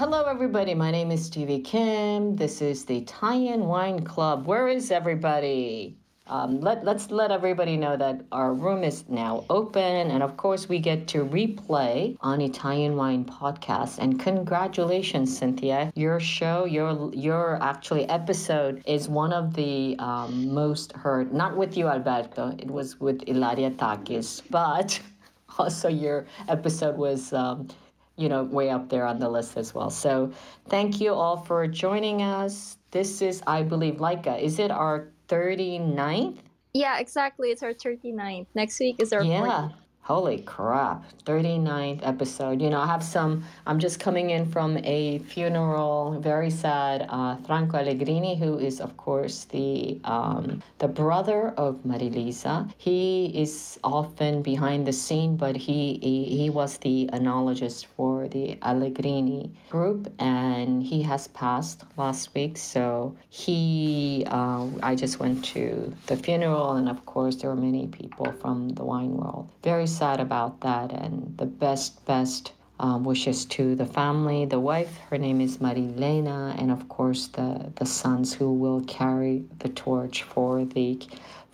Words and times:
Hello, 0.00 0.22
everybody. 0.22 0.72
My 0.72 0.90
name 0.90 1.10
is 1.10 1.26
Stevie 1.26 1.60
Kim. 1.60 2.34
This 2.34 2.62
is 2.62 2.86
the 2.86 2.96
Italian 2.96 3.66
Wine 3.66 4.02
Club. 4.02 4.46
Where 4.46 4.66
is 4.66 4.90
everybody? 4.90 5.98
Um, 6.26 6.62
let, 6.62 6.86
let's 6.86 7.10
let 7.10 7.30
everybody 7.30 7.76
know 7.76 7.98
that 7.98 8.24
our 8.32 8.54
room 8.54 8.82
is 8.82 9.04
now 9.10 9.44
open. 9.50 10.10
And 10.10 10.22
of 10.22 10.38
course, 10.38 10.70
we 10.70 10.78
get 10.78 11.06
to 11.08 11.26
replay 11.26 12.16
on 12.22 12.40
Italian 12.40 12.96
Wine 12.96 13.26
Podcast. 13.26 13.98
And 13.98 14.18
congratulations, 14.18 15.36
Cynthia. 15.36 15.92
Your 15.94 16.18
show, 16.18 16.64
your, 16.64 17.12
your 17.12 17.62
actually 17.62 18.08
episode 18.08 18.82
is 18.86 19.06
one 19.06 19.34
of 19.34 19.52
the 19.52 19.96
um, 19.98 20.48
most 20.50 20.92
heard, 20.92 21.34
not 21.34 21.58
with 21.58 21.76
you, 21.76 21.88
Alberto, 21.88 22.56
it 22.58 22.70
was 22.70 22.98
with 23.00 23.22
Ilaria 23.26 23.72
Takis, 23.72 24.40
but 24.48 24.98
also 25.58 25.90
your 25.90 26.24
episode 26.48 26.96
was. 26.96 27.34
Um, 27.34 27.68
you 28.16 28.28
know, 28.28 28.44
way 28.44 28.70
up 28.70 28.88
there 28.88 29.06
on 29.06 29.18
the 29.18 29.28
list 29.28 29.56
as 29.56 29.74
well. 29.74 29.90
So 29.90 30.32
thank 30.68 31.00
you 31.00 31.14
all 31.14 31.36
for 31.36 31.66
joining 31.66 32.22
us. 32.22 32.78
This 32.90 33.22
is, 33.22 33.42
I 33.46 33.62
believe, 33.62 33.94
Leica. 33.94 34.40
Is 34.40 34.58
it 34.58 34.70
our 34.70 35.08
39th? 35.28 36.38
Yeah, 36.74 36.98
exactly. 36.98 37.50
It's 37.50 37.62
our 37.62 37.72
39th. 37.72 38.46
Next 38.54 38.78
week 38.78 38.96
is 38.98 39.12
our 39.12 39.22
yeah. 39.22 39.40
40th. 39.40 39.74
Holy 40.10 40.40
crap. 40.40 41.04
39th 41.24 42.00
episode. 42.02 42.60
You 42.60 42.70
know, 42.70 42.80
I 42.80 42.86
have 42.86 43.04
some, 43.04 43.44
I'm 43.64 43.78
just 43.78 44.00
coming 44.00 44.30
in 44.30 44.44
from 44.50 44.76
a 44.78 45.20
funeral, 45.20 46.18
very 46.18 46.50
sad. 46.50 47.06
Uh, 47.08 47.36
Franco 47.46 47.76
Allegrini, 47.76 48.34
who 48.36 48.58
is, 48.58 48.80
of 48.80 48.96
course, 48.96 49.44
the, 49.44 50.00
um, 50.02 50.60
the 50.78 50.88
brother 50.88 51.50
of 51.50 51.76
Marilisa. 51.86 52.68
He 52.76 53.26
is 53.32 53.78
often 53.84 54.42
behind 54.42 54.84
the 54.88 54.92
scene, 54.92 55.36
but 55.36 55.54
he, 55.54 56.00
he, 56.02 56.24
he 56.24 56.50
was 56.50 56.78
the 56.78 57.08
enologist 57.12 57.86
for 57.94 58.26
the 58.26 58.58
Allegrini 58.62 59.52
group, 59.68 60.12
and 60.18 60.82
he 60.82 61.02
has 61.02 61.28
passed 61.28 61.84
last 61.96 62.34
week. 62.34 62.58
So 62.58 63.14
he, 63.28 64.24
uh, 64.26 64.66
I 64.82 64.96
just 64.96 65.20
went 65.20 65.44
to 65.54 65.94
the 66.06 66.16
funeral, 66.16 66.72
and 66.72 66.88
of 66.88 67.06
course, 67.06 67.36
there 67.36 67.50
were 67.50 67.62
many 67.70 67.86
people 67.86 68.32
from 68.40 68.70
the 68.70 68.82
wine 68.82 69.12
world. 69.12 69.48
Very 69.62 69.86
sad 69.86 69.99
about 70.02 70.60
that, 70.62 70.92
and 70.92 71.36
the 71.36 71.46
best, 71.46 72.04
best 72.06 72.52
um, 72.80 73.04
wishes 73.04 73.44
to 73.44 73.74
the 73.74 73.84
family, 73.84 74.46
the 74.46 74.58
wife, 74.58 74.98
her 75.10 75.18
name 75.18 75.40
is 75.40 75.58
Marilena, 75.58 76.58
and 76.58 76.70
of 76.70 76.88
course 76.88 77.28
the, 77.28 77.70
the 77.76 77.84
sons 77.84 78.32
who 78.32 78.52
will 78.52 78.82
carry 78.84 79.44
the 79.58 79.68
torch 79.68 80.22
for 80.22 80.64
the 80.64 80.98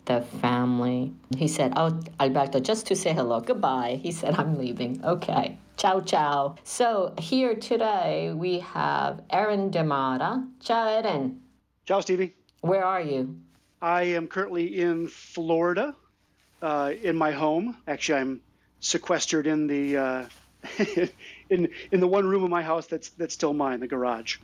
the 0.06 0.20
family. 0.41 1.12
He 1.36 1.48
said, 1.48 1.73
Oh, 1.77 2.01
Alberto, 2.20 2.61
just 2.61 2.86
to 2.86 2.95
say 2.95 3.12
hello, 3.12 3.40
goodbye. 3.40 3.98
He 4.01 4.12
said, 4.12 4.39
I'm 4.39 4.56
leaving. 4.56 5.05
Okay. 5.05 5.58
Ciao, 5.77 6.01
ciao. 6.01 6.55
So 6.62 7.12
here 7.18 7.56
today 7.56 8.33
we 8.33 8.61
have 8.61 9.20
Erin 9.30 9.70
Demara. 9.70 10.46
Ciao, 10.61 10.86
Erin. 10.86 11.40
Ciao, 11.86 12.01
Stevie. 12.01 12.35
Where 12.61 12.85
are 12.85 13.02
you? 13.02 13.36
I 13.83 14.05
am 14.05 14.29
currently 14.29 14.80
in 14.80 15.08
Florida 15.08 15.95
uh, 16.62 16.92
in 17.02 17.17
my 17.17 17.30
home. 17.30 17.77
Actually, 17.86 18.20
I'm 18.20 18.40
sequestered 18.80 19.46
in 19.46 19.67
the 19.67 19.96
uh, 19.96 20.24
in 21.50 21.68
in 21.90 22.00
the 22.00 22.06
one 22.06 22.27
room 22.27 22.44
of 22.44 22.50
my 22.50 22.62
house 22.62 22.86
that's 22.86 23.11
that's 23.11 23.34
still 23.34 23.52
mine, 23.52 23.80
the 23.80 23.86
garage. 23.86 24.39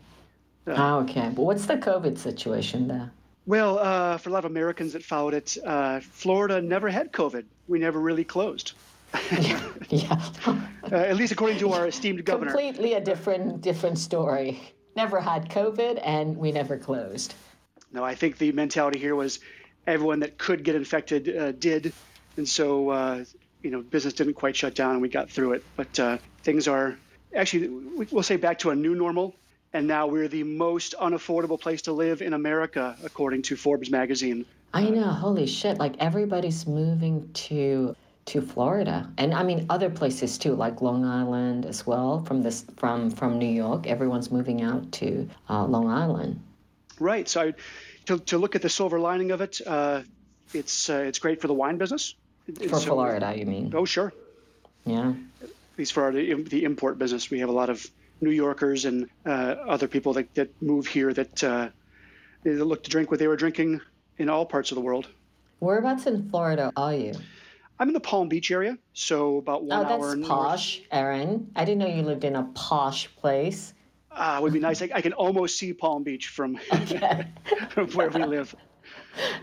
Uh, 0.66 0.74
oh, 0.76 1.00
okay. 1.00 1.30
But 1.34 1.42
what's 1.42 1.66
the 1.66 1.76
COVID 1.76 2.18
situation 2.18 2.88
there? 2.88 3.10
Well, 3.46 3.78
uh, 3.78 4.18
for 4.18 4.30
a 4.30 4.32
lot 4.32 4.44
of 4.44 4.50
Americans 4.50 4.92
that 4.92 5.02
followed 5.02 5.34
it, 5.34 5.56
uh, 5.64 6.00
Florida 6.00 6.62
never 6.62 6.88
had 6.88 7.12
COVID. 7.12 7.44
We 7.66 7.80
never 7.80 7.98
really 7.98 8.24
closed. 8.24 8.72
yeah. 9.40 9.60
yeah. 9.88 10.22
uh, 10.46 10.94
at 10.94 11.16
least 11.16 11.32
according 11.32 11.58
to 11.58 11.72
our 11.72 11.88
esteemed 11.88 12.24
governor. 12.24 12.52
Completely 12.52 12.94
a 12.94 13.00
different 13.00 13.60
different 13.60 13.98
story. 13.98 14.60
Never 14.94 15.20
had 15.20 15.48
COVID, 15.48 16.00
and 16.04 16.36
we 16.36 16.52
never 16.52 16.76
closed. 16.76 17.34
No, 17.92 18.04
I 18.04 18.14
think 18.14 18.38
the 18.38 18.52
mentality 18.52 18.98
here 18.98 19.14
was 19.14 19.40
everyone 19.87 20.20
that 20.20 20.38
could 20.38 20.65
get 20.65 20.75
infected 20.75 21.37
uh, 21.37 21.53
did, 21.53 21.93
and 22.37 22.48
so 22.48 22.91
uh, 22.91 23.25
you 23.62 23.70
know 23.70 23.82
business 23.82 24.15
didn't 24.15 24.34
quite 24.34 24.56
shut 24.56 24.75
down, 24.75 24.93
and 24.93 25.03
we 25.03 25.09
got 25.09 25.31
through 25.31 25.53
it. 25.53 25.65
But 25.76 25.98
uh, 25.98 26.19
things 26.43 26.69
are 26.69 26.97
actually 27.34 27.69
we'll 28.10 28.22
say 28.22 28.37
back 28.37 28.59
to 28.60 28.71
a 28.71 28.75
new 28.75 28.94
normal, 28.94 29.34
and 29.72 29.87
now 29.87 30.06
we're 30.06 30.28
the 30.28 30.42
most 30.42 30.94
unaffordable 31.00 31.60
place 31.60 31.82
to 31.82 31.92
live 31.92 32.22
in 32.22 32.34
America, 32.34 32.97
according 33.04 33.42
to 33.42 33.56
Forbes 33.56 33.91
magazine. 33.91 34.44
I 34.75 34.88
know, 34.88 35.04
holy 35.04 35.47
shit! 35.47 35.78
Like 35.78 35.94
everybody's 35.98 36.66
moving 36.66 37.28
to 37.34 37.97
to 38.25 38.41
Florida, 38.41 39.10
and 39.19 39.34
I 39.34 39.42
mean 39.42 39.66
other 39.69 39.91
places 39.91 40.38
too, 40.38 40.54
like 40.54 40.81
Long 40.81 41.04
Island 41.04 41.66
as 41.66 41.87
well. 41.87 42.25
From 42.25 42.42
this 42.42 42.65
from 42.76 43.10
from 43.10 43.38
New 43.38 43.50
York, 43.50 43.87
everyone's 43.87 44.31
moving 44.31 44.62
out 44.62 44.91
to 44.92 45.28
uh, 45.50 45.65
Long 45.66 45.88
Island. 45.88 46.41
Right. 46.98 47.28
So. 47.28 47.42
I, 47.42 47.54
to, 48.06 48.18
to 48.18 48.38
look 48.38 48.54
at 48.54 48.62
the 48.62 48.68
silver 48.68 48.98
lining 48.98 49.30
of 49.30 49.40
it, 49.40 49.60
uh, 49.66 50.02
it's 50.52 50.90
uh, 50.90 50.94
it's 50.94 51.18
great 51.18 51.40
for 51.40 51.48
the 51.48 51.54
wine 51.54 51.78
business. 51.78 52.14
For 52.68 52.80
Florida, 52.80 53.34
you 53.36 53.46
mean? 53.46 53.72
Oh, 53.74 53.84
sure. 53.84 54.12
Yeah. 54.84 55.12
At 55.42 55.50
least 55.78 55.92
for 55.92 56.02
our, 56.02 56.12
the 56.12 56.64
import 56.64 56.98
business, 56.98 57.30
we 57.30 57.38
have 57.38 57.48
a 57.48 57.52
lot 57.52 57.70
of 57.70 57.86
New 58.20 58.30
Yorkers 58.30 58.84
and 58.84 59.08
uh, 59.24 59.30
other 59.68 59.88
people 59.88 60.12
that, 60.14 60.34
that 60.34 60.50
move 60.60 60.86
here 60.86 61.12
that 61.12 61.44
uh, 61.44 61.68
they 62.42 62.52
look 62.52 62.82
to 62.84 62.91
drink 62.91 63.10
what 63.10 63.20
they 63.20 63.28
were 63.28 63.36
drinking 63.36 63.80
in 64.18 64.28
all 64.28 64.44
parts 64.44 64.70
of 64.70 64.74
the 64.74 64.80
world. 64.80 65.08
Whereabouts 65.60 66.06
in 66.06 66.28
Florida 66.28 66.72
are 66.76 66.94
you? 66.94 67.14
I'm 67.78 67.88
in 67.88 67.94
the 67.94 68.00
Palm 68.00 68.28
Beach 68.28 68.50
area, 68.50 68.76
so 68.92 69.38
about 69.38 69.64
one 69.64 69.86
oh, 69.86 69.88
hour. 69.88 70.10
Oh, 70.10 70.14
that's 70.16 70.28
posh, 70.28 70.78
north. 70.78 70.88
Erin. 70.92 71.50
I 71.56 71.64
didn't 71.64 71.78
know 71.78 71.88
you 71.88 72.02
lived 72.02 72.24
in 72.24 72.36
a 72.36 72.44
posh 72.54 73.14
place. 73.16 73.74
Ah, 74.14 74.40
would 74.40 74.52
be 74.52 74.60
nice. 74.60 74.82
I, 74.82 74.90
I, 74.94 75.00
can 75.00 75.12
almost 75.14 75.58
see 75.58 75.72
Palm 75.72 76.02
Beach 76.02 76.28
from, 76.28 76.58
okay. 76.72 77.26
from 77.70 77.88
where 77.92 78.10
we 78.10 78.24
live. 78.24 78.54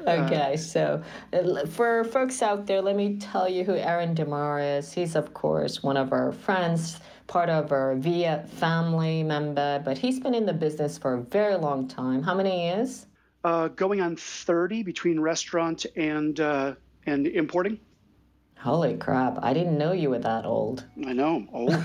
Okay, 0.01 0.53
uh, 0.53 0.57
so 0.57 1.03
uh, 1.33 1.65
for 1.65 2.03
folks 2.03 2.41
out 2.41 2.65
there, 2.65 2.81
let 2.81 2.95
me 2.95 3.17
tell 3.17 3.47
you 3.47 3.63
who 3.63 3.75
Aaron 3.75 4.13
Demar 4.13 4.59
is. 4.59 4.91
He's, 4.93 5.15
of 5.15 5.33
course, 5.33 5.83
one 5.83 5.97
of 5.97 6.11
our 6.11 6.31
friends, 6.31 6.99
part 7.27 7.49
of 7.49 7.71
our 7.71 7.95
VIA 7.95 8.45
family 8.47 9.23
member, 9.23 9.81
but 9.83 9.97
he's 9.97 10.19
been 10.19 10.33
in 10.33 10.45
the 10.45 10.53
business 10.53 10.97
for 10.97 11.15
a 11.15 11.21
very 11.21 11.55
long 11.55 11.87
time. 11.87 12.23
How 12.23 12.35
many 12.35 12.67
years? 12.67 13.05
Uh, 13.43 13.69
going 13.69 14.01
on 14.01 14.15
30 14.15 14.83
between 14.83 15.19
restaurant 15.19 15.85
and, 15.95 16.39
uh, 16.39 16.75
and 17.05 17.27
importing. 17.27 17.79
Holy 18.57 18.97
crap, 18.97 19.39
I 19.41 19.53
didn't 19.53 19.77
know 19.77 19.93
you 19.93 20.09
were 20.09 20.19
that 20.19 20.45
old. 20.45 20.85
I 21.05 21.13
know, 21.13 21.47
old. 21.53 21.75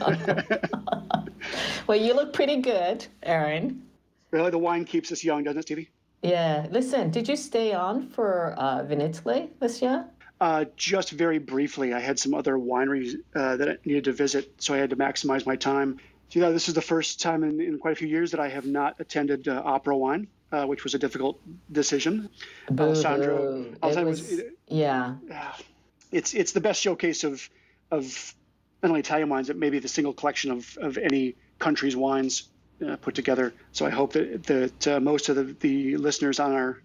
well, 1.86 1.98
you 1.98 2.14
look 2.14 2.32
pretty 2.32 2.56
good, 2.56 3.06
Aaron. 3.22 3.82
Really, 4.30 4.50
the 4.50 4.58
wine 4.58 4.84
keeps 4.84 5.10
us 5.12 5.24
young, 5.24 5.44
doesn't 5.44 5.58
it, 5.58 5.62
Stevie? 5.62 5.90
Yeah. 6.22 6.66
Listen, 6.70 7.10
did 7.10 7.28
you 7.28 7.36
stay 7.36 7.72
on 7.72 8.08
for 8.08 8.54
uh, 8.56 8.82
Vinitaly 8.82 9.48
this 9.58 9.82
year? 9.82 10.04
Uh, 10.40 10.64
just 10.76 11.10
very 11.10 11.38
briefly. 11.38 11.92
I 11.92 12.00
had 12.00 12.18
some 12.18 12.32
other 12.32 12.54
wineries 12.54 13.16
uh, 13.34 13.56
that 13.56 13.68
I 13.68 13.76
needed 13.84 14.04
to 14.04 14.12
visit, 14.12 14.54
so 14.58 14.72
I 14.72 14.78
had 14.78 14.90
to 14.90 14.96
maximize 14.96 15.44
my 15.44 15.56
time. 15.56 15.98
So, 16.30 16.40
yeah, 16.40 16.50
this 16.50 16.68
is 16.68 16.74
the 16.74 16.82
first 16.82 17.20
time 17.20 17.42
in, 17.42 17.60
in 17.60 17.78
quite 17.78 17.92
a 17.92 17.96
few 17.96 18.08
years 18.08 18.30
that 18.30 18.40
I 18.40 18.48
have 18.48 18.64
not 18.64 18.96
attended 19.00 19.48
uh, 19.48 19.60
Opera 19.64 19.96
Wine, 19.96 20.28
uh, 20.52 20.64
which 20.64 20.84
was 20.84 20.94
a 20.94 20.98
difficult 20.98 21.40
decision. 21.72 22.30
Alessandro, 22.78 23.66
Alessandro 23.82 24.10
was, 24.10 24.22
was, 24.22 24.40
yeah. 24.68 25.16
It's 26.12 26.34
it's 26.34 26.52
the 26.52 26.60
best 26.60 26.80
showcase 26.80 27.24
of 27.24 27.48
of 27.90 28.34
not 28.82 28.88
only 28.88 29.00
Italian 29.00 29.28
wines, 29.28 29.48
but 29.48 29.56
maybe 29.56 29.78
the 29.78 29.88
single 29.88 30.12
collection 30.12 30.50
of, 30.50 30.76
of 30.80 30.96
any 30.98 31.34
country's 31.58 31.96
wines 31.96 32.48
uh, 32.86 32.96
put 32.96 33.14
together. 33.14 33.52
So 33.72 33.86
I 33.86 33.90
hope 33.90 34.12
that, 34.14 34.44
that 34.44 34.88
uh, 34.88 35.00
most 35.00 35.28
of 35.28 35.36
the, 35.36 35.54
the 35.60 35.96
listeners 35.96 36.40
on 36.40 36.52
our, 36.52 36.80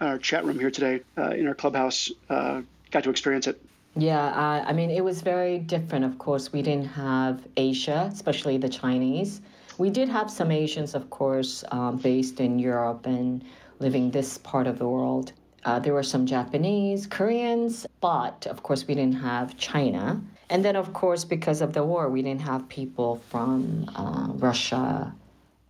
our 0.00 0.18
chat 0.18 0.44
room 0.44 0.58
here 0.58 0.70
today 0.70 1.00
uh, 1.16 1.30
in 1.30 1.46
our 1.48 1.54
clubhouse 1.54 2.10
uh, 2.28 2.62
got 2.90 3.04
to 3.04 3.10
experience 3.10 3.46
it. 3.46 3.60
Yeah, 3.96 4.64
I 4.66 4.72
mean, 4.72 4.90
it 4.90 5.02
was 5.02 5.22
very 5.22 5.58
different. 5.58 6.04
Of 6.04 6.18
course, 6.18 6.52
we 6.52 6.62
didn't 6.62 6.86
have 6.86 7.40
Asia, 7.56 8.08
especially 8.12 8.56
the 8.58 8.68
Chinese. 8.68 9.40
We 9.78 9.90
did 9.90 10.08
have 10.08 10.30
some 10.30 10.52
Asians, 10.52 10.94
of 10.94 11.08
course, 11.10 11.64
um, 11.72 11.96
based 11.96 12.38
in 12.38 12.58
Europe 12.58 13.06
and 13.06 13.44
living 13.80 14.10
this 14.10 14.38
part 14.38 14.66
of 14.66 14.78
the 14.78 14.86
world. 14.86 15.32
Uh, 15.64 15.78
there 15.78 15.94
were 15.94 16.04
some 16.04 16.26
Japanese, 16.26 17.06
Koreans, 17.06 17.86
but 18.00 18.46
of 18.46 18.62
course, 18.62 18.86
we 18.86 18.94
didn't 18.94 19.16
have 19.16 19.56
China. 19.56 20.20
And 20.50 20.64
then, 20.64 20.76
of 20.76 20.92
course, 20.92 21.24
because 21.24 21.60
of 21.60 21.72
the 21.72 21.84
war, 21.84 22.08
we 22.08 22.22
didn't 22.22 22.40
have 22.42 22.68
people 22.68 23.20
from 23.28 23.90
uh, 23.94 24.28
Russia 24.32 25.14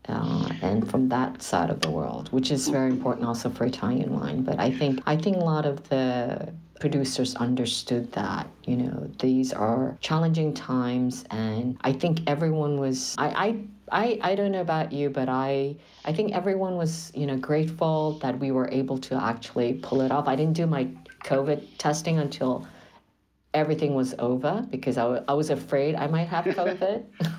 uh, 0.08 0.48
and 0.62 0.88
from 0.88 1.08
that 1.08 1.42
side 1.42 1.70
of 1.70 1.80
the 1.80 1.90
world, 1.90 2.32
which 2.32 2.50
is 2.50 2.68
very 2.68 2.90
important 2.90 3.26
also 3.26 3.50
for 3.50 3.64
Italian 3.64 4.18
wine. 4.18 4.42
But 4.42 4.58
I 4.58 4.70
think 4.70 5.00
I 5.06 5.16
think 5.16 5.36
a 5.36 5.40
lot 5.40 5.66
of 5.66 5.88
the 5.88 6.52
producers 6.80 7.34
understood 7.34 8.10
that 8.12 8.46
you 8.64 8.76
know 8.76 9.10
these 9.18 9.52
are 9.52 9.96
challenging 10.00 10.54
times, 10.54 11.24
and 11.30 11.76
I 11.82 11.92
think 11.92 12.20
everyone 12.26 12.78
was 12.78 13.14
I. 13.18 13.28
I 13.28 13.56
I, 13.90 14.18
I 14.22 14.34
don't 14.34 14.52
know 14.52 14.60
about 14.60 14.92
you, 14.92 15.08
but 15.08 15.30
I 15.30 15.74
I 16.04 16.12
think 16.12 16.34
everyone 16.34 16.76
was 16.76 17.10
you 17.14 17.26
know 17.26 17.38
grateful 17.38 18.18
that 18.18 18.38
we 18.38 18.50
were 18.50 18.68
able 18.70 18.98
to 18.98 19.14
actually 19.14 19.74
pull 19.82 20.02
it 20.02 20.12
off. 20.12 20.28
I 20.28 20.36
didn't 20.36 20.52
do 20.52 20.66
my 20.66 20.88
COVID 21.24 21.64
testing 21.78 22.18
until 22.18 22.66
everything 23.54 23.94
was 23.94 24.14
over 24.18 24.66
because 24.70 24.98
I, 24.98 25.02
w- 25.02 25.24
I 25.28 25.34
was 25.34 25.50
afraid 25.50 25.94
I 25.94 26.06
might 26.06 26.28
have 26.28 26.44
COVID. 26.44 27.04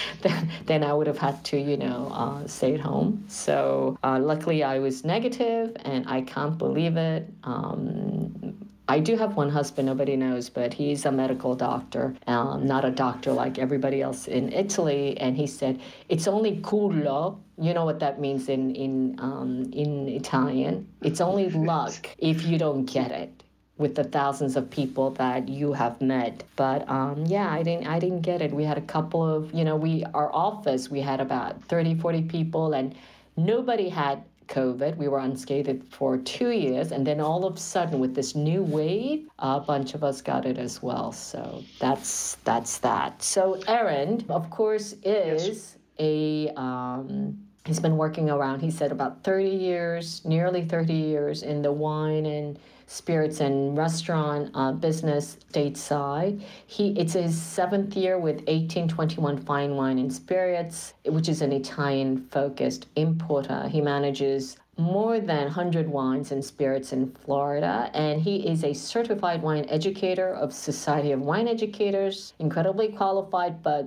then, 0.22 0.50
then 0.66 0.84
I 0.84 0.92
would 0.92 1.06
have 1.06 1.18
had 1.18 1.42
to, 1.46 1.58
you 1.58 1.76
know, 1.76 2.10
uh, 2.12 2.46
stay 2.46 2.74
at 2.74 2.80
home. 2.80 3.24
So 3.28 3.98
uh, 4.02 4.18
luckily 4.18 4.62
I 4.62 4.78
was 4.78 5.04
negative 5.04 5.76
and 5.84 6.06
I 6.08 6.22
can't 6.22 6.56
believe 6.58 6.96
it. 6.96 7.28
Um, 7.44 8.68
I 8.88 8.98
do 8.98 9.16
have 9.16 9.36
one 9.36 9.48
husband, 9.48 9.86
nobody 9.86 10.16
knows, 10.16 10.50
but 10.50 10.74
he's 10.74 11.06
a 11.06 11.12
medical 11.12 11.54
doctor, 11.54 12.14
um, 12.26 12.66
not 12.66 12.84
a 12.84 12.90
doctor 12.90 13.32
like 13.32 13.58
everybody 13.58 14.02
else 14.02 14.26
in 14.26 14.52
Italy. 14.52 15.16
And 15.18 15.36
he 15.36 15.46
said, 15.46 15.80
it's 16.08 16.26
only 16.26 16.56
culo. 16.58 17.38
You 17.58 17.74
know 17.74 17.84
what 17.84 18.00
that 18.00 18.20
means 18.20 18.48
in, 18.48 18.74
in, 18.74 19.16
um, 19.18 19.70
in 19.72 20.08
Italian? 20.08 20.88
It's 21.00 21.20
only 21.20 21.48
luck 21.72 22.08
if 22.18 22.44
you 22.44 22.58
don't 22.58 22.84
get 22.84 23.12
it 23.12 23.41
with 23.78 23.94
the 23.94 24.04
thousands 24.04 24.56
of 24.56 24.70
people 24.70 25.10
that 25.10 25.48
you 25.48 25.72
have 25.72 26.00
met. 26.00 26.44
But 26.56 26.88
um, 26.88 27.24
yeah, 27.26 27.50
I 27.50 27.62
didn't 27.62 27.86
I 27.86 27.98
didn't 27.98 28.20
get 28.22 28.42
it. 28.42 28.52
We 28.52 28.64
had 28.64 28.78
a 28.78 28.82
couple 28.82 29.22
of, 29.22 29.52
you 29.52 29.64
know, 29.64 29.76
we 29.76 30.04
our 30.14 30.32
office, 30.32 30.90
we 30.90 31.00
had 31.00 31.20
about 31.20 31.62
30, 31.64 31.96
40 31.96 32.22
people 32.22 32.74
and 32.74 32.94
nobody 33.36 33.88
had 33.88 34.22
COVID. 34.48 34.96
We 34.96 35.08
were 35.08 35.18
unscathed 35.18 35.82
for 35.90 36.18
two 36.18 36.50
years, 36.50 36.92
and 36.92 37.06
then 37.06 37.20
all 37.20 37.44
of 37.44 37.56
a 37.56 37.58
sudden, 37.58 38.00
with 38.00 38.14
this 38.14 38.34
new 38.34 38.62
wave, 38.62 39.28
a 39.38 39.60
bunch 39.60 39.94
of 39.94 40.04
us 40.04 40.20
got 40.20 40.44
it 40.44 40.58
as 40.58 40.82
well. 40.82 41.12
So 41.12 41.64
that's 41.78 42.36
that's 42.44 42.78
that. 42.78 43.22
So 43.22 43.60
Aaron, 43.66 44.24
of 44.28 44.50
course, 44.50 44.94
is 45.02 45.48
yes. 45.48 45.76
a 45.98 46.50
um, 46.60 47.38
he's 47.64 47.80
been 47.80 47.96
working 47.96 48.30
around. 48.30 48.60
He 48.60 48.70
said 48.70 48.92
about 48.92 49.24
thirty 49.24 49.48
years, 49.48 50.22
nearly 50.24 50.64
thirty 50.64 50.94
years 50.94 51.42
in 51.42 51.62
the 51.62 51.72
wine 51.72 52.26
and 52.26 52.58
spirits 52.92 53.40
and 53.40 53.76
restaurant 53.76 54.50
uh, 54.54 54.70
business 54.70 55.38
stateside. 55.50 56.42
He 56.66 56.90
it's 56.98 57.14
his 57.14 57.40
seventh 57.40 57.96
year 57.96 58.18
with 58.18 58.36
1821 58.36 59.38
Fine 59.38 59.74
Wine 59.76 59.98
and 59.98 60.12
Spirits, 60.12 60.94
which 61.06 61.28
is 61.28 61.40
an 61.40 61.52
Italian 61.52 62.26
focused 62.30 62.86
importer. 62.96 63.66
He 63.68 63.80
manages 63.80 64.58
more 64.76 65.20
than 65.20 65.44
100 65.44 65.88
wines 65.88 66.32
and 66.32 66.44
spirits 66.44 66.92
in 66.92 67.10
Florida, 67.12 67.90
and 67.94 68.20
he 68.20 68.46
is 68.48 68.64
a 68.64 68.72
certified 68.72 69.42
wine 69.42 69.66
educator 69.68 70.34
of 70.34 70.52
Society 70.52 71.12
of 71.12 71.20
Wine 71.20 71.46
Educators, 71.46 72.32
incredibly 72.38 72.88
qualified, 72.88 73.62
but 73.62 73.86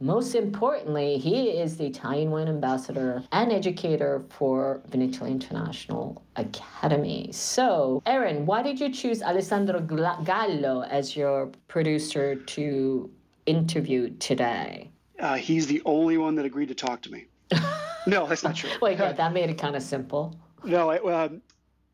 most 0.00 0.34
importantly, 0.34 1.16
he 1.16 1.48
is 1.50 1.78
the 1.78 1.86
Italian 1.86 2.30
wine 2.30 2.48
ambassador 2.48 3.22
and 3.32 3.50
educator 3.50 4.22
for 4.28 4.82
Vinitaly 4.90 5.30
International 5.30 6.22
Academy. 6.36 7.30
So, 7.32 8.02
Aaron, 8.04 8.44
why 8.44 8.62
did 8.62 8.78
you 8.78 8.92
choose 8.92 9.22
Alessandro 9.22 9.80
Gallo 9.80 10.82
as 10.82 11.16
your 11.16 11.50
producer 11.68 12.34
to 12.34 13.10
interview 13.46 14.10
today? 14.18 14.90
Uh, 15.18 15.36
he's 15.36 15.66
the 15.66 15.80
only 15.86 16.18
one 16.18 16.34
that 16.34 16.44
agreed 16.44 16.68
to 16.68 16.74
talk 16.74 17.00
to 17.02 17.10
me. 17.10 17.26
no, 18.06 18.26
that's 18.26 18.42
not 18.42 18.54
true. 18.54 18.70
Wait, 18.82 18.98
yeah, 18.98 19.12
that 19.12 19.32
made 19.32 19.48
it 19.48 19.56
kind 19.56 19.76
of 19.76 19.82
simple. 19.82 20.38
No, 20.62 20.90
I, 20.90 21.24
um, 21.24 21.40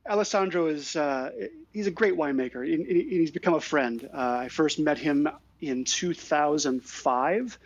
Alessandro 0.08 0.66
is 0.66 0.96
uh, 0.96 1.31
he's 1.72 1.87
a 1.87 1.90
great 1.93 2.14
winemaker. 2.14 2.62
And 2.72 2.84
he's 2.84 3.31
become 3.31 3.54
a 3.54 3.60
friend. 3.60 4.08
Uh, 4.12 4.38
I 4.40 4.49
first 4.49 4.81
met 4.81 4.99
him 4.99 5.28
in 5.60 5.84
2005 5.84 7.58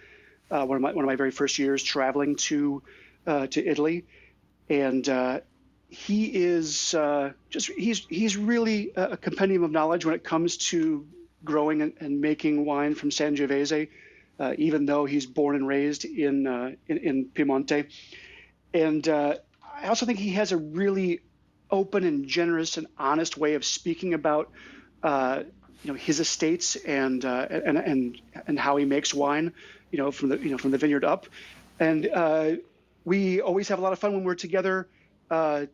uh, 0.51 0.65
one 0.65 0.77
of 0.77 0.83
my 0.83 0.93
one 0.93 1.05
of 1.05 1.09
my 1.09 1.17
very 1.17 1.31
first 1.31 1.59
years 1.59 1.83
traveling 1.83 2.37
to 2.37 2.83
uh, 3.27 3.47
to 3.49 3.67
Italy, 3.67 4.05
and 4.69 5.09
uh, 5.09 5.41
he 5.89 6.27
is 6.27 6.95
uh, 6.95 7.33
just 7.51 7.71
he's 7.71 8.07
he's 8.07 8.37
really 8.37 8.93
a 8.95 9.17
compendium 9.17 9.65
of 9.65 9.71
knowledge 9.71 10.05
when 10.05 10.15
it 10.15 10.23
comes 10.23 10.57
to 10.57 11.07
growing 11.45 11.83
and, 11.83 11.93
and 12.01 12.21
making 12.21 12.65
wine 12.65 12.95
from 12.95 13.11
Sangiovese, 13.11 13.89
uh, 14.39 14.55
even 14.59 14.87
though 14.87 15.05
he's 15.05 15.27
born 15.27 15.57
and 15.57 15.67
raised 15.67 16.05
in 16.05 16.47
uh, 16.47 16.73
in, 16.87 16.99
in, 16.99 17.25
Piemonte, 17.27 17.87
and 18.73 19.09
I 19.09 19.89
also 19.89 20.07
think 20.07 20.19
he 20.19 20.31
has 20.31 20.53
a 20.53 20.57
really 20.57 21.21
open 21.71 22.05
and 22.05 22.29
generous 22.29 22.77
and 22.77 22.87
honest 22.97 23.37
way 23.37 23.55
of 23.55 23.65
speaking 23.65 24.15
about 24.15 24.51
you 25.03 25.93
know 25.93 25.95
his 25.95 26.21
estates 26.21 26.77
and 26.77 27.25
and 27.25 27.79
and 27.79 28.21
and 28.47 28.59
how 28.59 28.77
he 28.77 28.85
makes 28.85 29.13
wine 29.13 29.53
you 29.97 30.03
know, 30.03 30.11
from 30.11 30.29
the 30.29 30.39
you 30.39 30.51
know 30.51 30.59
from 30.59 30.73
the 30.73 30.79
vineyard 30.79 31.05
up, 31.05 31.27
and 31.81 32.07
uh, 32.13 32.51
we 33.07 33.41
always 33.41 33.67
have 33.69 33.79
a 33.79 33.83
lot 33.83 33.95
of 33.95 33.99
fun 33.99 34.13
when 34.13 34.25
we're 34.25 34.35
together, 34.35 34.89
uh, 35.31 35.65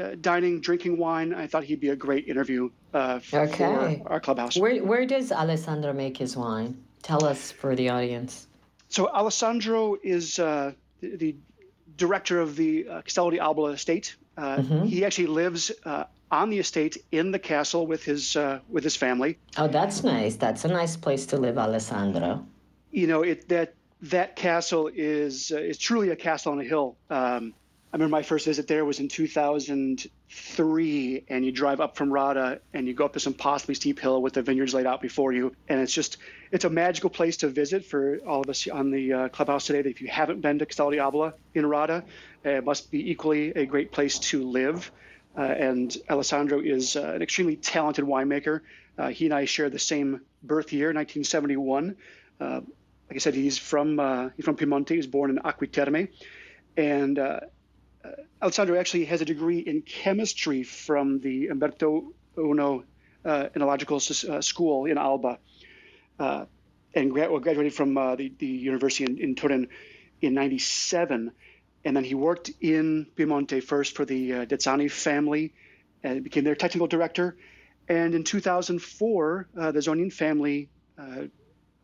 uh, 0.00 0.16
dining, 0.20 0.60
drinking 0.60 0.98
wine. 0.98 1.32
I 1.32 1.46
thought 1.46 1.62
he'd 1.62 1.78
be 1.78 1.90
a 1.90 1.96
great 1.96 2.26
interview 2.26 2.70
uh, 2.92 3.20
okay. 3.32 4.00
for 4.02 4.12
our 4.12 4.18
clubhouse. 4.18 4.56
Where 4.56 4.82
where 4.82 5.06
does 5.06 5.30
Alessandro 5.30 5.92
make 5.92 6.16
his 6.16 6.36
wine? 6.36 6.82
Tell 7.02 7.24
us 7.24 7.52
for 7.52 7.76
the 7.76 7.88
audience. 7.90 8.48
So 8.88 9.08
Alessandro 9.08 9.96
is 10.02 10.40
uh, 10.40 10.72
the, 11.00 11.16
the, 11.16 11.36
director 11.96 12.40
of 12.40 12.56
the 12.56 12.88
uh, 12.88 13.02
Castello 13.02 13.30
di 13.30 13.38
Albola 13.38 13.72
estate. 13.72 14.16
Uh, 14.36 14.56
mm-hmm. 14.56 14.84
He 14.86 15.04
actually 15.04 15.26
lives 15.26 15.70
uh, 15.84 16.04
on 16.30 16.48
the 16.48 16.58
estate 16.58 16.96
in 17.12 17.30
the 17.30 17.38
castle 17.38 17.86
with 17.86 18.02
his 18.02 18.36
uh, 18.36 18.58
with 18.68 18.82
his 18.82 18.96
family. 18.96 19.38
Oh, 19.58 19.68
that's 19.68 20.02
nice. 20.02 20.34
That's 20.36 20.64
a 20.64 20.68
nice 20.68 20.96
place 20.96 21.24
to 21.26 21.36
live, 21.36 21.56
Alessandro 21.56 22.46
you 22.90 23.06
know, 23.06 23.22
it 23.22 23.48
that 23.48 23.74
that 24.02 24.36
castle 24.36 24.90
is 24.92 25.52
uh, 25.52 25.58
is 25.58 25.78
truly 25.78 26.10
a 26.10 26.16
castle 26.16 26.52
on 26.52 26.60
a 26.60 26.64
hill. 26.64 26.96
Um, 27.08 27.54
I 27.92 27.96
remember 27.96 28.12
my 28.12 28.22
first 28.22 28.46
visit 28.46 28.68
there 28.68 28.84
was 28.84 29.00
in 29.00 29.08
2003, 29.08 31.24
and 31.28 31.44
you 31.44 31.50
drive 31.50 31.80
up 31.80 31.96
from 31.96 32.10
Radda 32.10 32.60
and 32.72 32.86
you 32.86 32.94
go 32.94 33.04
up 33.04 33.12
this 33.12 33.26
impossibly 33.26 33.74
steep 33.74 33.98
hill 33.98 34.22
with 34.22 34.34
the 34.34 34.42
vineyards 34.42 34.72
laid 34.72 34.86
out 34.86 35.00
before 35.00 35.32
you, 35.32 35.56
and 35.68 35.80
it's 35.80 35.92
just 35.92 36.18
it's 36.52 36.64
a 36.64 36.70
magical 36.70 37.10
place 37.10 37.38
to 37.38 37.48
visit 37.48 37.84
for 37.84 38.18
all 38.18 38.40
of 38.40 38.48
us 38.48 38.68
on 38.68 38.92
the 38.92 39.12
uh, 39.12 39.28
clubhouse 39.28 39.66
today. 39.66 39.82
That 39.82 39.90
if 39.90 40.00
you 40.00 40.06
haven't 40.08 40.40
been 40.40 40.60
to 40.60 40.66
Castello 40.66 40.92
di 40.92 41.00
Albola 41.00 41.34
in 41.54 41.64
Radda, 41.64 42.04
uh, 42.46 42.48
it 42.48 42.64
must 42.64 42.92
be 42.92 43.10
equally 43.10 43.50
a 43.50 43.66
great 43.66 43.90
place 43.92 44.18
to 44.20 44.48
live. 44.48 44.90
Uh, 45.36 45.42
and 45.42 45.96
Alessandro 46.08 46.60
is 46.60 46.96
uh, 46.96 47.12
an 47.14 47.22
extremely 47.22 47.56
talented 47.56 48.04
winemaker. 48.04 48.60
Uh, 48.98 49.08
he 49.08 49.26
and 49.26 49.34
I 49.34 49.44
share 49.44 49.70
the 49.70 49.78
same 49.78 50.22
birth 50.42 50.72
year, 50.72 50.88
1971 50.88 51.94
like 53.10 53.16
I 53.16 53.18
said, 53.18 53.34
he's 53.34 53.58
from 53.58 53.98
uh, 53.98 54.28
he's 54.36 54.44
from 54.44 54.56
Piemonte. 54.56 54.90
He 54.90 54.96
was 54.96 55.08
born 55.08 55.30
in 55.30 55.38
Acqui 55.38 55.70
Terme, 55.70 56.08
and 56.76 57.18
uh, 57.18 57.40
uh, 58.04 58.10
Alessandro 58.40 58.78
actually 58.78 59.06
has 59.06 59.20
a 59.20 59.24
degree 59.24 59.58
in 59.58 59.82
chemistry 59.82 60.62
from 60.62 61.18
the 61.18 61.48
Umberto 61.48 62.12
Uno 62.38 62.84
uh, 63.24 63.48
Enological 63.56 63.98
uh, 64.30 64.40
School 64.40 64.84
in 64.84 64.96
Alba, 64.96 65.40
uh, 66.20 66.44
and 66.94 67.10
gra- 67.10 67.28
well, 67.28 67.40
graduated 67.40 67.74
from 67.74 67.94
the, 67.94 68.32
the 68.38 68.46
university 68.46 69.02
in, 69.02 69.18
in 69.18 69.34
Turin 69.34 69.66
in 70.20 70.34
'97. 70.34 71.32
And 71.84 71.96
then 71.96 72.04
he 72.04 72.14
worked 72.14 72.52
in 72.60 73.08
Piemonte 73.16 73.60
first 73.60 73.96
for 73.96 74.04
the 74.04 74.34
uh, 74.34 74.44
Dezzani 74.44 74.88
family 74.88 75.52
and 76.04 76.22
became 76.22 76.44
their 76.44 76.54
technical 76.54 76.86
director. 76.86 77.36
And 77.88 78.14
in 78.14 78.22
2004, 78.22 79.48
the 79.52 79.72
Zonin 79.80 80.12
family 80.12 80.68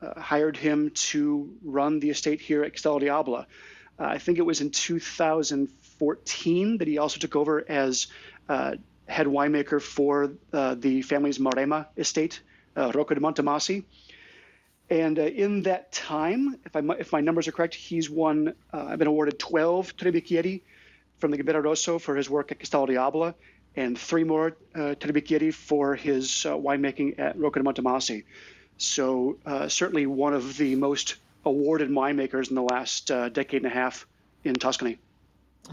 uh, 0.03 0.21
hired 0.21 0.57
him 0.57 0.91
to 0.91 1.55
run 1.65 2.01
the 2.01 2.11
estate 2.11 2.41
here 2.41 2.65
at 2.65 2.73
Castello 2.73 2.99
di 2.99 3.09
Albola. 3.09 3.47
Uh, 3.99 4.05
I 4.05 4.19
think 4.19 4.39
it 4.39 4.43
was 4.43 4.61
in 4.61 4.71
2014 4.71 6.79
that 6.79 6.89
he 6.89 6.99
also 6.99 7.19
took 7.19 7.37
over 7.37 7.65
as 7.69 8.09
uh, 8.49 8.77
head 9.07 9.27
winemaker 9.27 9.81
for 9.81 10.33
uh, 10.53 10.75
the 10.75 11.03
family's 11.03 11.39
Maremma 11.39 11.87
estate, 11.97 12.41
uh, 12.77 12.93
Rocca 12.95 13.15
di 13.15 13.21
Montemassi. 13.21 13.85
And 14.89 15.19
uh, 15.19 15.23
in 15.23 15.63
that 15.63 15.93
time, 15.93 16.59
if, 16.65 16.77
I, 16.77 16.81
if 16.99 17.13
my 17.13 17.21
numbers 17.21 17.49
are 17.49 17.53
correct, 17.53 17.75
he's 17.75 18.09
won, 18.09 18.55
I've 18.73 18.99
been 18.99 19.09
awarded 19.09 19.39
12 19.39 19.97
Tre 19.97 20.13
Bicchieri 20.13 20.63
from 21.19 21.31
the 21.31 21.39
Gambero 21.39 21.65
Rosso 21.65 21.99
for 21.99 22.15
his 22.15 22.29
work 22.29 22.53
at 22.53 22.59
Castello 22.59 22.87
di 22.87 22.97
Albola 22.97 23.35
and 23.75 23.99
three 23.99 24.25
more 24.25 24.57
uh, 24.75 24.95
Tre 24.95 25.13
Bicchieri 25.13 25.53
for 25.53 25.97
his 25.97 26.29
winemaking 26.45 27.19
at 27.19 27.39
Rocca 27.39 27.61
di 27.61 27.65
Montemassi. 27.65 28.25
So 28.79 29.39
uh, 29.47 29.69
certainly 29.69 30.07
one 30.07 30.35
of 30.35 30.57
the 30.57 30.75
most 30.75 31.17
awarded 31.45 31.89
winemakers 31.91 32.49
in 32.49 32.55
the 32.55 32.63
last 32.63 33.11
uh, 33.11 33.29
decade 33.29 33.63
and 33.63 33.73
a 33.73 33.75
half 33.75 34.07
in 34.45 34.55
Tuscany. 34.55 34.99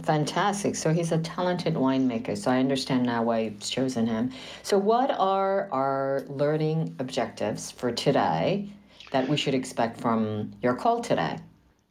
Fantastic. 0.02 0.76
So 0.76 0.92
he's 0.92 1.12
a 1.12 1.20
talented 1.20 1.76
winemaker. 1.76 2.38
So 2.38 2.50
I 2.50 2.60
understand 2.60 3.04
now 3.04 3.24
why 3.24 3.40
you've 3.40 3.60
chosen 3.60 4.08
him. 4.08 4.32
So, 4.64 4.78
what 4.78 5.12
are 5.12 5.70
our 5.72 6.24
learning 6.28 6.96
objectives 7.00 7.70
for 7.70 7.92
today 7.92 8.70
that 9.12 9.30
we 9.30 9.38
should 9.38 9.54
expect 9.54 10.02
from 10.02 10.52
your 10.64 10.76
call 10.76 11.02
today? 11.02 11.38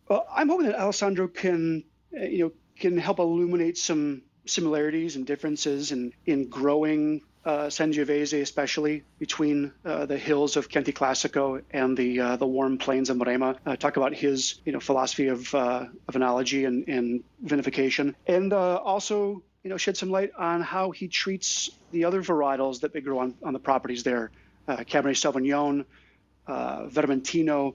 Well, 0.09 0.26
I'm 0.35 0.49
hoping 0.49 0.66
that 0.66 0.81
Alessandro 0.81 1.28
can, 1.28 1.85
uh, 2.16 2.25
you 2.25 2.45
know, 2.45 2.52
can 2.76 2.99
help 2.99 3.21
illuminate 3.21 3.78
some 3.78 4.23
similarities 4.47 5.14
and 5.14 5.25
differences 5.25 5.92
in 5.92 6.12
in 6.26 6.49
growing 6.49 7.23
uh, 7.44 7.66
Sangiovese, 7.66 8.40
especially 8.40 9.02
between 9.18 9.72
uh, 9.84 10.06
the 10.06 10.16
hills 10.16 10.56
of 10.56 10.68
Chianti 10.68 10.92
Classico 10.92 11.62
and 11.70 11.96
the 11.96 12.20
uh, 12.20 12.37
the 12.37 12.46
warm 12.46 12.78
plains 12.78 13.11
of 13.11 13.16
Maremma. 13.16 13.56
Uh, 13.66 13.76
talk 13.76 13.96
about 13.96 14.14
his 14.14 14.61
you 14.64 14.72
know 14.72 14.80
philosophy 14.80 15.28
of 15.28 15.52
uh, 15.54 15.87
of 16.08 16.14
enology 16.14 16.66
and, 16.66 16.88
and 16.88 17.25
vinification, 17.44 18.14
and 18.26 18.52
uh, 18.52 18.76
also 18.76 19.42
you 19.64 19.70
know 19.70 19.76
shed 19.76 19.96
some 19.96 20.11
light 20.11 20.30
on 20.38 20.61
how 20.61 20.90
he 20.92 21.08
treats 21.08 21.70
the 21.90 22.04
other 22.04 22.22
varietals 22.22 22.80
that 22.80 22.92
they 22.92 23.00
grow 23.00 23.18
on, 23.18 23.34
on 23.42 23.52
the 23.52 23.58
properties 23.58 24.04
there, 24.04 24.30
Cabernet 24.68 25.16
Sauvignon, 25.16 25.84
Vermentino, 26.49 27.75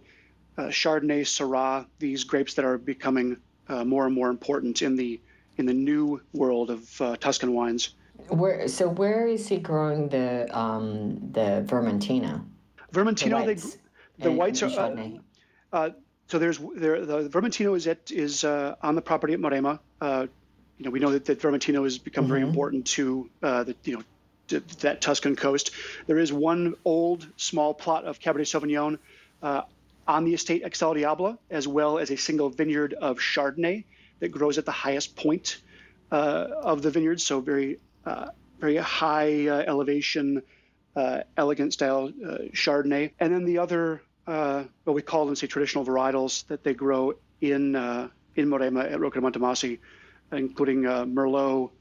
Chardonnay, 0.58 1.22
Syrah. 1.22 1.86
These 2.00 2.24
grapes 2.24 2.54
that 2.54 2.66
are 2.66 2.78
becoming 2.78 3.38
more 3.70 4.06
and 4.06 4.16
more 4.16 4.30
important 4.30 4.82
in 4.82 4.96
the 4.96 5.20
in 5.58 5.66
the 5.66 5.74
new 5.74 6.22
world 6.32 6.70
of 6.70 7.20
Tuscan 7.20 7.54
wines. 7.54 7.94
Where 8.30 8.68
so 8.68 8.90
where 8.90 9.28
is 9.28 9.48
he 9.48 9.58
growing 9.58 10.10
the 10.10 10.48
um 10.58 11.32
the 11.32 11.64
Vermentino? 11.66 12.44
Vermentino, 12.92 13.30
the 13.30 13.46
whites, 13.46 13.78
they, 14.18 14.24
the 14.24 14.32
whites 14.32 14.64
are. 14.64 14.70
Uh, 14.70 15.10
uh, 15.72 15.90
so 16.28 16.40
there's 16.40 16.60
there 16.76 17.06
the 17.06 17.30
Vermentino 17.30 17.76
is 17.76 17.88
at 17.88 18.12
is 18.12 18.44
uh, 18.44 18.76
on 18.82 18.96
the 18.96 19.02
property 19.02 19.34
at 19.34 19.40
Maremma. 19.40 19.80
Uh, 20.02 20.28
you 20.78 20.86
know 20.86 20.92
we 20.92 21.00
know 21.00 21.12
that, 21.12 21.26
that 21.26 21.40
Vermentino 21.40 21.84
has 21.84 21.98
become 21.98 22.26
mm-hmm. 22.26 22.34
very 22.34 22.42
important 22.42 22.86
to 22.88 23.30
uh, 23.44 23.64
the 23.64 23.76
you 23.84 23.98
know 23.98 24.04
to 24.48 24.60
that 24.80 25.02
Tuscan 25.02 25.36
coast. 25.36 25.72
There 26.08 26.18
is 26.18 26.34
one 26.34 26.76
old 26.86 27.28
small 27.38 27.74
plot 27.74 28.06
of 28.06 28.20
Cabernet 28.20 28.48
Sauvignon 28.48 28.98
uh, 29.44 29.62
on 30.08 30.26
the 30.26 30.34
estate 30.34 30.64
Castello 30.64 30.94
di 30.94 31.06
Albola, 31.06 31.38
as 31.50 31.68
well 31.68 31.98
as 31.98 32.12
a 32.12 32.18
single 32.18 32.50
vineyard 32.50 32.94
of 32.94 33.20
Chardonnay 33.20 33.84
that 34.20 34.30
grows 34.30 34.58
at 34.58 34.66
the 34.66 34.72
highest 34.72 35.16
point 35.16 35.62
of 36.10 36.82
the 36.82 36.90
vineyard. 36.90 37.20
So 37.20 37.42
very 37.42 37.76
uh, 37.76 37.80
very 38.60 38.78
high 38.78 39.48
uh, 39.48 39.64
elevation, 39.68 40.42
uh, 40.96 41.22
elegant 41.38 41.74
style 41.74 42.12
Chardonnay. 42.54 43.12
And 43.20 43.34
then 43.34 43.46
the 43.46 43.58
other, 43.60 44.02
what 44.26 44.94
we 44.94 45.02
call 45.02 45.26
them, 45.26 45.36
say, 45.36 45.48
traditional 45.48 45.86
varietals 45.86 46.46
that 46.48 46.64
they 46.64 46.74
grow 46.74 47.14
in 47.42 47.76
in 48.36 48.48
Maremma 48.48 48.92
at 48.92 49.00
Rocca 49.00 49.20
di 49.20 49.26
Montemassi, 49.26 49.80
including 50.32 50.84
Merlot, 50.84 51.72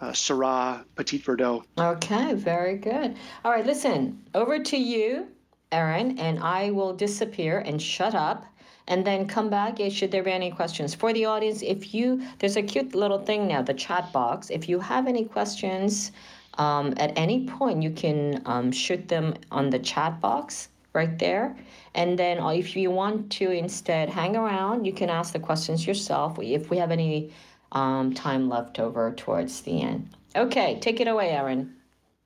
uh, 0.00 0.10
Syrah, 0.10 0.84
Petit 0.96 1.18
Verdot. 1.18 1.64
Okay, 1.78 2.34
very 2.34 2.76
good. 2.76 3.16
All 3.44 3.52
right, 3.52 3.66
listen, 3.66 4.24
over 4.34 4.58
to 4.58 4.76
you, 4.76 5.28
Aaron, 5.72 6.18
and 6.18 6.38
I 6.40 6.70
will 6.70 6.92
disappear 6.94 7.58
and 7.60 7.80
shut 7.80 8.14
up 8.14 8.44
and 8.90 9.04
then 9.06 9.26
come 9.26 9.48
back 9.48 9.78
should 9.90 10.10
there 10.10 10.24
be 10.24 10.32
any 10.32 10.50
questions. 10.50 10.94
For 10.94 11.12
the 11.12 11.24
audience 11.24 11.62
if 11.62 11.94
you 11.94 12.20
there's 12.38 12.56
a 12.56 12.62
cute 12.62 12.94
little 12.94 13.18
thing 13.24 13.46
now 13.46 13.62
the 13.62 13.72
chat 13.72 14.12
box. 14.12 14.50
If 14.50 14.68
you 14.68 14.80
have 14.80 15.06
any 15.06 15.24
questions 15.24 16.12
um, 16.58 16.92
at 16.98 17.12
any 17.16 17.46
point 17.46 17.82
you 17.82 17.92
can 17.92 18.42
um, 18.44 18.70
shoot 18.72 19.08
them 19.08 19.34
on 19.50 19.70
the 19.70 19.78
chat 19.78 20.20
box 20.20 20.68
right 20.92 21.18
there. 21.18 21.56
And 21.94 22.18
then 22.18 22.40
uh, 22.40 22.48
if 22.48 22.76
you 22.76 22.90
want 22.90 23.30
to 23.38 23.50
instead 23.50 24.10
hang 24.10 24.36
around 24.36 24.84
you 24.84 24.92
can 24.92 25.08
ask 25.08 25.32
the 25.32 25.38
questions 25.38 25.86
yourself 25.86 26.38
if 26.40 26.68
we 26.68 26.76
have 26.76 26.90
any 26.90 27.32
um, 27.72 28.12
time 28.12 28.48
left 28.48 28.80
over 28.80 29.12
towards 29.12 29.60
the 29.62 29.80
end. 29.80 30.08
Okay 30.34 30.78
take 30.80 31.00
it 31.00 31.06
away 31.06 31.30
aaron 31.30 31.76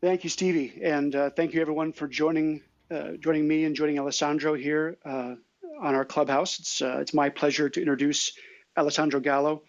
thank 0.00 0.24
you 0.24 0.30
stevie. 0.30 0.80
And 0.82 1.14
uh, 1.14 1.30
thank 1.30 1.52
you 1.52 1.60
everyone 1.60 1.92
for 1.92 2.08
joining 2.08 2.62
uh, 2.90 3.12
joining 3.18 3.46
me 3.48 3.64
and 3.64 3.74
joining 3.74 3.98
alessandro 3.98 4.54
here. 4.54 4.96
Uh, 5.04 5.34
on 5.80 5.94
our 5.94 6.04
clubhouse. 6.04 6.58
It's, 6.58 6.82
uh, 6.82 6.98
it's 7.00 7.14
my 7.14 7.28
pleasure 7.28 7.68
to 7.68 7.80
introduce 7.80 8.32
Alessandro 8.76 9.20
Gallo, 9.20 9.62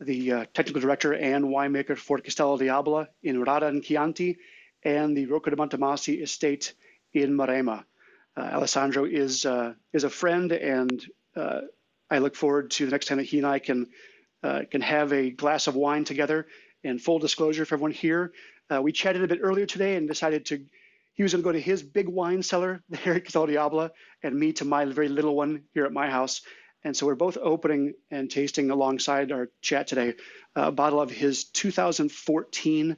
the 0.00 0.32
uh, 0.32 0.44
technical 0.54 0.80
director 0.80 1.14
and 1.14 1.46
winemaker 1.46 1.96
for 1.96 2.18
Castello 2.18 2.56
di 2.56 2.68
Albola 2.68 3.08
in 3.22 3.42
Radda 3.42 3.68
and 3.68 3.82
Chianti 3.82 4.38
and 4.82 5.16
the 5.16 5.26
Rocca 5.26 5.50
di 5.50 5.56
Montemassi 5.56 6.22
estate 6.22 6.74
in 7.12 7.36
Maremma. 7.36 7.84
Uh, 8.36 8.40
Alessandro 8.40 9.04
is, 9.04 9.46
uh, 9.46 9.72
is 9.92 10.04
a 10.04 10.10
friend, 10.10 10.52
and 10.52 11.04
uh, 11.34 11.62
I 12.10 12.18
look 12.18 12.36
forward 12.36 12.70
to 12.72 12.84
the 12.84 12.90
next 12.90 13.06
time 13.06 13.18
that 13.18 13.24
he 13.24 13.38
and 13.38 13.46
I 13.46 13.58
can, 13.58 13.88
uh, 14.42 14.62
can 14.70 14.82
have 14.82 15.12
a 15.12 15.30
glass 15.30 15.66
of 15.66 15.74
wine 15.74 16.04
together. 16.04 16.46
And 16.84 17.00
full 17.00 17.18
disclosure 17.18 17.64
for 17.64 17.74
everyone 17.74 17.92
here, 17.92 18.32
we 18.80 18.92
chatted 18.92 19.24
a 19.24 19.26
bit 19.26 19.40
earlier 19.42 19.66
today 19.66 19.96
and 19.96 20.06
decided 20.06 20.46
to 20.46 20.64
he 21.16 21.22
was 21.22 21.32
going 21.32 21.42
to 21.42 21.48
go 21.48 21.52
to 21.52 21.60
his 21.60 21.82
big 21.82 22.08
wine 22.08 22.42
cellar 22.42 22.82
there 22.88 23.14
at 23.14 23.24
Castello 23.24 23.46
di 23.46 23.56
Albola 23.56 23.90
and 24.22 24.38
me 24.38 24.52
to 24.54 24.64
my 24.64 24.84
very 24.84 25.08
little 25.08 25.34
one 25.34 25.62
here 25.72 25.84
at 25.84 25.92
my 25.92 26.08
house. 26.08 26.42
And 26.84 26.96
so 26.96 27.06
we're 27.06 27.16
both 27.16 27.36
opening 27.40 27.94
and 28.10 28.30
tasting 28.30 28.70
alongside 28.70 29.32
our 29.32 29.50
chat 29.60 29.88
today 29.88 30.14
uh, 30.56 30.68
a 30.68 30.72
bottle 30.72 31.00
of 31.00 31.10
his 31.10 31.44
2014 31.44 32.96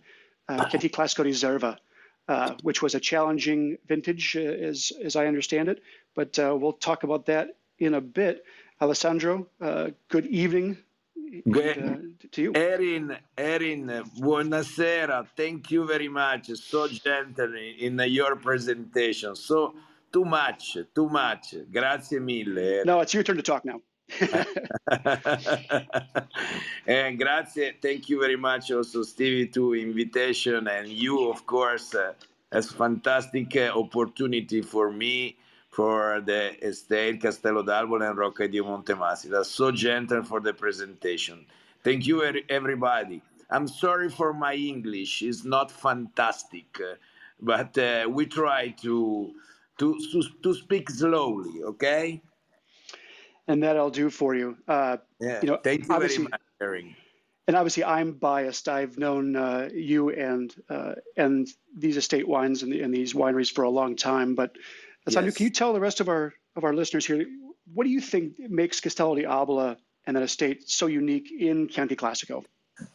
uh, 0.48 0.64
Chianti 0.68 0.88
Classico 0.88 1.25
Riserva, 1.25 1.78
uh, 2.26 2.54
which 2.62 2.82
was 2.82 2.94
a 2.94 3.00
challenging 3.00 3.78
vintage, 3.87 4.37
uh, 4.37 4.40
as, 4.40 4.92
as 5.02 5.16
I 5.16 5.26
understand 5.26 5.68
it. 5.68 5.80
But 6.14 6.38
uh, 6.38 6.56
we'll 6.58 6.72
talk 6.72 7.04
about 7.04 7.26
that 7.26 7.56
in 7.78 7.94
a 7.94 8.00
bit. 8.00 8.44
Alessandro, 8.80 9.46
uh, 9.60 9.90
good 10.08 10.26
evening 10.26 10.78
to 12.32 12.42
you. 12.42 12.52
Erin, 12.54 13.16
Erin, 13.37 14.02
buonasera. 14.18 15.26
Thank 15.37 15.70
you 15.70 15.87
very 15.87 16.08
much. 16.08 16.50
So 16.56 16.88
gentle 16.88 17.54
in 17.78 17.99
your 18.06 18.37
presentation. 18.37 19.37
So 19.37 19.75
too 20.12 20.25
much, 20.25 20.78
too 20.94 21.08
much. 21.08 21.54
Grazie 21.73 22.18
mille. 22.20 22.85
No, 22.85 23.00
it's 23.00 23.14
your 23.14 23.23
turn 23.23 23.37
to 23.37 23.42
talk 23.42 23.64
now. 23.64 23.80
and 26.87 27.18
grazie, 27.18 27.73
thank 27.82 28.08
you 28.08 28.18
very 28.18 28.37
much 28.37 28.70
also 28.70 29.02
Stevie 29.02 29.49
to 29.49 29.75
invitation 29.75 30.66
and 30.66 30.88
you 30.88 31.28
of 31.28 31.44
course 31.44 31.94
uh, 31.94 32.14
as 32.50 32.73
fantastic 32.73 33.54
uh, 33.54 33.70
opportunity 33.78 34.62
for 34.62 34.90
me 34.90 35.37
for 35.78 36.20
the 36.26 36.58
estate 36.66 37.20
Castello 37.23 37.62
d'Albola 37.62 38.11
and 38.11 38.18
Rocca 38.18 38.49
di 38.49 38.58
Montemassi. 38.58 39.30
That's 39.30 39.49
so 39.49 39.70
gentle 39.70 40.25
for 40.25 40.40
the 40.40 40.52
presentation. 40.52 41.47
Thank 41.85 42.04
you, 42.04 42.16
everybody. 42.49 43.23
I'm 43.49 43.68
sorry 43.68 44.08
for 44.11 44.32
my 44.32 44.54
English; 44.54 45.23
it's 45.23 45.44
not 45.44 45.70
fantastic, 45.70 46.66
but 47.40 47.78
uh, 47.78 48.08
we 48.11 48.26
try 48.26 48.75
to, 48.82 49.30
to 49.78 49.87
to 50.11 50.23
to 50.42 50.52
speak 50.52 50.90
slowly. 50.90 51.62
Okay. 51.62 52.23
And 53.47 53.62
that 53.62 53.76
I'll 53.76 53.97
do 54.02 54.11
for 54.11 54.35
you. 54.35 54.56
Uh, 54.66 54.97
yeah. 55.20 55.38
You 55.42 55.49
know, 55.50 55.58
thank 55.62 55.82
you 55.82 55.87
very 55.87 56.18
much. 56.18 56.40
And 57.47 57.56
obviously, 57.56 57.85
I'm 57.85 58.12
biased. 58.12 58.68
I've 58.68 58.99
known 58.99 59.37
uh, 59.37 59.70
you 59.73 60.11
and 60.11 60.52
uh, 60.68 60.94
and 61.16 61.47
these 61.73 61.97
estate 61.97 62.26
wines 62.26 62.64
and, 62.64 62.73
and 62.75 62.92
these 62.92 63.14
wineries 63.14 63.50
for 63.50 63.62
a 63.62 63.70
long 63.70 63.94
time, 63.94 64.35
but 64.35 64.58
Asanu, 65.08 65.26
yes. 65.26 65.36
can 65.36 65.44
you 65.44 65.50
tell 65.50 65.72
the 65.72 65.80
rest 65.80 66.00
of 66.00 66.08
our 66.08 66.32
of 66.56 66.64
our 66.64 66.74
listeners 66.74 67.06
here 67.06 67.26
what 67.74 67.84
do 67.84 67.90
you 67.90 68.00
think 68.00 68.38
makes 68.38 68.80
Castello 68.80 69.14
di 69.14 69.26
Albola 69.26 69.76
and 70.06 70.16
that 70.16 70.22
estate 70.22 70.68
so 70.68 70.86
unique 70.86 71.30
in 71.38 71.68
Chianti 71.68 71.96
Classico? 71.96 72.44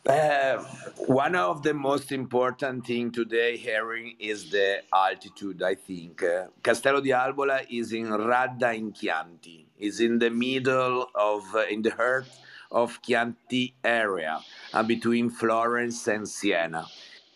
Uh, 0.07 0.63
one 1.07 1.35
of 1.35 1.61
the 1.61 1.73
most 1.73 2.11
important 2.13 2.85
thing 2.85 3.11
today, 3.11 3.57
Herring, 3.57 4.15
is 4.17 4.49
the 4.49 4.81
altitude. 4.93 5.61
I 5.61 5.75
think 5.75 6.23
uh, 6.23 6.45
Castello 6.63 7.01
di 7.01 7.11
Albola 7.11 7.61
is 7.69 7.91
in 7.91 8.07
Radda 8.07 8.73
in 8.73 8.93
Chianti. 8.93 9.67
is 9.77 9.99
in 9.99 10.19
the 10.19 10.29
middle 10.29 11.09
of 11.13 11.43
uh, 11.53 11.65
in 11.69 11.81
the 11.81 11.91
heart 11.91 12.27
of 12.71 13.01
Chianti 13.01 13.75
area, 13.83 14.39
uh, 14.73 14.83
between 14.83 15.29
Florence 15.29 16.07
and 16.07 16.27
Siena. 16.27 16.85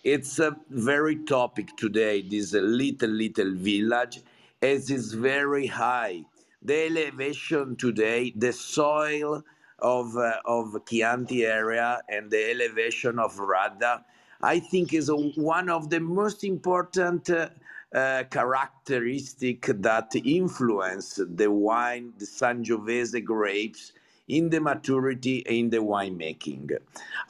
It's 0.04 0.40
a 0.40 0.56
very 0.70 1.18
topic 1.26 1.76
today. 1.76 2.22
This 2.22 2.54
little 2.54 3.10
little 3.10 3.54
village 3.54 4.22
as 4.62 4.90
is 4.90 5.14
very 5.14 5.68
high. 5.68 6.26
The 6.62 6.88
elevation 6.88 7.76
today, 7.76 8.34
the 8.36 8.52
soil 8.52 9.44
of, 9.80 10.18
uh, 10.18 10.40
of 10.46 10.76
Chianti 10.90 11.46
area 11.46 12.02
and 12.10 12.32
the 12.32 12.52
elevation 12.52 13.20
of 13.20 13.38
Radda, 13.38 14.04
I 14.42 14.60
think 14.60 14.94
is 14.94 15.10
a, 15.10 15.16
one 15.16 15.70
of 15.70 15.90
the 15.90 16.00
most 16.00 16.44
important 16.44 17.30
uh, 17.30 17.50
uh, 17.94 18.24
characteristic 18.30 19.66
that 19.68 20.12
influence 20.16 21.20
the 21.26 21.50
wine, 21.50 22.14
the 22.18 22.26
Sangiovese 22.26 23.24
grapes 23.24 23.94
in 24.28 24.50
the 24.50 24.60
maturity 24.60 25.38
in 25.38 25.70
the 25.70 25.78
winemaking. 25.78 26.72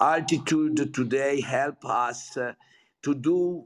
Altitude 0.02 0.94
today 0.94 1.42
help 1.42 1.86
us 1.86 2.36
uh, 2.38 2.54
to 3.04 3.14
do 3.14 3.66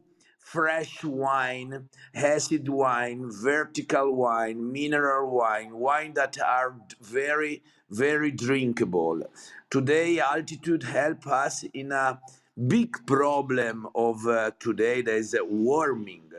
fresh 0.51 1.01
wine, 1.05 1.87
acid 2.13 2.67
wine, 2.67 3.31
vertical 3.31 4.13
wine, 4.13 4.69
mineral 4.69 5.31
wine, 5.31 5.73
wine 5.73 6.13
that 6.13 6.37
are 6.41 6.75
very, 6.99 7.63
very 7.89 8.31
drinkable. 8.31 9.21
Today, 9.69 10.19
altitude 10.19 10.83
help 10.83 11.25
us 11.25 11.63
in 11.73 11.93
a 11.93 12.19
big 12.67 12.97
problem 13.05 13.87
of 13.95 14.27
uh, 14.27 14.51
today. 14.59 15.01
There 15.01 15.15
is 15.15 15.33
a 15.33 15.45
warming. 15.45 16.29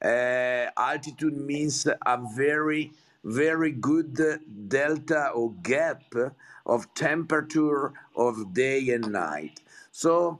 Uh, 0.00 0.66
altitude 0.76 1.36
means 1.36 1.84
a 1.84 2.18
very, 2.36 2.92
very 3.24 3.72
good 3.72 4.38
delta 4.68 5.30
or 5.30 5.52
gap 5.64 6.04
of 6.64 6.94
temperature 6.94 7.92
of 8.14 8.54
day 8.54 8.90
and 8.90 9.10
night. 9.10 9.60
So 9.90 10.38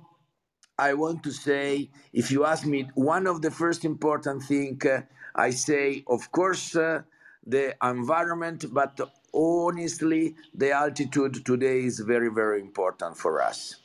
I 0.78 0.94
want 0.94 1.24
to 1.24 1.32
say, 1.32 1.90
if 2.12 2.30
you 2.30 2.44
ask 2.44 2.64
me, 2.64 2.88
one 2.94 3.26
of 3.26 3.42
the 3.42 3.50
first 3.50 3.84
important 3.84 4.44
thing 4.44 4.80
uh, 4.86 5.02
I 5.34 5.50
say, 5.50 6.04
of 6.06 6.30
course, 6.30 6.76
uh, 6.76 7.02
the 7.44 7.74
environment, 7.82 8.66
but 8.72 8.98
honestly, 9.34 10.36
the 10.54 10.70
altitude 10.70 11.44
today 11.44 11.80
is 11.80 11.98
very, 11.98 12.30
very 12.30 12.60
important 12.60 13.16
for 13.16 13.42
us. 13.42 13.76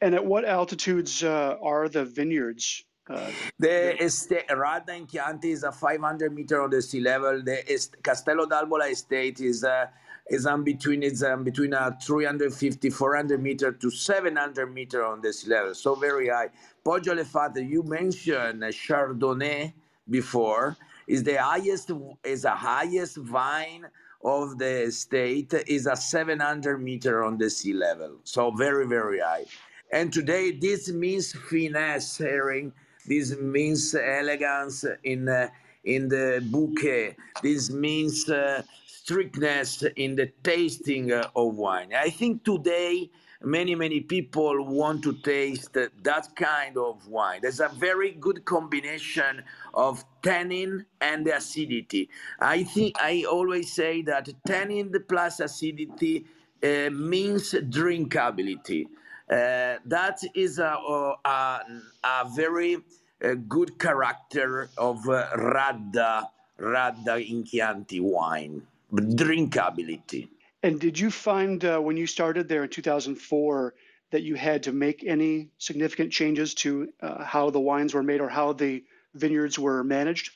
And 0.00 0.14
at 0.14 0.24
what 0.24 0.44
altitudes 0.44 1.22
uh, 1.22 1.56
are 1.62 1.88
the 1.88 2.04
vineyards? 2.04 2.84
Uh, 3.08 3.30
the 3.58 4.02
estate, 4.02 4.48
Radda 4.48 4.96
in 4.96 5.06
Chianti 5.06 5.52
is 5.52 5.62
a 5.62 5.70
500 5.70 6.34
meter 6.34 6.62
on 6.62 6.70
the 6.70 6.82
sea 6.82 7.00
level. 7.00 7.42
The 7.44 7.70
est- 7.72 8.02
Castello 8.02 8.46
d'Albola 8.46 8.90
estate 8.90 9.40
is 9.40 9.62
uh, 9.62 9.86
is 10.28 10.46
on 10.46 10.64
between 10.64 11.02
it's 11.02 11.22
um, 11.22 11.44
between 11.44 11.74
a 11.74 11.96
350 12.02 12.90
400 12.90 13.42
meter 13.42 13.72
to 13.72 13.90
700 13.90 14.72
meter 14.72 15.04
on 15.04 15.20
the 15.20 15.32
sea 15.32 15.50
level. 15.50 15.74
So 15.74 15.94
very 15.94 16.28
high. 16.28 16.48
Poggio 16.84 17.14
Le 17.14 17.24
Fate 17.24 17.64
you 17.64 17.82
mentioned 17.82 18.62
Chardonnay 18.62 19.72
before 20.08 20.76
is 21.06 21.22
the 21.22 21.36
highest 21.36 21.90
is 22.24 22.42
the 22.42 22.50
highest 22.50 23.16
vine 23.18 23.86
of 24.24 24.58
the 24.58 24.90
state 24.90 25.52
is 25.66 25.86
a 25.86 25.96
700 25.96 26.78
meter 26.82 27.22
on 27.22 27.36
the 27.36 27.50
sea 27.50 27.74
level. 27.74 28.16
So 28.24 28.50
very 28.50 28.86
very 28.86 29.20
high. 29.20 29.44
And 29.92 30.12
today 30.12 30.52
this 30.52 30.90
means 30.90 31.32
finesse 31.32 32.18
herring 32.18 32.72
this 33.06 33.36
means 33.36 33.94
elegance 33.94 34.84
in 35.02 35.28
uh, 35.28 35.48
in 35.84 36.08
the 36.08 36.42
bouquet. 36.50 37.16
This 37.42 37.70
means 37.70 38.28
uh, 38.30 38.62
strictness 39.04 39.84
in 39.96 40.16
the 40.16 40.32
tasting 40.42 41.12
uh, 41.12 41.28
of 41.36 41.56
wine. 41.56 41.92
I 41.94 42.08
think 42.08 42.42
today 42.42 43.10
many 43.42 43.74
many 43.74 44.00
people 44.00 44.64
want 44.64 45.02
to 45.02 45.12
taste 45.12 45.74
that 45.74 46.36
kind 46.36 46.78
of 46.78 47.06
wine. 47.06 47.40
There's 47.42 47.60
a 47.60 47.68
very 47.68 48.12
good 48.12 48.46
combination 48.46 49.42
of 49.74 50.02
tannin 50.22 50.86
and 51.02 51.26
acidity. 51.28 52.08
I 52.40 52.62
think 52.64 52.96
I 52.98 53.26
always 53.30 53.74
say 53.74 54.00
that 54.02 54.30
tannin 54.46 54.90
plus 55.06 55.40
acidity 55.40 56.24
uh, 56.62 56.88
means 56.90 57.52
drinkability. 57.52 58.86
Uh, 59.30 59.84
that 59.84 60.20
is 60.34 60.58
a, 60.58 60.78
a, 61.26 61.60
a 62.04 62.30
very 62.34 62.76
uh, 63.22 63.34
good 63.48 63.78
character 63.78 64.70
of 64.78 65.06
uh, 65.08 65.28
Radda, 65.36 66.28
Radda 66.58 67.16
in 67.18 67.44
Chianti 67.44 68.00
wine 68.00 68.62
drinkability. 68.92 70.28
And 70.62 70.80
did 70.80 70.98
you 70.98 71.10
find 71.10 71.64
uh, 71.64 71.78
when 71.78 71.96
you 71.96 72.06
started 72.06 72.48
there 72.48 72.64
in 72.64 72.70
2004 72.70 73.74
that 74.10 74.22
you 74.22 74.34
had 74.34 74.62
to 74.62 74.72
make 74.72 75.04
any 75.04 75.50
significant 75.58 76.12
changes 76.12 76.54
to 76.54 76.88
uh, 77.02 77.24
how 77.24 77.50
the 77.50 77.60
wines 77.60 77.94
were 77.94 78.02
made 78.02 78.20
or 78.20 78.28
how 78.28 78.52
the 78.52 78.84
vineyards 79.14 79.58
were 79.58 79.84
managed? 79.84 80.30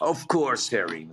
Of 0.00 0.28
course, 0.28 0.68
Harry. 0.68 1.08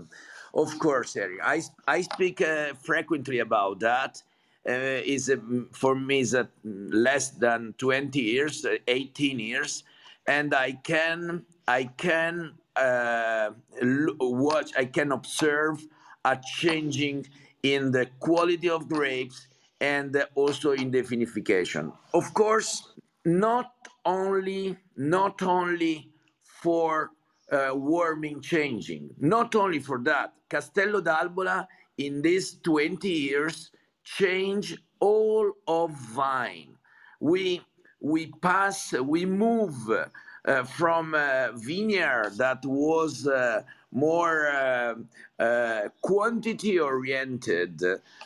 Of 0.53 0.77
course, 0.79 1.13
Harry. 1.15 1.37
I, 1.41 1.61
I 1.87 2.01
speak 2.01 2.41
uh, 2.41 2.73
frequently 2.75 3.39
about 3.39 3.79
that. 3.79 4.21
Uh, 4.65 5.03
is 5.03 5.29
for 5.73 5.93
me 5.93 6.21
is 6.21 6.37
less 6.63 7.31
than 7.31 7.73
20 7.79 8.17
years, 8.21 8.63
uh, 8.63 8.77
18 8.87 9.37
years, 9.37 9.83
and 10.25 10.53
I 10.53 10.71
can 10.71 11.43
I 11.67 11.83
can 11.83 12.53
uh, 12.75 13.49
watch, 13.81 14.71
I 14.77 14.85
can 14.85 15.11
observe 15.11 15.85
are 16.25 16.39
changing 16.57 17.25
in 17.63 17.91
the 17.91 18.07
quality 18.19 18.69
of 18.69 18.87
grapes 18.89 19.47
and 19.81 20.25
also 20.35 20.71
in 20.71 20.91
the 20.91 21.01
vinification. 21.01 21.91
Of 22.13 22.33
course, 22.33 22.93
not 23.25 23.71
only 24.05 24.77
not 24.95 25.41
only 25.41 26.09
for 26.43 27.11
uh, 27.51 27.71
warming 27.73 28.41
changing, 28.41 29.09
not 29.19 29.55
only 29.55 29.79
for 29.79 29.99
that. 30.03 30.33
Castello 30.49 31.01
d'Albola 31.01 31.67
in 31.97 32.21
these 32.21 32.57
20 32.63 33.07
years 33.07 33.71
change 34.03 34.77
all 34.99 35.51
of 35.67 35.91
vine. 35.91 36.75
We 37.19 37.61
we 37.99 38.27
pass, 38.41 38.91
we 38.93 39.25
move 39.25 39.75
uh, 39.89 40.63
from 40.63 41.15
a 41.15 41.51
vineyard 41.55 42.33
that 42.37 42.65
was 42.65 43.27
uh, 43.27 43.63
more 43.93 44.47
uh, 44.49 44.95
uh, 45.39 45.89
quantity 46.01 46.79
oriented, 46.79 47.81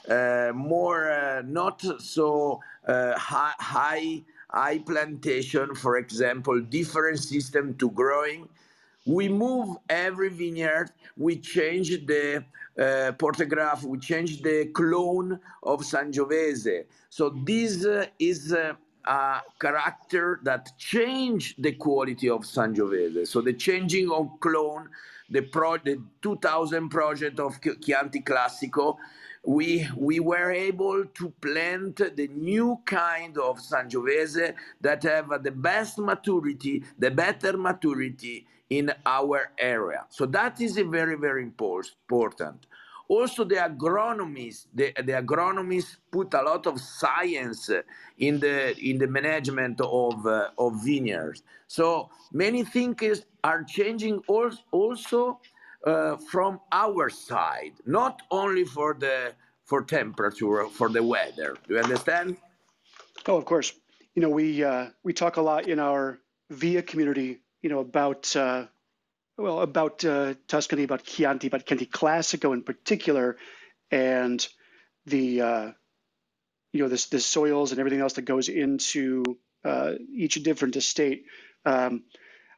uh, 0.09 0.51
more 0.55 1.11
uh, 1.11 1.41
not 1.45 1.81
so 1.99 2.59
uh, 2.87 3.17
high, 3.17 3.53
high, 3.59 4.23
high 4.49 4.79
plantation, 4.79 5.75
for 5.75 5.97
example, 5.97 6.59
different 6.61 7.19
system 7.19 7.75
to 7.75 7.91
growing. 7.91 8.47
We 9.05 9.29
move 9.29 9.77
every 9.89 10.29
vineyard, 10.29 10.91
we 11.17 11.37
change 11.37 11.89
the 12.05 12.43
uh, 12.77 13.11
Portograph, 13.13 13.83
we 13.83 13.99
change 13.99 14.41
the 14.41 14.65
clone 14.73 15.39
of 15.63 15.81
Sangiovese. 15.81 16.85
So 17.09 17.29
this 17.29 17.85
is 18.19 18.51
a 18.51 18.77
character 19.59 20.39
that 20.43 20.69
change 20.77 21.55
the 21.57 21.71
quality 21.71 22.29
of 22.29 22.41
Sangiovese. 22.41 23.27
So 23.27 23.41
the 23.41 23.53
changing 23.53 24.11
of 24.11 24.29
clone 24.41 24.89
the, 25.29 25.41
pro, 25.41 25.77
the 25.77 26.01
2000 26.21 26.89
project 26.89 27.39
of 27.39 27.59
Chianti 27.61 28.21
Classico, 28.21 28.97
we, 29.45 29.87
we 29.95 30.19
were 30.19 30.51
able 30.51 31.05
to 31.05 31.29
plant 31.41 31.97
the 31.97 32.27
new 32.33 32.79
kind 32.85 33.37
of 33.37 33.59
Sangiovese 33.59 34.53
that 34.81 35.03
have 35.03 35.43
the 35.43 35.51
best 35.51 35.97
maturity, 35.97 36.83
the 36.99 37.11
better 37.11 37.57
maturity 37.57 38.45
in 38.69 38.91
our 39.05 39.51
area. 39.57 40.05
So 40.09 40.25
that 40.27 40.59
is 40.59 40.77
very, 40.77 41.15
very 41.15 41.43
important. 41.43 42.67
Also, 43.09 43.45
the 43.45 43.55
agronomists, 43.55 44.65
the, 44.73 44.91
the 44.97 45.13
agronomists 45.13 45.95
put 46.11 46.33
a 46.33 46.41
lot 46.41 46.67
of 46.67 46.77
science 46.79 47.69
in 48.17 48.39
the 48.39 48.77
in 48.79 48.97
the 48.97 49.07
management 49.07 49.79
of 49.79 50.25
uh, 50.27 50.49
of 50.57 50.83
vineyards. 50.83 51.41
So 51.67 52.09
many 52.33 52.63
things 52.65 53.23
are 53.47 53.63
changing 53.63 54.21
also 54.27 55.39
uh, 55.85 56.17
from 56.17 56.59
our 56.73 57.09
side, 57.09 57.73
not 57.85 58.21
only 58.29 58.65
for 58.65 58.93
the 58.93 59.33
for 59.63 59.83
temperature, 59.83 60.65
for 60.67 60.89
the 60.89 61.01
weather. 61.01 61.55
Do 61.65 61.75
you 61.75 61.79
understand? 61.79 62.37
Oh, 63.25 63.37
of 63.37 63.45
course. 63.45 63.71
You 64.15 64.21
know, 64.21 64.29
we 64.29 64.63
uh, 64.63 64.87
we 65.03 65.13
talk 65.13 65.37
a 65.37 65.41
lot 65.41 65.69
in 65.69 65.79
our 65.79 66.19
VIA 66.49 66.81
community, 66.81 67.39
you 67.61 67.69
know, 67.69 67.79
about 67.79 68.35
uh, 68.35 68.65
well, 69.37 69.61
about 69.61 70.03
uh, 70.03 70.33
Tuscany, 70.47 70.83
about 70.83 71.03
Chianti, 71.05 71.47
about 71.47 71.65
Chianti 71.65 71.85
Classico 71.85 72.53
in 72.53 72.63
particular, 72.63 73.37
and 73.91 74.45
the 75.05 75.41
uh, 75.41 75.71
you 76.73 76.81
know 76.81 76.89
the, 76.89 77.07
the 77.11 77.19
soils 77.21 77.71
and 77.71 77.79
everything 77.79 78.01
else 78.01 78.13
that 78.13 78.23
goes 78.23 78.49
into 78.49 79.23
uh, 79.63 79.93
each 80.13 80.35
different 80.43 80.75
estate. 80.75 81.25
Um, 81.65 82.03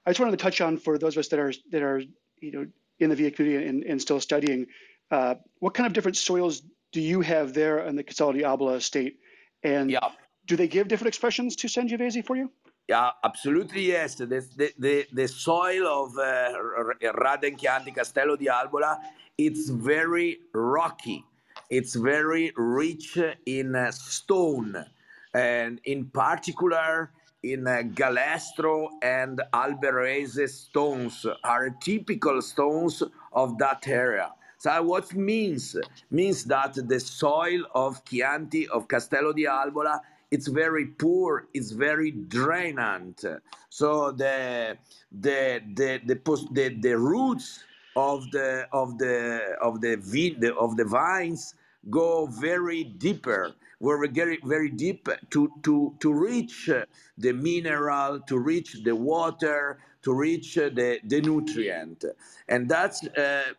I 0.06 0.12
just 0.12 0.20
wanted 0.20 0.32
to 0.32 0.44
touch 0.44 0.62
on 0.62 0.78
for 0.78 0.98
those 0.98 1.16
of 1.16 1.22
us 1.22 1.28
that 1.30 1.40
are 1.40 1.54
that 1.72 1.82
are 1.82 2.02
you 2.42 2.52
know 2.52 2.66
in 3.00 3.10
the 3.10 3.16
VIA 3.16 3.32
community 3.32 3.68
and, 3.68 3.84
and 3.84 4.02
still 4.02 4.20
studying, 4.20 4.68
uh, 5.12 5.36
what 5.60 5.74
kind 5.74 5.88
of 5.88 5.94
different 5.94 6.18
soils 6.18 6.62
do 6.92 7.02
you 7.02 7.22
have 7.22 7.54
there 7.54 7.86
on 7.86 7.96
the 7.96 8.04
Castello 8.04 8.34
di 8.34 8.44
Albola 8.44 8.74
estate, 8.74 9.20
and 9.64 9.92
yeah. 9.92 10.10
do 10.46 10.56
they 10.56 10.68
give 10.68 10.88
different 10.88 11.08
expressions 11.08 11.56
to 11.58 11.68
Sangiovese 11.68 12.26
for 12.26 12.36
you? 12.36 12.52
Yeah, 12.88 13.12
absolutely 13.24 13.84
yes. 13.84 14.16
The, 14.16 14.26
the, 14.26 14.74
the, 14.80 15.06
the 15.14 15.28
soil 15.28 15.86
of 15.86 16.18
uh, 16.18 17.14
Radda 17.14 17.44
in 17.44 17.56
Chianti, 17.56 17.92
Castello 17.92 18.36
di 18.36 18.50
Albola, 18.50 19.00
it's 19.38 19.70
very 19.70 20.40
rocky. 20.54 21.24
It's 21.70 21.94
very 21.94 22.52
rich 22.56 23.16
in 23.46 23.76
uh, 23.76 23.92
stone, 23.92 24.84
and 25.36 25.80
in 25.84 26.06
particular 26.06 27.12
in 27.44 27.68
uh, 27.68 27.82
Galestro 27.94 28.90
and 29.02 29.42
Alberese 29.54 30.50
stones 30.50 31.26
are 31.44 31.70
typical 31.82 32.42
stones 32.42 33.04
of 33.34 33.58
that 33.60 33.88
area. 33.88 34.32
So 34.58 34.84
what 34.84 35.14
means 35.14 35.78
means 36.12 36.44
that 36.46 36.74
the 36.76 37.00
soil 37.00 37.64
of 37.74 38.04
Chianti 38.04 38.68
of 38.68 38.88
Castello 38.88 39.32
di 39.32 39.48
Albola 39.48 40.02
it's 40.32 40.48
very 40.48 40.86
poor, 40.86 41.48
it's 41.54 41.72
very 41.72 42.12
drainant. 42.12 43.26
So 43.70 44.12
the 44.12 44.78
the 45.12 45.62
the 45.74 46.02
the, 46.06 46.48
the, 46.52 46.70
the 46.82 46.98
roots 46.98 47.64
of 47.96 48.30
the 48.32 48.68
of 48.72 48.98
the 48.98 49.56
of 49.62 49.82
the, 49.82 49.96
the 50.40 50.56
of 50.56 50.78
the 50.78 50.86
vines 50.86 51.56
go 51.90 52.28
very 52.28 52.84
deeper 52.84 53.54
we're 53.80 54.08
very 54.08 54.40
very 54.44 54.70
deep 54.70 55.08
to 55.30 55.52
to 55.64 55.96
to 56.00 56.14
reach 56.14 56.70
the 57.18 57.32
mineral 57.32 58.20
to 58.22 58.38
reach 58.38 58.84
the 58.84 58.96
water 58.96 59.80
to 60.02 60.14
reach 60.14 60.56
the 60.56 61.00
the 61.04 61.22
nutrient 61.22 62.06
and 62.48 62.70
that 62.70 62.96
uh, 63.18 63.54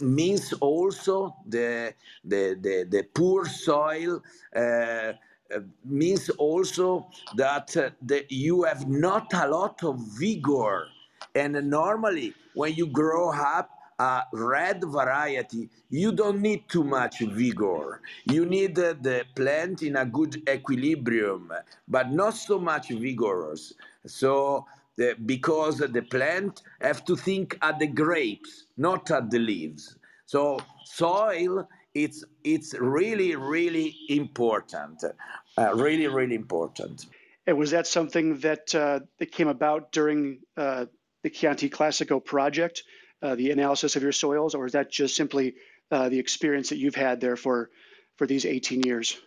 means 0.00 0.52
also 0.54 1.34
the 1.46 1.94
the 2.24 2.56
the, 2.60 2.86
the 2.90 3.02
poor 3.14 3.46
soil 3.46 4.22
uh, 4.54 5.12
uh, 5.54 5.60
means 5.84 6.28
also 6.30 7.06
that 7.36 7.76
uh, 7.76 7.90
the, 8.02 8.26
you 8.28 8.64
have 8.64 8.88
not 8.88 9.32
a 9.32 9.46
lot 9.48 9.82
of 9.84 10.00
vigor. 10.18 10.88
And 11.36 11.52
normally, 11.70 12.34
when 12.54 12.74
you 12.74 12.86
grow 12.88 13.30
up 13.30 13.70
a 13.98 14.22
red 14.32 14.84
variety, 14.84 15.70
you 15.90 16.12
don't 16.12 16.40
need 16.40 16.68
too 16.68 16.84
much 16.84 17.20
vigor. 17.20 18.00
You 18.26 18.44
need 18.44 18.78
uh, 18.78 18.94
the 19.00 19.24
plant 19.34 19.82
in 19.82 19.96
a 19.96 20.04
good 20.04 20.48
equilibrium, 20.48 21.52
but 21.88 22.12
not 22.12 22.34
so 22.34 22.58
much 22.58 22.88
vigorous. 22.88 23.72
So, 24.06 24.66
the, 24.96 25.14
because 25.26 25.78
the 25.78 26.02
plant 26.02 26.62
have 26.80 27.04
to 27.06 27.16
think 27.16 27.58
at 27.62 27.78
the 27.78 27.86
grapes, 27.86 28.66
not 28.76 29.10
at 29.10 29.30
the 29.30 29.38
leaves. 29.38 29.96
So, 30.26 30.58
soil 30.84 31.68
it's 31.96 32.24
it's 32.44 32.74
really 32.74 33.36
really 33.36 33.96
important, 34.08 35.02
uh, 35.58 35.74
really 35.74 36.06
really 36.06 36.34
important. 36.34 37.06
And 37.46 37.56
was 37.56 37.70
that 37.70 37.86
something 37.86 38.38
that 38.40 38.74
uh, 38.74 39.00
that 39.18 39.32
came 39.32 39.48
about 39.48 39.92
during 39.92 40.40
uh, 40.56 40.86
the 41.22 41.30
Chianti 41.30 41.70
Classico 41.70 42.22
project, 42.22 42.82
the 43.20 43.50
analysis 43.50 43.96
of 43.96 44.02
your 44.02 44.12
soils, 44.12 44.54
or 44.54 44.66
is 44.66 44.72
that 44.72 44.90
just 44.90 45.16
simply 45.16 45.54
uh, 45.90 46.08
the 46.08 46.18
experience 46.18 46.68
that 46.68 46.78
you've 46.78 46.94
had 46.94 47.20
there 47.20 47.36
for 47.36 47.70
for 48.16 48.26
these 48.26 48.46
18 48.46 48.82
years? 48.82 49.18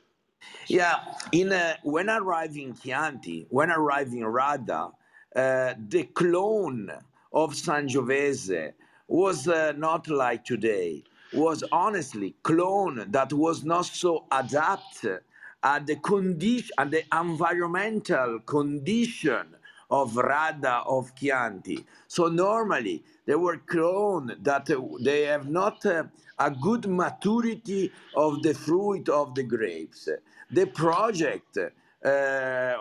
Yeah, 0.67 0.95
in 1.32 1.52
uh, 1.52 1.75
when 1.84 2.10
in 2.10 2.73
Chianti, 2.75 3.47
when 3.49 3.71
I 3.71 3.75
arrived 3.75 4.13
in 4.13 4.23
Radda, 4.23 4.91
the 5.36 6.08
clone 6.13 6.91
of 7.34 7.54
Sangiovese 7.54 8.73
was 9.08 9.47
not 9.47 10.08
like 10.08 10.45
today 10.45 11.04
was 11.34 11.63
honestly 11.71 12.36
clone 12.43 13.06
that 13.12 13.32
was 13.34 13.63
not 13.63 13.86
so 13.86 14.25
adapted 14.32 15.19
at 15.63 15.86
the 15.86 15.95
condition 15.97 16.71
and 16.78 16.91
the 16.91 17.04
environmental 17.13 18.39
condition 18.39 19.56
of 19.89 20.13
Radda 20.13 20.86
of 20.86 21.13
Chianti. 21.15 21.86
So 22.08 22.28
normally 22.28 23.04
they 23.25 23.36
were 23.36 23.58
clone 23.58 24.36
that 24.41 24.69
uh, 24.69 24.82
they 25.02 25.23
have 25.23 25.49
not 25.49 25.86
uh, 25.86 26.04
a 26.38 26.52
good 26.52 26.88
maturity 26.88 27.91
of 28.15 28.41
the 28.43 28.54
fruit 28.54 29.10
of 29.10 29.36
the 29.36 29.43
grapes. 29.43 30.08
The 30.52 30.65
project 30.67 31.58
uh, 31.58 32.08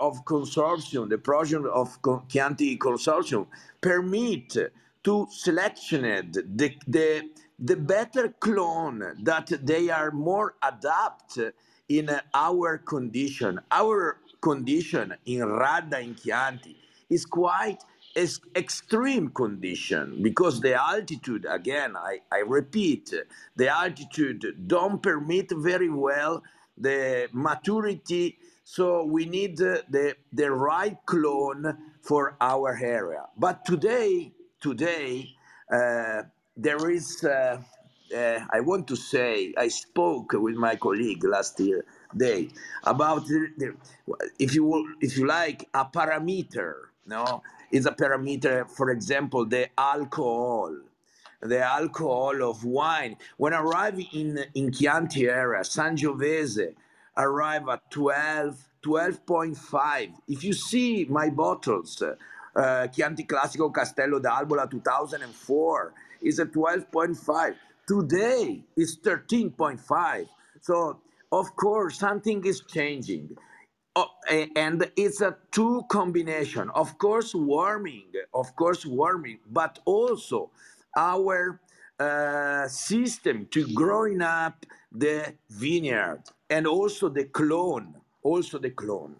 of 0.01 0.25
consortium, 0.25 1.09
the 1.09 1.18
project 1.18 1.66
of 1.66 1.99
Chianti 2.29 2.79
consortium, 2.79 3.47
permit 3.81 4.57
to 5.05 5.27
selection 5.31 6.03
the, 6.33 6.75
the 6.87 7.23
the 7.61 7.77
better 7.77 8.29
clone 8.38 9.03
that 9.23 9.49
they 9.64 9.90
are 9.90 10.12
more 10.12 10.55
adapt 10.62 11.38
in 11.88 12.09
our 12.33 12.79
condition. 12.79 13.59
Our 13.73 14.18
condition 14.40 15.14
in 15.27 15.40
Radda 15.40 16.01
in 16.01 16.14
Chianti 16.14 16.77
is 17.11 17.27
quite 17.27 17.83
ex- 18.16 18.40
extreme 18.57 19.31
condition 19.31 20.21
because 20.23 20.61
the 20.61 20.75
altitude, 20.75 21.47
again, 21.51 21.97
I, 21.97 22.21
I 22.33 22.38
repeat, 22.40 23.14
the 23.57 23.68
altitude 23.68 24.64
don't 24.68 25.03
permit 25.03 25.53
very 25.53 25.90
well 25.90 26.42
the 26.79 27.29
maturity. 27.33 28.38
So 28.64 29.05
we 29.05 29.27
need 29.27 29.59
the, 29.90 30.16
the 30.33 30.51
right 30.53 30.99
clone 31.07 31.79
for 32.03 32.37
our 32.40 32.79
area. 32.83 33.25
But 33.37 33.64
today, 33.66 34.33
today, 34.61 35.31
uh, 35.73 36.25
there 36.57 36.90
is, 36.90 37.25
uh, 37.25 37.62
uh, 38.16 38.40
I 38.53 38.61
want 38.61 38.88
to 38.88 38.97
say, 38.97 39.55
I 39.59 39.68
spoke 39.68 40.35
with 40.35 40.57
my 40.57 40.77
colleague 40.77 41.25
last 41.25 41.61
year 41.61 41.85
day 42.16 42.51
about 42.85 43.27
the, 43.27 43.49
the, 43.59 43.75
if 44.38 44.55
you 44.55 44.64
will, 44.64 44.87
if 45.01 45.18
you 45.18 45.27
like 45.27 45.68
a 45.75 45.87
parameter. 45.87 46.88
No, 47.09 47.42
is 47.73 47.87
a 47.87 47.92
parameter. 47.92 48.71
For 48.71 48.90
example, 48.90 49.47
the 49.47 49.68
alcohol, 49.79 50.77
the 51.40 51.61
alcohol 51.61 52.42
of 52.42 52.64
wine. 52.64 53.16
When 53.38 53.55
arriving 53.55 54.09
in 54.12 54.44
in 54.55 54.71
Chianti 54.71 55.27
area, 55.27 55.62
Sangiovese 55.62 56.75
arrive 57.16 57.68
at 57.71 57.90
12, 57.90 58.62
12.5. 58.83 60.12
If 60.29 60.44
you 60.44 60.53
see 60.53 61.07
my 61.09 61.31
bottles, 61.31 62.03
uh, 62.03 62.87
Chianti 62.88 63.25
Classico 63.25 63.73
Castello 63.75 64.21
d'Albola 64.21 64.71
2004 64.71 65.94
is 66.23 66.38
a 66.38 66.47
12.5. 66.47 67.55
Today 67.87 68.62
it's 68.77 68.97
13.5. 68.99 70.29
So 70.61 71.01
of 71.33 71.57
course 71.57 71.99
something 71.99 72.44
is 72.44 72.61
changing. 72.61 73.37
Oh, 74.00 74.11
and 74.54 74.88
it's 74.96 75.20
a 75.22 75.37
two 75.50 75.82
combination. 75.88 76.70
Of 76.70 76.98
course, 76.98 77.34
warming, 77.34 78.12
of 78.32 78.54
course, 78.54 78.87
warming, 78.87 79.40
but 79.50 79.80
also 79.84 80.52
our 80.96 81.61
uh, 81.98 82.68
system 82.68 83.46
to 83.50 83.66
growing 83.74 84.22
up 84.22 84.64
the 84.92 85.34
vineyard 85.50 86.22
and 86.48 86.64
also 86.64 87.08
the 87.08 87.24
clone, 87.24 87.96
also 88.22 88.58
the 88.61 88.70
clone. 88.70 89.16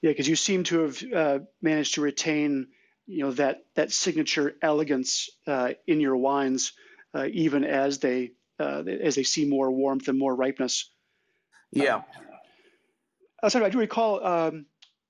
Yeah, 0.00 0.12
because 0.12 0.28
you 0.28 0.36
seem 0.36 0.64
to 0.64 0.80
have 0.84 1.02
uh, 1.12 1.38
managed 1.60 1.94
to 1.96 2.00
retain 2.00 2.68
you 3.06 3.24
know 3.24 3.32
that 3.32 3.64
that 3.74 3.92
signature 3.92 4.54
elegance 4.62 5.28
uh, 5.46 5.74
in 5.86 6.00
your 6.00 6.16
wines, 6.16 6.72
uh, 7.14 7.26
even 7.30 7.64
as 7.64 7.98
they 7.98 8.32
uh, 8.58 8.84
as 8.86 9.16
they 9.16 9.22
see 9.22 9.44
more 9.44 9.70
warmth 9.70 10.08
and 10.08 10.18
more 10.18 10.34
ripeness. 10.34 10.90
Yeah. 11.72 12.02
Uh, 13.42 13.48
sorry, 13.48 13.64
I 13.64 13.70
do 13.70 13.78
recall 13.78 14.24
um, 14.24 14.66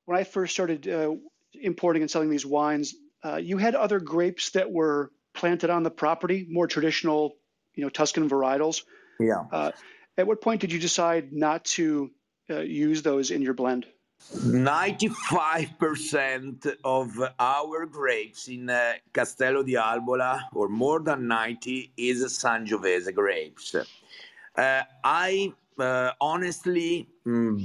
when 0.06 0.18
I 0.18 0.24
first 0.24 0.52
started 0.52 0.88
uh, 0.88 1.14
importing 1.54 2.02
and 2.02 2.10
selling 2.10 2.30
these 2.30 2.46
wines, 2.46 2.94
uh, 3.24 3.36
you 3.36 3.58
had 3.58 3.74
other 3.74 4.00
grapes 4.00 4.50
that 4.50 4.70
were 4.70 5.10
planted 5.34 5.70
on 5.70 5.82
the 5.82 5.90
property, 5.90 6.46
more 6.48 6.66
traditional, 6.66 7.36
you 7.74 7.84
know, 7.84 7.90
Tuscan 7.90 8.28
varietals. 8.28 8.82
Yeah. 9.20 9.72
at 10.16 10.26
what 10.26 10.40
point 10.40 10.60
did 10.60 10.72
you 10.72 10.78
decide 10.78 11.32
not 11.32 11.64
to 11.76 12.10
use 12.48 13.02
those 13.02 13.30
in 13.30 13.42
your 13.42 13.54
blend? 13.54 13.86
95% 14.34 16.76
of 16.84 17.10
our 17.38 17.86
grapes 17.86 18.48
in 18.48 18.68
uh, 18.68 18.94
Castello 19.12 19.62
di 19.62 19.76
Albola, 19.76 20.48
or 20.52 20.68
more 20.68 20.98
than 21.00 21.28
90, 21.28 21.92
is 21.96 22.22
Sangiovese 22.24 23.14
grapes. 23.14 23.74
Uh, 23.74 23.84
I 25.02 25.54
uh, 25.78 26.12
honestly 26.20 27.08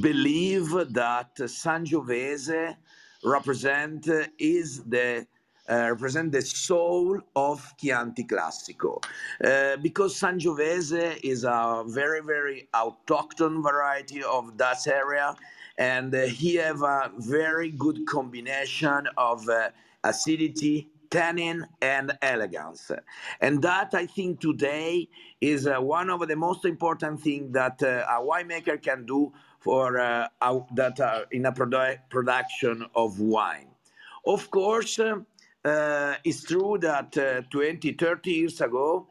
believe 0.02 0.69
that 0.93 1.36
Sangiovese 1.36 2.76
represent 3.23 4.10
is 4.38 4.84
the 4.84 5.26
uh, 5.69 5.88
represent 5.91 6.30
the 6.34 6.41
soul 6.41 7.17
of 7.38 7.73
Chianti 7.78 8.26
Classico. 8.26 9.02
Uh, 9.41 9.78
because 9.78 10.19
Sangiovese 10.19 11.19
is 11.23 11.45
a 11.45 11.84
very 11.88 12.21
very 12.21 12.67
autochthon 12.73 13.63
variety 13.63 14.21
of 14.23 14.58
that 14.58 14.86
area 14.88 15.36
and 15.78 16.13
uh, 16.13 16.23
he 16.23 16.56
have 16.56 16.82
a 16.82 17.12
very 17.17 17.71
good 17.71 18.06
combination 18.06 19.08
of 19.17 19.47
uh, 19.47 19.69
acidity 20.04 20.89
tannin 21.10 21.65
and 21.80 22.17
elegance. 22.23 22.91
And 23.39 23.62
that 23.62 23.93
i 23.93 24.06
think 24.08 24.39
today 24.39 25.08
is 25.39 25.67
uh, 25.67 25.76
one 25.80 26.10
of 26.10 26.28
the 26.28 26.36
most 26.36 26.65
important 26.65 27.21
things 27.21 27.54
that 27.54 27.82
uh, 27.84 28.04
a 28.10 28.19
winemaker 28.19 28.82
can 28.82 29.06
do 29.06 29.32
for 29.63 29.99
uh, 29.99 30.28
that 30.76 30.99
uh, 30.99 31.21
in 31.32 31.45
a 31.45 31.52
produ- 31.52 31.97
production 32.10 32.86
of 32.95 33.19
wine 33.19 33.69
of 34.26 34.52
course 34.52 34.99
it's 36.26 36.43
true 36.43 36.78
that 36.80 37.47
20 37.49 37.93
30 37.93 38.32
years 38.32 38.62
ago 38.62 39.08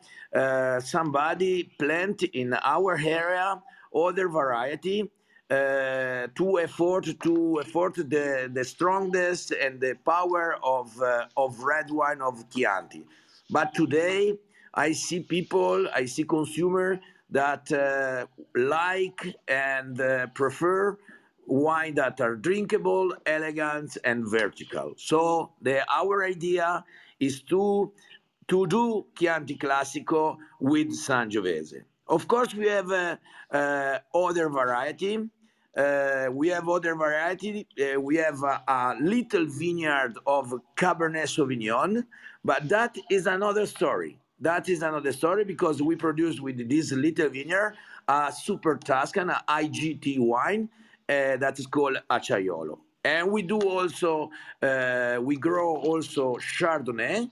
somebody 0.80 1.64
planted 1.78 2.30
in 2.34 2.54
our 2.54 2.98
area 2.98 3.62
other 3.94 4.28
variety 4.28 5.10
uh, 5.52 6.28
to 6.34 6.56
afford 6.58 7.04
to 7.22 7.58
afford 7.58 7.94
the, 7.96 8.50
the 8.52 8.64
strongest 8.64 9.52
and 9.52 9.80
the 9.80 9.94
power 10.04 10.56
of 10.62 10.98
uh, 11.02 11.26
of 11.36 11.58
red 11.60 11.90
wine 11.90 12.22
of 12.22 12.48
Chianti. 12.48 13.04
But 13.50 13.74
today 13.74 14.38
I 14.72 14.92
see 14.92 15.20
people, 15.20 15.88
I 15.94 16.06
see 16.06 16.24
consumer 16.24 16.98
that 17.32 17.72
uh, 17.72 18.26
like 18.54 19.34
and 19.48 20.00
uh, 20.00 20.26
prefer 20.28 20.96
wine 21.46 21.94
that 21.96 22.20
are 22.20 22.36
drinkable, 22.36 23.14
elegant, 23.26 23.98
and 24.04 24.28
vertical. 24.30 24.94
So 24.96 25.52
the 25.60 25.84
our 25.90 26.24
idea 26.24 26.84
is 27.18 27.42
to 27.42 27.92
to 28.48 28.66
do 28.66 29.06
Chianti 29.18 29.56
Classico 29.56 30.36
with 30.60 30.88
Sangiovese. 30.90 31.82
Of 32.06 32.28
course, 32.28 32.54
we 32.54 32.66
have 32.66 32.90
uh, 32.90 33.16
uh, 33.50 33.98
other 34.14 34.48
variety. 34.48 35.18
Uh, 35.74 36.26
we 36.30 36.48
have 36.48 36.68
other 36.68 36.94
variety. 36.94 37.66
Uh, 37.80 37.98
we 37.98 38.16
have 38.16 38.42
a, 38.42 38.62
a, 38.68 38.96
little 39.00 39.46
vineyard 39.46 40.18
of 40.26 40.52
Cabernet 40.76 41.28
Sauvignon, 41.34 42.04
but 42.44 42.68
that 42.68 42.94
is 43.10 43.26
another 43.26 43.64
story. 43.64 44.18
That 44.42 44.68
is 44.68 44.82
another 44.82 45.12
story 45.12 45.44
because 45.44 45.80
we 45.80 45.94
produce 45.94 46.40
with 46.40 46.68
this 46.68 46.90
little 46.90 47.28
vineyard 47.28 47.76
a 48.08 48.32
Super 48.32 48.76
Tuscan, 48.76 49.30
a 49.30 49.40
IGT 49.48 50.18
wine 50.18 50.68
uh, 51.08 51.36
that 51.36 51.60
is 51.60 51.66
called 51.68 51.98
Acciaiolo. 52.10 52.76
And 53.04 53.30
we 53.30 53.42
do 53.42 53.60
also, 53.60 54.30
uh, 54.60 55.18
we 55.22 55.36
grow 55.36 55.76
also 55.76 56.38
Chardonnay, 56.38 57.22
uh, 57.22 57.28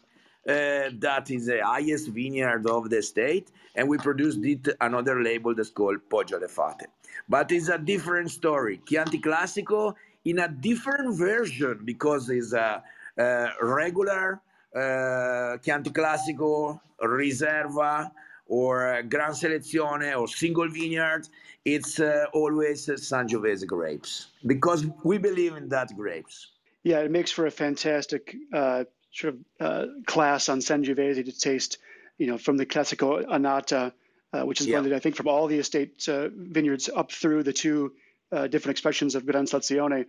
that 0.46 1.26
is 1.32 1.46
the 1.46 1.60
highest 1.64 2.10
vineyard 2.10 2.68
of 2.68 2.88
the 2.90 3.02
state, 3.02 3.50
and 3.74 3.88
we 3.88 3.98
produced 3.98 4.44
it 4.44 4.68
another 4.80 5.20
label 5.20 5.52
that's 5.52 5.70
called 5.70 5.98
Poggio 6.08 6.40
alle 6.40 6.46
Fate. 6.46 6.86
But 7.28 7.50
it's 7.50 7.68
a 7.68 7.78
different 7.78 8.30
story. 8.30 8.80
Chianti 8.88 9.18
Classico 9.20 9.94
in 10.24 10.38
a 10.38 10.46
different 10.48 11.18
version 11.18 11.80
because 11.84 12.30
it's 12.30 12.52
a, 12.52 12.84
a 13.18 13.48
regular 13.62 14.40
uh, 14.74 15.56
Chianti 15.58 15.90
Classico, 15.90 16.80
Riserva, 17.02 18.10
or 18.46 19.02
Gran 19.08 19.32
Selezione, 19.32 20.18
or 20.18 20.28
single 20.28 20.68
vineyard. 20.68 21.28
It's 21.64 22.00
uh, 22.00 22.26
always 22.32 22.86
Sangiovese 22.86 23.66
grapes 23.66 24.28
because 24.46 24.86
we 25.04 25.18
believe 25.18 25.56
in 25.56 25.68
that 25.68 25.94
grapes. 25.96 26.48
Yeah, 26.82 27.00
it 27.00 27.10
makes 27.10 27.30
for 27.30 27.46
a 27.46 27.50
fantastic 27.50 28.34
uh, 28.52 28.84
sort 29.12 29.34
of 29.34 29.40
uh, 29.60 29.86
class 30.06 30.48
on 30.48 30.60
Sangiovese 30.60 31.24
to 31.24 31.32
taste, 31.32 31.78
you 32.16 32.26
know, 32.26 32.38
from 32.38 32.56
the 32.56 32.64
Classico 32.64 33.24
Annata, 33.26 33.92
uh, 34.32 34.42
which 34.42 34.60
is 34.60 34.66
yeah. 34.66 34.74
blended, 34.74 34.94
I 34.94 35.00
think, 35.00 35.16
from 35.16 35.28
all 35.28 35.46
the 35.46 35.58
estate 35.58 36.08
uh, 36.08 36.28
vineyards 36.32 36.88
up 36.88 37.12
through 37.12 37.42
the 37.42 37.52
two 37.52 37.92
uh, 38.32 38.46
different 38.46 38.74
expressions 38.74 39.14
of 39.14 39.26
Gran 39.26 39.44
Selezione. 39.44 40.06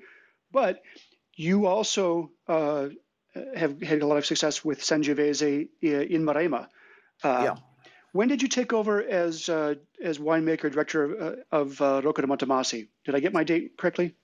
But 0.51 0.81
you 1.35 1.65
also 1.65 2.31
uh, 2.47 2.89
have 3.55 3.81
had 3.81 4.01
a 4.01 4.07
lot 4.07 4.17
of 4.17 4.25
success 4.25 4.63
with 4.63 4.81
Sangiovese 4.81 5.67
in 5.81 6.23
Maremma. 6.23 6.67
Uh, 7.23 7.41
yeah. 7.43 7.55
When 8.13 8.27
did 8.27 8.41
you 8.41 8.49
take 8.49 8.73
over 8.73 9.01
as 9.01 9.47
as 9.47 10.17
winemaker 10.19 10.71
director 10.71 11.03
of, 11.51 11.79
of 11.79 12.03
Rocca 12.05 12.21
di 12.21 12.27
Montemassi? 12.27 12.87
Did 13.05 13.15
I 13.15 13.19
get 13.19 13.31
my 13.31 13.43
date 13.43 13.77
correctly? 13.77 14.15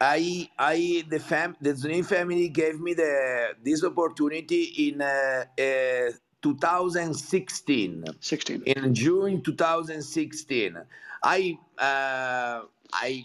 I 0.00 0.48
I 0.58 1.04
the 1.08 1.18
fam 1.18 1.56
the 1.60 1.70
Zonin 1.70 2.04
family 2.04 2.48
gave 2.48 2.80
me 2.80 2.94
the 2.94 3.54
this 3.62 3.84
opportunity 3.84 4.62
in 4.88 5.00
uh, 5.02 5.44
uh, 5.58 6.12
2016. 6.42 8.04
16. 8.20 8.62
In 8.66 8.94
June 8.94 9.40
2016, 9.42 10.78
I 11.22 11.58
uh, 11.78 12.60
I 12.92 13.24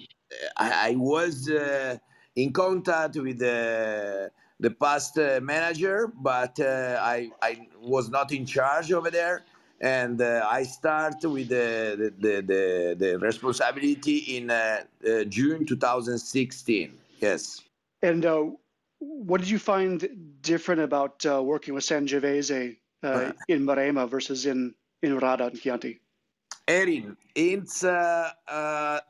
I 0.57 0.95
was 0.95 1.49
uh, 1.49 1.97
in 2.35 2.53
contact 2.53 3.17
with 3.17 3.39
the 3.39 4.31
the 4.59 4.71
past 4.71 5.17
uh, 5.17 5.39
manager, 5.41 6.11
but 6.21 6.59
uh, 6.59 6.99
I 7.01 7.31
I 7.41 7.67
was 7.79 8.09
not 8.09 8.31
in 8.31 8.45
charge 8.45 8.91
over 8.91 9.09
there 9.09 9.43
and 9.81 10.21
uh, 10.21 10.45
I 10.49 10.63
start 10.63 11.23
with 11.23 11.49
the 11.49 12.13
the, 12.19 12.41
the, 12.41 12.95
the 12.97 13.19
responsibility 13.19 14.37
in 14.37 14.51
uh, 14.51 14.83
uh, 15.07 15.23
June 15.25 15.65
2016. 15.65 16.93
Yes. 17.21 17.61
And 18.01 18.25
uh, 18.25 18.45
what 18.99 19.41
did 19.41 19.49
you 19.49 19.59
find 19.59 20.37
different 20.41 20.81
about 20.81 21.25
uh, 21.25 21.41
working 21.41 21.73
with 21.73 21.83
Sangiovese 21.83 22.77
uh, 23.03 23.31
in 23.47 23.65
Maremma 23.65 24.09
versus 24.09 24.45
in 24.45 24.73
in 25.01 25.19
Radda 25.19 25.47
and 25.47 25.59
Chianti? 25.59 25.99
Erin, 26.67 27.17
it's 27.33 27.83
uh, 27.83 28.29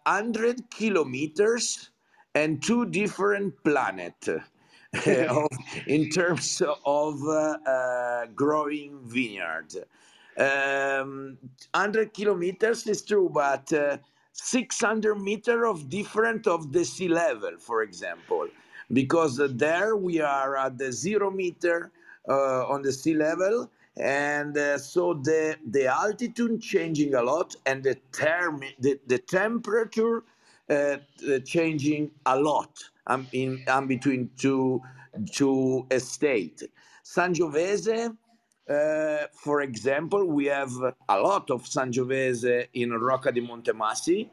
100 0.05 0.69
kilometers 0.69 1.89
and 2.35 2.63
two 2.63 2.85
different 2.85 3.53
planets. 5.03 5.57
in 5.87 6.09
terms 6.09 6.61
of 6.85 7.21
growing 8.35 8.99
vineyard. 9.03 9.73
Um, 10.37 11.37
100 11.73 12.13
kilometers 12.13 12.87
is 12.87 13.01
true, 13.01 13.29
but 13.33 13.71
uh, 13.73 13.97
600 14.31 15.15
meter 15.15 15.65
of 15.65 15.89
different 15.89 16.47
of 16.47 16.71
the 16.71 16.85
sea 16.85 17.09
level, 17.09 17.51
for 17.59 17.81
example, 17.83 18.47
because 18.93 19.39
uh, 19.39 19.49
there 19.51 19.97
we 19.97 20.21
are 20.21 20.55
at 20.55 20.77
the 20.77 20.91
zero 20.93 21.29
meter 21.29 21.91
uh, 22.29 22.65
on 22.67 22.81
the 22.81 22.93
sea 22.93 23.15
level, 23.15 23.69
and 23.97 24.57
uh, 24.57 24.77
so 24.77 25.13
the 25.13 25.57
the 25.71 25.87
altitude 25.87 26.61
changing 26.61 27.15
a 27.15 27.21
lot, 27.21 27.55
and 27.65 27.83
the 27.83 27.95
term 28.13 28.63
the, 28.79 28.97
the 29.07 29.17
temperature 29.17 30.23
uh, 30.69 30.97
changing 31.43 32.11
a 32.27 32.39
lot 32.39 32.79
um, 33.09 33.27
in 33.33 33.61
um, 33.67 33.87
between 33.87 34.29
two 34.37 34.81
two 35.33 35.85
estate. 35.91 36.63
Sangiovese 37.03 38.15
uh, 38.69 39.25
for 39.33 39.61
example, 39.61 40.25
we 40.25 40.45
have 40.45 40.71
a 41.09 41.19
lot 41.19 41.49
of 41.49 41.63
Sangiovese 41.63 42.67
in 42.73 42.91
Rocca 42.91 43.31
di 43.31 43.41
Montemassi. 43.41 44.29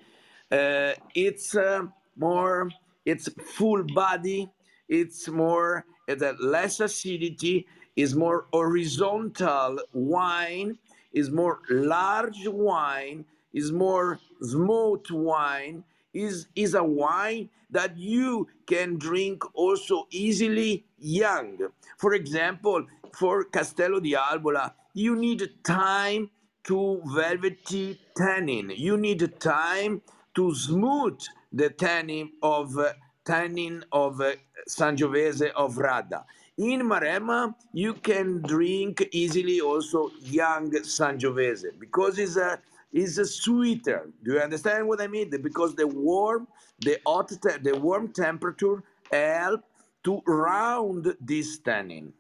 Uh, 0.53 0.93
it's 1.15 1.57
uh, 1.57 1.85
more, 2.17 2.71
it's 3.07 3.31
full 3.55 3.83
body, 3.95 4.47
it's 4.89 5.29
more, 5.29 5.87
it's 6.07 6.23
less 6.39 6.81
acidity, 6.81 7.67
is 7.97 8.15
more 8.15 8.47
horizontal 8.53 9.79
wine, 9.95 10.77
is 11.15 11.31
more 11.31 11.61
large 11.71 12.47
wine, 12.47 13.25
is 13.55 13.73
more 13.73 14.21
smooth 14.43 15.11
wine, 15.11 15.83
is, 16.17 16.49
is 16.55 16.75
a 16.75 16.83
wine 16.83 17.49
that 17.71 17.97
you 17.97 18.49
can 18.67 18.99
drink 18.99 19.43
also 19.55 20.07
easily 20.11 20.85
young. 20.99 21.59
For 21.99 22.15
example, 22.15 22.87
for 23.13 23.45
Castello 23.45 24.01
di 24.01 24.15
Albola, 24.15 24.75
you 24.95 25.17
need 25.17 25.43
time 25.65 26.31
to 26.65 27.01
velvety 27.07 27.99
tannin. 28.17 28.73
You 28.75 28.97
need 28.97 29.41
time 29.41 30.03
to 30.35 30.55
smooth 30.55 31.21
the 31.53 31.71
tannin 31.71 32.33
of 32.43 32.77
uh, 32.79 32.93
tannin 33.25 33.85
of 33.93 34.21
uh, 34.21 34.33
Sangiovese 34.69 35.51
of 35.53 35.77
Radda. 35.77 36.25
In 36.59 36.81
Maremma, 36.83 37.55
you 37.73 37.95
can 37.95 38.41
drink 38.43 39.07
easily 39.13 39.61
also 39.61 40.11
young 40.23 40.71
Sangiovese 40.71 41.79
because 41.79 42.19
it's 42.19 42.37
a 42.37 42.59
is 42.97 43.17
sweeter. 43.43 44.11
Do 44.25 44.33
you 44.35 44.41
understand 44.41 44.89
what 44.89 45.01
I 45.01 45.07
mean? 45.07 45.31
Because 45.31 45.75
the 45.75 45.87
warm, 45.87 46.49
the 46.81 46.99
hot, 47.07 47.29
the 47.29 47.79
warm 47.81 48.13
temperature 48.13 48.83
help 49.11 49.63
to 50.05 50.23
round 50.27 51.15
this 51.21 51.59
tannin. 51.59 52.13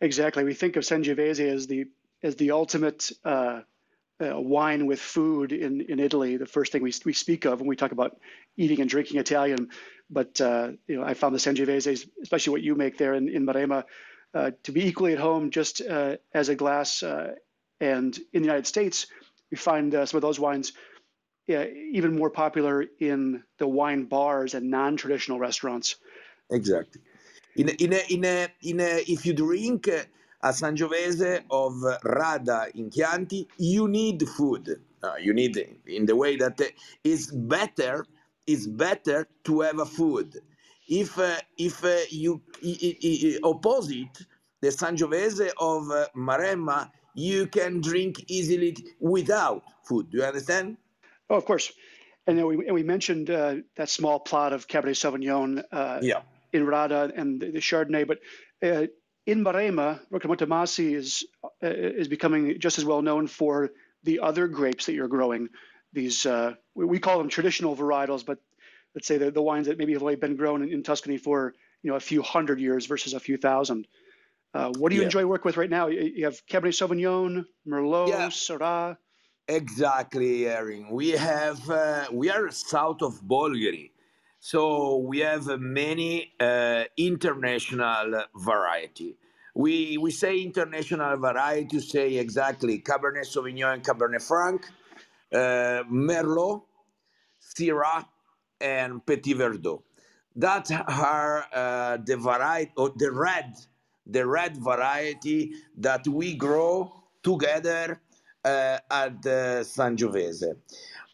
Exactly. 0.00 0.44
We 0.44 0.54
think 0.54 0.76
of 0.76 0.84
Sangiovese 0.84 1.46
as 1.46 1.66
the 1.66 1.86
as 2.22 2.36
the 2.36 2.52
ultimate 2.52 3.10
uh, 3.24 3.60
uh, 4.22 4.40
wine 4.40 4.86
with 4.86 5.00
food 5.00 5.52
in, 5.52 5.80
in 5.80 5.98
Italy. 5.98 6.36
The 6.36 6.46
first 6.46 6.70
thing 6.70 6.82
we, 6.82 6.92
we 7.04 7.12
speak 7.12 7.44
of 7.44 7.60
when 7.60 7.68
we 7.68 7.76
talk 7.76 7.92
about 7.92 8.16
eating 8.56 8.80
and 8.80 8.88
drinking 8.88 9.18
Italian. 9.18 9.70
But 10.08 10.40
uh, 10.40 10.72
you 10.86 10.96
know, 10.96 11.04
I 11.04 11.14
found 11.14 11.34
the 11.34 11.38
Sangiovese, 11.38 12.08
especially 12.22 12.52
what 12.52 12.62
you 12.62 12.74
make 12.74 12.98
there 12.98 13.14
in, 13.14 13.28
in 13.28 13.46
Maremma, 13.46 13.84
uh, 14.34 14.50
to 14.64 14.72
be 14.72 14.86
equally 14.86 15.12
at 15.12 15.18
home 15.18 15.50
just 15.50 15.80
uh, 15.80 16.16
as 16.32 16.48
a 16.48 16.54
glass. 16.54 17.02
Uh, 17.02 17.34
and 17.80 18.16
in 18.32 18.42
the 18.42 18.46
United 18.46 18.66
States, 18.66 19.08
we 19.52 19.56
find 19.56 19.92
some 19.92 20.16
of 20.18 20.22
those 20.22 20.40
wines 20.40 20.72
even 21.46 22.16
more 22.16 22.30
popular 22.30 22.86
in 22.98 23.44
the 23.58 23.68
wine 23.68 24.04
bars 24.04 24.54
and 24.54 24.70
non-traditional 24.70 25.38
restaurants. 25.38 25.96
Exactly. 26.50 27.00
In 27.56 27.68
in 27.68 27.92
a, 27.92 28.02
in 28.08 28.24
a, 28.24 28.48
in 28.62 28.80
a, 28.80 29.04
if 29.06 29.26
you 29.26 29.34
drink 29.34 29.86
a 29.88 30.48
Sangiovese 30.48 31.42
of 31.50 31.74
Radda 32.02 32.74
in 32.74 32.90
Chianti, 32.90 33.46
you 33.58 33.88
need 33.88 34.26
food. 34.26 34.80
Uh, 35.02 35.16
you 35.20 35.34
need 35.34 35.56
in 35.86 36.06
the 36.06 36.16
way 36.16 36.36
that 36.36 36.60
it's 37.04 37.26
better. 37.30 38.06
It's 38.46 38.66
better 38.66 39.28
to 39.44 39.60
have 39.60 39.78
a 39.80 39.84
food. 39.84 40.40
If 40.88 41.18
uh, 41.18 41.36
if 41.58 41.84
uh, 41.84 41.96
you 42.10 42.40
opposite 43.44 44.16
the 44.60 44.68
Sangiovese 44.68 45.50
of 45.58 45.90
uh, 45.90 46.06
Maremma, 46.16 46.90
you 47.14 47.46
can 47.46 47.80
drink 47.80 48.24
easily 48.28 48.76
without 49.00 49.62
food. 49.84 50.10
Do 50.10 50.18
you 50.18 50.24
understand? 50.24 50.76
Oh, 51.28 51.36
of 51.36 51.44
course. 51.44 51.72
And 52.26 52.38
then 52.38 52.46
we, 52.46 52.66
and 52.66 52.74
we 52.74 52.82
mentioned 52.82 53.30
uh, 53.30 53.56
that 53.76 53.88
small 53.88 54.20
plot 54.20 54.52
of 54.52 54.68
Cabernet 54.68 54.96
Sauvignon. 54.96 55.64
Uh, 55.72 55.98
yeah 56.02 56.22
in 56.52 56.66
Radda 56.66 57.12
and 57.16 57.40
the, 57.40 57.50
the 57.50 57.58
Chardonnay. 57.58 58.06
But 58.06 58.18
uh, 58.62 58.86
in 59.26 59.44
Maremma, 59.44 60.00
Rocca 60.10 60.28
Montemassi 60.28 60.94
is 60.94 61.24
uh, 61.44 61.68
is 61.68 62.08
becoming 62.08 62.58
just 62.58 62.78
as 62.78 62.84
well 62.84 63.02
known 63.02 63.26
for 63.26 63.70
the 64.04 64.20
other 64.20 64.48
grapes 64.48 64.86
that 64.86 64.94
you're 64.94 65.08
growing. 65.08 65.48
These 65.92 66.26
uh, 66.26 66.54
we, 66.74 66.84
we, 66.84 66.98
call 66.98 67.18
them 67.18 67.28
traditional 67.28 67.76
varietals, 67.76 68.24
but 68.24 68.38
let's 68.94 69.06
say 69.06 69.18
the, 69.18 69.30
the 69.30 69.42
wines 69.42 69.66
that 69.66 69.78
maybe 69.78 69.92
have 69.92 70.02
only 70.02 70.16
been 70.16 70.36
grown 70.36 70.62
in, 70.62 70.72
in 70.72 70.82
Tuscany 70.82 71.18
for 71.18 71.54
you 71.82 71.90
know 71.90 71.96
a 71.96 72.00
few 72.00 72.22
hundred 72.22 72.60
years 72.60 72.86
versus 72.86 73.14
a 73.14 73.20
few 73.20 73.36
thousand. 73.36 73.86
Uh, 74.54 74.70
what 74.78 74.90
do 74.90 74.96
you 74.96 75.02
Yeah. 75.02 75.06
enjoy 75.06 75.24
working 75.26 75.48
with 75.48 75.56
right 75.56 75.70
now? 75.70 75.86
You, 75.86 76.24
have 76.24 76.44
Cabernet 76.46 76.74
Sauvignon, 76.74 77.46
Merlot, 77.66 78.08
Yeah. 78.08 78.26
Syrah. 78.28 78.96
Exactly, 79.48 80.46
Erin. 80.46 80.90
We 80.90 81.10
have 81.10 81.68
uh, 81.68 82.06
we 82.12 82.30
are 82.30 82.50
south 82.50 83.02
of 83.02 83.20
Bolgheri, 83.22 83.90
so 84.38 84.98
we 84.98 85.18
have 85.18 85.46
many 85.60 86.32
uh, 86.38 86.84
international 86.96 88.24
variety. 88.36 89.16
We 89.54 89.98
we 89.98 90.10
say 90.12 90.38
international 90.40 91.16
variety 91.16 91.66
to 91.76 91.80
say 91.80 92.14
exactly 92.16 92.78
Cabernet 92.80 93.26
Sauvignon 93.26 93.74
and 93.74 93.84
Cabernet 93.84 94.22
Franc, 94.22 94.64
uh, 95.34 95.82
Merlot, 95.90 96.62
Syrah, 97.40 98.04
and 98.60 99.04
Petit 99.04 99.34
Verdot. 99.34 99.82
That 100.36 100.70
are 100.88 101.46
uh, 101.52 101.98
the 102.04 102.16
variety 102.16 102.72
or 102.76 102.92
the 102.96 103.10
red, 103.10 103.54
the 104.06 104.26
red 104.26 104.56
variety 104.56 105.52
that 105.76 106.06
we 106.08 106.34
grow 106.34 106.92
together 107.22 108.00
uh, 108.44 108.78
at 108.90 109.12
uh, 109.24 109.62
Sangiovese. 109.62 110.56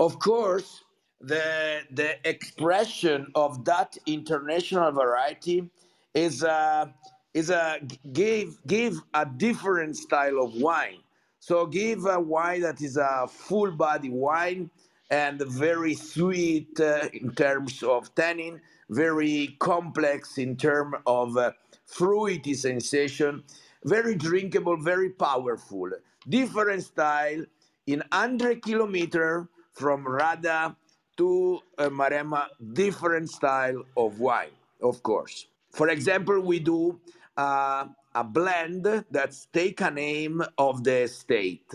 Of 0.01 0.19
course, 0.19 0.85
the 1.21 1.81
the 1.91 2.17
expression 2.29 3.27
of 3.35 3.65
that 3.65 3.99
international 4.07 4.93
variety 4.93 5.69
is 6.15 6.43
a 6.43 6.95
is 7.35 7.51
a 7.51 7.81
give 8.13 8.59
give 8.67 9.01
a 9.15 9.27
different 9.27 9.97
style 9.97 10.39
of 10.43 10.55
wine. 10.55 11.01
So 11.41 11.67
give 11.67 12.07
a 12.07 12.21
wine 12.21 12.63
that 12.63 12.81
is 12.83 12.97
a 12.97 13.27
full 13.29 13.73
body 13.73 14.11
wine 14.11 14.71
and 15.11 15.41
very 15.41 15.95
sweet 15.95 16.79
uh, 16.81 17.09
in 17.13 17.35
terms 17.35 17.83
of 17.83 18.15
tannin, 18.15 18.61
very 18.91 19.57
complex 19.59 20.39
in 20.39 20.57
terms 20.57 20.97
of 21.07 21.37
uh, 21.37 21.53
fruity 21.89 22.55
sensation, 22.55 23.43
very 23.85 24.15
drinkable, 24.15 24.77
very 24.77 25.11
powerful. 25.11 25.91
Different 26.29 26.85
style 26.85 27.45
in 27.87 28.01
100 28.13 28.63
kilometer 28.63 29.49
from 29.73 30.05
Radda 30.05 30.77
to 31.17 31.61
uh, 31.79 31.89
Maremma, 31.89 32.47
different 32.75 33.31
style 33.31 33.83
of 33.97 34.21
wine, 34.21 34.55
of 34.83 35.03
course. 35.03 35.47
For 35.73 35.89
example, 35.89 36.41
we 36.41 36.61
do 36.61 37.01
uh, 37.37 37.87
a 38.15 38.25
blend 38.25 39.05
that's 39.11 39.47
take 39.53 39.81
a 39.81 39.91
name 39.91 40.43
of 40.59 40.85
the 40.85 41.09
state. 41.09 41.73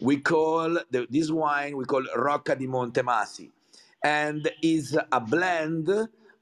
We 0.00 0.18
call 0.18 0.78
the, 0.90 1.06
this 1.10 1.30
wine 1.30 1.76
we 1.76 1.84
call 1.84 2.04
Rocca 2.16 2.54
di 2.54 2.66
Montemassi, 2.66 3.50
and 4.04 4.48
is 4.62 4.96
a 5.12 5.20
blend 5.20 5.88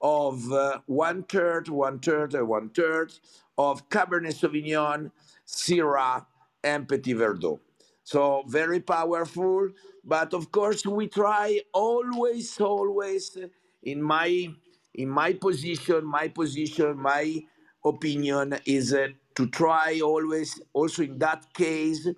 of 0.04 0.52
uh, 0.52 0.80
one 0.86 1.24
third, 1.24 1.68
one 1.70 1.98
third, 2.00 2.34
and 2.34 2.48
one 2.48 2.70
third 2.70 3.12
of 3.58 3.88
Cabernet 3.90 4.34
Sauvignon, 4.34 5.10
Syrah, 5.48 6.26
and 6.64 6.88
Petit 6.88 7.14
Verdot. 7.14 7.60
So 8.04 8.44
very 8.48 8.80
powerful, 8.80 9.70
but 10.04 10.34
of 10.34 10.52
course 10.52 10.86
we 10.86 11.08
try 11.08 11.60
always, 11.74 12.60
always 12.60 13.38
in 13.84 14.02
my 14.02 14.48
in 14.94 15.10
my 15.10 15.34
position, 15.34 16.04
my 16.06 16.28
position, 16.28 16.98
my 16.98 17.42
opinion 17.84 18.58
is 18.66 18.94
uh, 18.94 19.08
to 19.36 19.48
try 19.48 20.00
always 20.04 20.60
also 20.74 21.04
in 21.04 21.18
that 21.18 21.52
case 21.54 22.08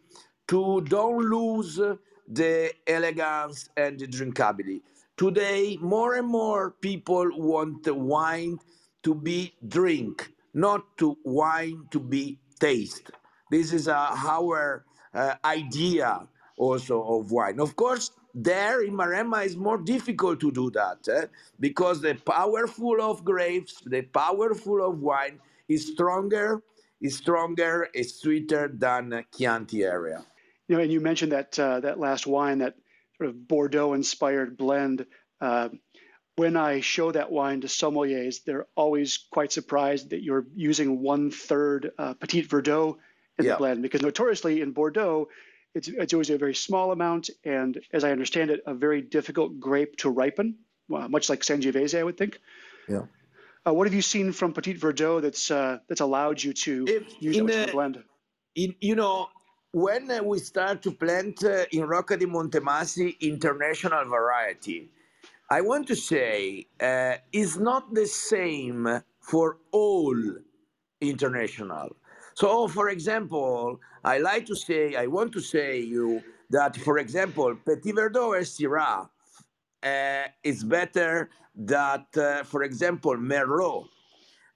to 0.49 0.83
don't 0.83 1.18
lose 1.31 1.81
the 2.29 2.72
elegance 2.87 3.70
and 3.77 3.99
the 4.01 4.07
drinkability. 4.09 4.83
Today, 5.16 5.79
more 5.81 6.16
and 6.16 6.29
more 6.29 6.72
people 6.72 7.26
want 7.33 7.87
wine 7.87 8.59
to 9.02 9.14
be 9.14 9.55
drink, 9.66 10.31
not 10.52 10.85
to 10.98 11.16
wine 11.24 11.85
to 11.90 11.98
be 11.98 12.38
taste. 12.61 13.11
This 13.50 13.72
is 13.72 13.88
uh, 13.88 13.94
our 13.96 14.85
uh, 15.14 15.35
idea 15.42 16.29
also 16.59 17.02
of 17.02 17.31
wine. 17.31 17.61
Of 17.61 17.76
course, 17.76 18.11
there 18.35 18.83
in 18.83 18.92
Maremma 18.92 19.46
is 19.46 19.57
more 19.57 19.79
difficult 19.79 20.38
to 20.40 20.52
do 20.52 20.70
that 20.72 21.09
eh, 21.09 21.26
because 21.59 22.02
the 22.02 22.14
powerful 22.14 23.00
of 23.00 23.24
grapes, 23.24 23.81
the 23.87 24.02
powerful 24.02 24.85
of 24.85 25.00
wine 25.00 25.38
is 25.66 25.87
stronger, 25.92 26.62
is 27.00 27.16
stronger, 27.16 27.88
is 27.94 28.20
sweeter 28.20 28.68
than 28.68 29.24
Chianti 29.35 29.83
area. 29.83 30.26
You 30.68 30.76
know, 30.76 30.83
and 30.83 30.92
you 30.92 31.00
mentioned 31.00 31.33
that 31.33 31.59
uh, 31.59 31.81
that 31.81 31.98
last 31.98 32.26
wine, 32.26 32.59
that 32.59 32.74
sort 33.18 33.31
of 33.31 33.48
Bordeaux-inspired 33.48 34.57
blend. 34.57 35.07
Uh, 35.40 35.68
when 36.37 36.57
I 36.57 36.81
show 36.81 37.12
that 37.12 37.31
wine 37.31 37.62
to 37.62 37.66
sommeliers, 37.66 38.44
they're 38.44 38.66
always 38.74 39.18
quite 39.31 39.52
surprised 39.52 40.11
that 40.11 40.22
you're 40.22 40.46
using 40.55 41.00
one 41.02 41.31
third 41.31 41.92
uh, 41.98 42.14
Petit 42.14 42.42
Verdot 42.42 42.96
in 43.38 43.44
Yeah. 43.44 43.52
the 43.52 43.59
blend 43.59 43.83
because 43.83 44.02
notoriously 44.02 44.61
in 44.61 44.72
Bordeaux, 44.72 45.29
it's, 45.74 45.88
it's 45.88 46.12
always 46.12 46.31
a 46.31 46.38
very 46.38 46.55
small 46.55 46.92
amount, 46.92 47.31
and 47.44 47.79
as 47.92 48.02
I 48.05 48.11
understand 48.12 48.50
it, 48.50 48.61
a 48.66 48.74
very 48.74 49.02
difficult 49.02 49.61
grape 49.61 49.96
to 49.98 50.11
ripen, 50.11 50.57
uh, 50.94 51.09
much 51.09 51.29
like 51.29 51.40
Sangiovese, 51.40 51.98
I 51.98 52.02
would 52.02 52.16
think. 52.16 52.40
Yeah. 52.88 53.02
Uh, 53.66 53.74
what 53.74 53.87
have 53.87 53.94
you 53.94 54.02
seen 54.02 54.33
from 54.33 54.52
Petit 54.52 54.74
Verdot 54.74 55.22
that's 55.22 55.50
uh, 55.50 55.79
that's 55.88 56.00
allowed 56.00 56.42
you 56.42 56.52
to 56.52 56.85
If 56.87 57.20
use 57.20 57.37
that 57.37 57.66
the 57.66 57.72
blend? 57.72 58.02
in, 58.55 58.74
you 58.81 58.94
know, 58.94 59.29
when 59.72 60.11
uh, 60.11 60.22
we 60.22 60.38
start 60.38 60.83
to 60.83 60.90
plant 60.90 61.44
uh, 61.44 61.64
in 61.72 61.85
Rocca 61.85 62.16
di 62.16 62.26
Montemassi 62.26 63.18
international 63.20 64.05
variety, 64.07 64.90
I 65.50 65.61
want 65.61 65.87
to 65.88 65.94
say 65.96 66.66
uh, 66.81 67.14
it's 67.33 67.57
not 67.57 67.94
the 67.94 68.07
same 68.07 69.02
for 69.20 69.59
all 69.72 70.16
international. 71.00 71.96
So, 72.35 72.68
for 72.68 72.90
example, 72.90 73.81
I 74.05 74.18
like 74.18 74.46
to 74.46 74.57
say, 74.57 74.94
I 74.94 75.07
want 75.07 75.33
to 75.33 75.40
say 75.40 75.81
you 75.81 76.22
that, 76.50 76.76
for 76.76 76.98
example, 76.98 77.57
Petit 77.64 77.92
Verdot 77.92 78.37
and 78.37 78.46
Syrah 78.46 79.09
uh, 79.83 80.29
is 80.42 80.64
better 80.64 81.31
that, 81.57 82.07
uh, 82.16 82.44
for 82.44 82.62
example, 82.62 83.16
Merlot. 83.16 83.88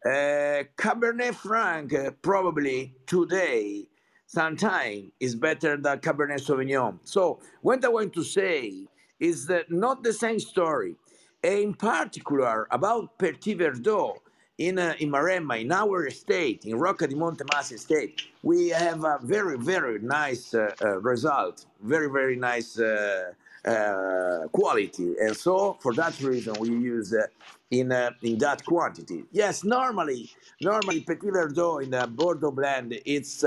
Uh, 0.04 0.64
Cabernet 0.78 1.34
Franc 1.34 1.92
uh, 1.92 2.10
probably 2.22 2.94
today, 3.06 3.86
sometime, 4.30 5.10
is 5.18 5.34
better 5.34 5.76
than 5.76 5.98
Cabernet 5.98 6.40
Sauvignon. 6.40 6.98
So 7.02 7.40
what 7.62 7.84
I 7.84 7.88
want 7.88 8.12
to 8.14 8.22
say 8.22 8.86
is 9.18 9.46
that 9.46 9.70
not 9.72 10.04
the 10.04 10.12
same 10.12 10.38
story. 10.38 10.94
In 11.42 11.74
particular, 11.74 12.68
about 12.70 13.18
Petit 13.18 13.56
Verdot 13.56 14.18
in, 14.58 14.78
uh, 14.78 14.94
in 15.00 15.10
Maremma, 15.10 15.60
in 15.60 15.72
our 15.72 16.06
estate, 16.06 16.64
in 16.64 16.76
Rocca 16.76 17.08
di 17.08 17.16
Montemassi 17.16 17.72
estate, 17.72 18.22
we 18.42 18.68
have 18.68 19.02
a 19.04 19.18
very, 19.22 19.58
very 19.58 19.98
nice 19.98 20.54
uh, 20.54 20.70
uh, 20.80 21.00
result, 21.00 21.66
very, 21.82 22.08
very 22.08 22.36
nice 22.36 22.78
uh, 22.78 23.32
uh, 23.64 24.46
quality. 24.52 25.16
And 25.20 25.36
so 25.36 25.76
for 25.80 25.92
that 25.94 26.20
reason, 26.20 26.54
we 26.60 26.68
use 26.68 27.12
uh, 27.12 27.26
in 27.70 27.90
in 28.22 28.38
that 28.38 28.64
quantity. 28.64 29.24
Yes, 29.32 29.64
normally, 29.64 30.30
normally 30.60 31.00
Petit 31.00 31.30
Verdot 31.30 31.82
in 31.82 31.90
the 31.90 32.06
Bordeaux 32.06 32.52
blend, 32.52 33.00
it's 33.04 33.44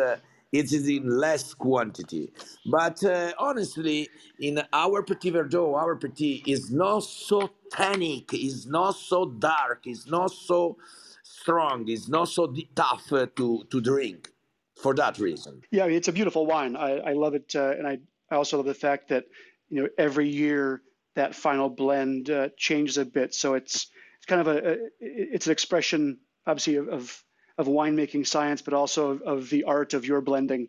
it 0.54 0.72
is 0.72 0.88
in 0.88 1.10
less 1.10 1.54
quantity. 1.54 2.32
But 2.66 3.04
uh, 3.04 3.34
honestly, 3.39 4.08
in 4.39 4.62
our 4.72 5.04
Petit 5.04 5.32
Verdot, 5.32 5.76
our 5.76 5.96
Petit 5.96 6.44
is 6.48 6.72
not 6.72 7.00
so 7.04 7.50
tannic, 7.72 8.34
is 8.34 8.68
not 8.68 8.92
so 8.92 9.26
dark, 9.26 9.88
is 9.88 10.06
not 10.08 10.32
so 10.32 10.78
strong, 11.24 11.89
is 11.89 12.08
not 12.08 12.30
so 12.30 12.48
di- 12.48 12.70
tough 12.76 13.12
uh, 13.12 13.26
to 13.36 13.66
to 13.70 13.82
drink. 13.82 14.30
For 14.76 14.94
that 14.96 15.18
reason. 15.20 15.62
Yeah, 15.72 15.86
it's 15.86 16.10
a 16.10 16.12
beautiful 16.12 16.46
wine. 16.46 16.76
I, 16.76 16.98
I 16.98 17.13
love 17.13 17.36
it, 17.36 17.56
uh, 17.56 17.72
and 17.78 17.88
I, 17.88 18.00
I 18.30 18.36
also 18.36 18.58
love 18.58 18.66
the 18.66 18.74
fact 18.74 19.10
that 19.10 19.26
you 19.70 19.82
know 19.82 19.89
every 19.98 20.28
year 20.28 20.82
that 21.16 21.36
final 21.36 21.70
blend 21.70 22.30
uh, 22.30 22.50
changes 22.58 22.98
a 22.98 23.06
bit. 23.06 23.34
So 23.34 23.54
it's 23.54 23.88
it's 24.18 24.26
kind 24.26 24.42
of 24.42 24.48
a, 24.48 24.72
a 24.72 24.78
it's 25.00 25.46
an 25.46 25.54
expression, 25.54 26.20
obviously, 26.46 26.76
of 26.78 26.89
of, 26.89 27.24
of 27.58 27.68
winemaking 27.68 28.26
science, 28.26 28.62
but 28.62 28.74
also 28.74 29.12
of, 29.12 29.22
of 29.22 29.50
the 29.50 29.63
art 29.63 29.94
of 29.94 30.06
your 30.06 30.22
blending. 30.22 30.68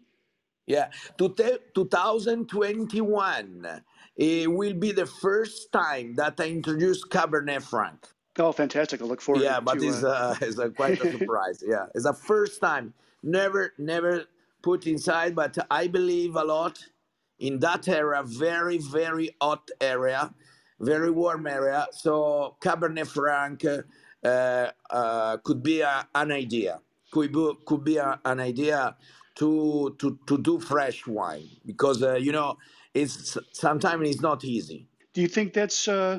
Yeah, 0.66 0.90
to 1.18 1.34
te- 1.34 1.58
2021 1.74 3.82
it 4.16 4.50
will 4.50 4.74
be 4.74 4.92
the 4.92 5.06
first 5.06 5.72
time 5.72 6.14
that 6.14 6.34
I 6.38 6.48
introduce 6.48 7.06
Cabernet 7.06 7.62
Franc. 7.62 8.06
Oh, 8.38 8.52
fantastic! 8.52 9.00
I 9.00 9.04
look 9.04 9.20
forward. 9.20 9.42
Yeah, 9.42 9.56
to, 9.56 9.62
but 9.62 9.82
it's, 9.82 10.02
uh, 10.02 10.08
uh, 10.08 10.34
it's 10.40 10.58
a 10.58 10.70
quite 10.70 11.04
a 11.04 11.18
surprise. 11.18 11.62
Yeah, 11.66 11.86
it's 11.94 12.04
the 12.04 12.12
first 12.12 12.60
time. 12.60 12.94
Never, 13.22 13.72
never 13.78 14.24
put 14.62 14.86
inside, 14.86 15.34
but 15.34 15.56
I 15.70 15.86
believe 15.86 16.36
a 16.36 16.44
lot 16.44 16.84
in 17.38 17.58
that 17.60 17.88
area. 17.88 18.22
Very, 18.24 18.78
very 18.78 19.30
hot 19.40 19.70
area, 19.80 20.34
very 20.80 21.10
warm 21.10 21.46
area. 21.46 21.86
So 21.92 22.56
Cabernet 22.60 23.06
Franc 23.06 23.64
uh, 23.64 24.70
uh, 24.90 25.36
could 25.38 25.62
be 25.62 25.80
a, 25.80 26.06
an 26.14 26.32
idea. 26.32 26.80
Could 27.14 27.32
be, 27.32 27.52
could 27.68 27.84
be 27.84 27.96
a, 28.08 28.18
an 28.24 28.40
idea 28.40 28.96
to 29.40 29.94
to 30.00 30.18
to 30.28 30.34
do 30.48 30.58
fresh 30.58 30.98
wine 31.06 31.48
because 31.70 32.02
uh, 32.02 32.14
you 32.26 32.32
know 32.32 32.50
it's 32.92 33.38
sometimes 33.52 34.08
it's 34.10 34.20
not 34.20 34.44
easy. 34.44 34.80
do 35.14 35.20
you 35.24 35.28
think 35.36 35.52
that's 35.52 35.80
uh, 35.88 36.18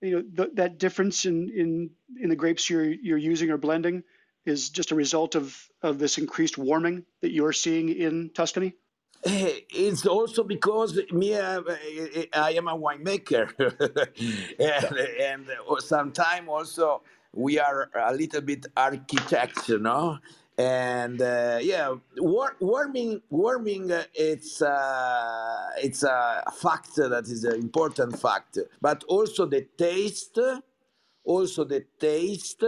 you 0.00 0.12
know 0.14 0.22
th- 0.36 0.54
that 0.60 0.78
difference 0.84 1.18
in, 1.30 1.36
in 1.60 1.90
in 2.22 2.28
the 2.32 2.36
grapes 2.42 2.70
you're 2.70 2.90
you're 3.06 3.24
using 3.32 3.50
or 3.50 3.58
blending 3.58 3.96
is 4.46 4.70
just 4.78 4.92
a 4.92 4.94
result 4.94 5.34
of 5.34 5.46
of 5.82 5.98
this 5.98 6.18
increased 6.18 6.56
warming 6.58 7.04
that 7.22 7.32
you're 7.36 7.56
seeing 7.64 7.88
in 8.06 8.30
Tuscany? 8.34 8.70
Eh, 9.24 9.60
It's 9.86 10.06
also 10.06 10.44
because 10.44 10.90
me, 11.10 11.34
uh, 11.34 11.62
I 12.32 12.50
am 12.60 12.68
a 12.68 12.76
winemaker, 12.84 13.44
and, 14.58 14.86
and 15.30 15.42
sometimes 15.80 16.48
also 16.48 17.02
we 17.34 17.58
are 17.58 17.90
a 17.94 18.14
little 18.14 18.40
bit 18.40 18.66
architects, 18.76 19.68
you 19.68 19.78
know. 19.78 20.18
And 20.58 21.22
uh, 21.22 21.58
yeah, 21.62 21.94
war- 22.18 22.56
warming, 22.60 23.22
warming, 23.30 23.92
uh, 23.92 24.04
it's 24.14 24.60
uh, 24.60 25.70
it's 25.78 26.02
a 26.02 26.42
fact 26.60 26.96
that 26.96 27.24
is 27.28 27.44
an 27.44 27.54
important 27.54 28.18
fact, 28.20 28.58
but 28.80 29.04
also 29.04 29.46
the 29.46 29.66
taste 29.78 30.38
also 31.24 31.64
the 31.64 31.84
taste 32.00 32.64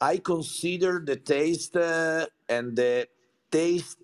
i 0.00 0.18
consider 0.18 1.02
the 1.04 1.16
taste 1.16 1.76
uh, 1.76 2.26
and 2.48 2.76
the 2.76 3.08
taste 3.50 3.98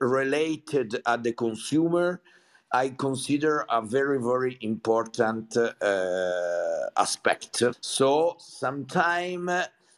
related 0.00 1.00
at 1.06 1.22
the 1.22 1.32
consumer 1.32 2.20
i 2.74 2.88
consider 2.88 3.64
a 3.70 3.80
very 3.80 4.20
very 4.20 4.58
important 4.60 5.56
uh, 5.56 6.90
aspect. 6.96 7.62
So 7.80 8.36
sometime 8.38 9.48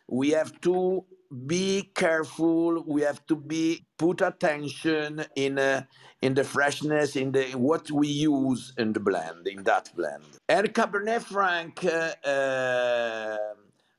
we 0.09 0.31
have 0.31 0.61
to 0.61 1.05
be 1.47 1.91
careful 1.95 2.85
we 2.87 3.03
have 3.03 3.27
to 3.27 3.35
be 3.35 3.85
put 3.99 4.21
attention 4.21 5.25
in 5.35 5.59
uh, 5.59 5.83
in 6.23 6.35
the 6.35 6.45
freshness 6.45 7.17
in 7.17 7.33
the 7.33 7.45
what 7.69 7.91
we 7.91 8.09
use 8.09 8.73
in 8.79 8.93
the 8.93 9.01
blend 9.01 9.49
in 9.49 9.65
that 9.65 9.91
blend. 9.97 10.25
And 10.49 10.73
cabernet 10.73 11.23
franc 11.23 11.85
uh, 11.85 12.29
uh, 12.29 13.39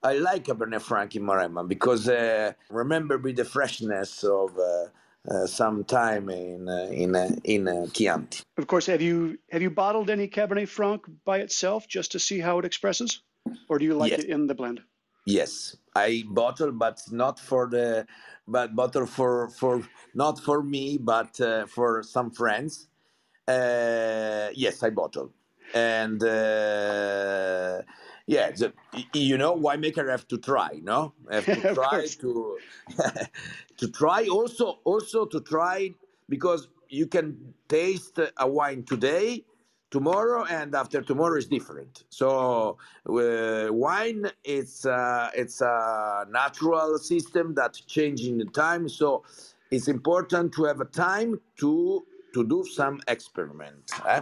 i 0.03 0.13
like 0.13 0.45
cabernet 0.45 0.81
franc 0.81 1.15
in 1.15 1.23
maremma 1.23 1.67
because 1.67 2.07
uh, 2.07 2.53
remember 2.69 3.17
with 3.17 3.35
the 3.35 3.45
freshness 3.45 4.23
of 4.23 4.57
uh, 4.57 4.63
uh, 4.63 4.87
some 5.47 5.83
time 5.83 6.29
in 6.29 6.67
uh, 6.69 6.89
in 6.91 7.15
uh, 7.15 7.29
in 7.43 7.67
uh, 7.67 7.87
Chianti. 7.93 8.41
Of 8.57 8.67
course, 8.67 8.85
have 8.87 9.01
you 9.01 9.37
have 9.51 9.61
you 9.61 9.69
bottled 9.69 10.09
any 10.09 10.27
Cabernet 10.27 10.67
Franc 10.67 11.05
by 11.25 11.39
itself 11.39 11.87
just 11.87 12.11
to 12.13 12.19
see 12.19 12.39
how 12.39 12.59
it 12.59 12.65
expresses, 12.65 13.21
or 13.69 13.77
do 13.79 13.85
you 13.85 13.95
like 13.95 14.11
Yes. 14.11 14.19
it 14.21 14.29
in 14.29 14.47
the 14.47 14.55
blend? 14.55 14.81
Yes, 15.25 15.75
I 15.95 16.23
bottle, 16.27 16.71
but 16.71 17.01
not 17.11 17.39
for 17.39 17.67
the, 17.69 18.07
but 18.47 18.75
bottle 18.75 19.05
for 19.05 19.49
for 19.49 19.83
not 20.13 20.39
for 20.39 20.63
me, 20.63 20.97
but 20.97 21.39
uh, 21.41 21.65
for 21.67 22.01
some 22.03 22.31
friends. 22.31 22.87
Uh, 23.47 24.49
yes, 24.53 24.83
I 24.83 24.89
bottle, 24.89 25.31
and 25.73 26.23
uh, 26.23 27.81
yeah, 28.27 28.51
the, 28.51 28.73
you 29.13 29.37
know, 29.37 29.55
winemaker 29.55 30.09
have 30.09 30.27
to 30.27 30.37
try, 30.37 30.79
no, 30.83 31.13
have 31.31 31.45
to 31.45 31.73
try 31.73 32.05
to 32.19 32.57
to 33.77 33.87
try 33.89 34.27
also 34.27 34.79
also 34.83 35.25
to 35.25 35.39
try 35.39 35.93
because 36.27 36.67
you 36.89 37.07
can 37.07 37.53
taste 37.69 38.19
a 38.37 38.47
wine 38.47 38.83
today 38.83 39.43
tomorrow 39.89 40.43
and 40.45 40.75
after 40.75 41.01
tomorrow 41.01 41.37
is 41.37 41.47
different. 41.47 42.03
So 42.09 42.77
uh, 43.09 43.71
wine 43.71 44.29
it's 44.43 44.85
uh, 44.85 45.29
it's 45.33 45.61
a 45.61 46.25
natural 46.29 46.97
system 46.99 47.55
that 47.55 47.81
changing 47.87 48.39
the 48.39 48.45
time 48.45 48.89
so 48.89 49.23
it's 49.71 49.87
important 49.87 50.53
to 50.53 50.65
have 50.65 50.81
a 50.81 50.85
time 50.85 51.39
to 51.59 52.05
to 52.33 52.43
do 52.45 52.65
some 52.65 52.99
experiment 53.07 53.91
eh? 54.05 54.21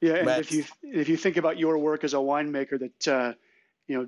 Yeah, 0.00 0.14
and 0.14 0.28
if 0.28 0.52
you 0.52 0.64
if 0.82 1.08
you 1.08 1.16
think 1.16 1.36
about 1.36 1.58
your 1.58 1.78
work 1.78 2.04
as 2.04 2.14
a 2.14 2.18
winemaker, 2.18 2.78
that 2.78 3.08
uh, 3.08 3.32
you 3.86 3.96
know, 3.96 4.06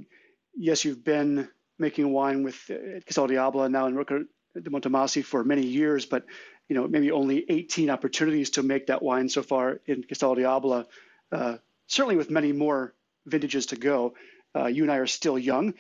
yes, 0.54 0.84
you've 0.84 1.04
been 1.04 1.48
making 1.78 2.12
wine 2.12 2.42
with 2.42 2.58
uh, 2.70 3.00
Castello 3.06 3.28
d'Albola 3.28 3.68
now 3.68 3.86
in 3.86 3.94
Rocca 3.94 4.24
di 4.54 4.70
Montemassi 4.70 5.24
for 5.24 5.44
many 5.44 5.66
years, 5.66 6.06
but 6.06 6.24
you 6.68 6.76
know, 6.76 6.86
maybe 6.86 7.10
only 7.10 7.44
18 7.48 7.88
opportunities 7.88 8.50
to 8.50 8.62
make 8.62 8.88
that 8.88 9.02
wine 9.02 9.28
so 9.28 9.42
far 9.42 9.80
in 9.86 10.02
Castello 10.02 10.34
d'Albola. 10.34 10.86
Uh, 11.32 11.56
certainly, 11.86 12.16
with 12.16 12.30
many 12.30 12.52
more 12.52 12.94
vintages 13.26 13.66
to 13.66 13.76
go. 13.76 14.14
Uh, 14.54 14.66
you 14.66 14.82
and 14.82 14.92
I 14.92 14.96
are 14.96 15.06
still 15.06 15.38
young. 15.38 15.74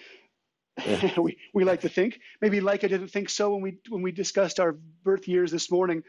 we 1.16 1.38
we 1.52 1.64
like 1.64 1.80
to 1.80 1.88
think. 1.88 2.20
Maybe 2.40 2.60
like 2.60 2.84
I 2.84 2.88
didn't 2.88 3.08
think 3.08 3.30
so 3.30 3.52
when 3.52 3.62
we 3.62 3.78
when 3.88 4.02
we 4.02 4.12
discussed 4.12 4.60
our 4.60 4.72
birth 5.02 5.26
years 5.26 5.50
this 5.50 5.70
morning. 5.70 6.04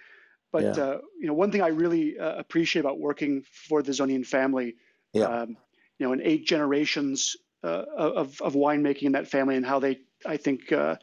But 0.52 0.78
Yeah. 0.78 0.84
uh, 0.84 0.98
you 1.20 1.28
know, 1.28 1.34
one 1.34 1.52
thing 1.52 1.62
I 1.62 1.68
really 1.68 2.18
uh, 2.18 2.36
appreciate 2.38 2.82
about 2.82 3.00
working 3.00 3.44
for 3.44 3.82
the 3.84 3.92
Zonin 3.92 4.26
family, 4.26 4.76
Yeah. 5.14 5.28
um, 5.28 5.58
you 5.98 6.08
know, 6.08 6.14
in 6.14 6.22
eight 6.22 6.48
generations 6.48 7.36
uh, 7.64 7.86
of 7.96 8.42
of 8.42 8.54
winemaking 8.54 9.04
in 9.04 9.12
that 9.14 9.28
family, 9.28 9.56
and 9.56 9.66
how 9.66 9.80
they, 9.80 10.00
I 10.26 10.38
think, 10.38 10.72
uh, 10.72 10.96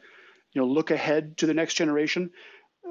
you 0.53 0.61
know, 0.61 0.67
look 0.67 0.91
ahead 0.91 1.37
to 1.37 1.45
the 1.45 1.53
next 1.53 1.75
generation, 1.75 2.31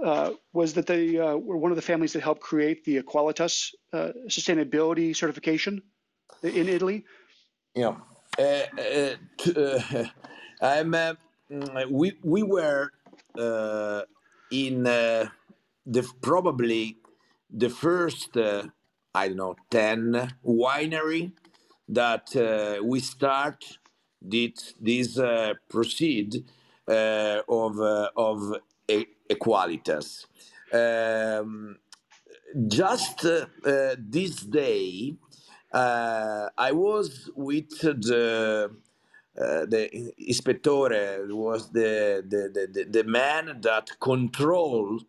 uh, 0.05 0.33
was 0.53 0.75
that 0.75 0.87
they 0.87 1.19
uh, 1.19 1.37
were 1.37 1.57
one 1.57 1.73
of 1.73 1.77
the 1.77 1.83
families 1.83 2.13
that 2.15 2.23
helped 2.23 2.41
create 2.41 2.85
the 2.85 3.03
Equalitas 3.03 3.75
uh, 3.93 4.13
sustainability 4.29 5.15
certification 5.17 5.83
in 6.43 6.69
Italy. 6.69 7.05
Yeah. 7.75 7.97
Uh, 8.39 8.43
uh, 8.43 9.17
t- 9.39 9.55
uh, 9.57 10.05
I'm. 10.61 10.95
We 11.91 12.19
we 12.25 12.43
were 12.43 12.91
uh, 13.39 14.03
in 14.51 14.87
uh, 14.87 15.29
the 15.87 16.03
probably 16.20 16.97
the 17.51 17.70
first 17.70 18.37
uh, 18.37 18.64
I 19.14 19.28
don't 19.28 19.37
know 19.37 19.57
ten 19.70 20.34
winery 20.45 21.32
that 21.89 22.34
uh, 22.37 22.82
we 22.84 23.01
start 23.01 23.78
did 24.26 24.59
this 24.80 25.18
uh, 25.18 25.55
proceed 25.68 26.45
uh, 26.89 27.41
of 27.49 27.80
uh, 27.80 28.11
of 28.16 28.55
equalitas. 29.30 30.26
Um, 30.72 31.76
just 32.68 33.24
uh, 33.24 33.47
this 33.99 34.37
day, 34.41 35.14
I 35.72 36.72
was 36.72 37.30
with 37.37 37.70
the 37.80 38.70
uh, 39.39 39.66
the 39.66 40.12
ispettore 40.20 41.28
was 41.34 41.70
the 41.70 42.24
the, 42.26 42.68
the, 42.72 42.84
the 42.84 43.05
man 43.05 43.61
that 43.62 43.91
control 44.01 45.01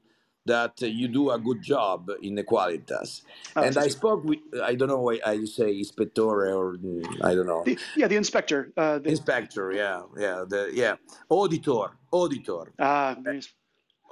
that 0.47 0.81
you 0.81 1.07
do 1.07 1.31
a 1.31 1.39
good 1.39 1.61
job 1.61 2.09
in 2.23 2.35
the 2.35 2.43
qualitas. 2.43 3.21
Oh, 3.55 3.63
and 3.63 3.77
I 3.77 3.87
spoke 3.89 4.23
with 4.23 4.39
I 4.63 4.75
don't 4.75 4.89
know 4.89 5.01
why 5.01 5.19
I 5.25 5.45
say 5.45 5.73
ispettore 5.81 6.55
or 6.57 6.77
I 7.23 7.35
don't 7.35 7.47
know 7.47 7.63
The, 7.65 7.77
yeah, 7.95 8.07
the 8.07 8.15
inspector. 8.17 8.71
Uh, 8.77 8.99
the, 8.99 9.09
inspector. 9.09 9.71
Yeah, 9.73 10.01
yeah, 10.17 10.45
the 10.47 10.71
yeah 10.73 10.95
auditor, 11.29 11.91
auditor 12.11 12.73
ah, 12.79 13.15
nice. 13.21 13.49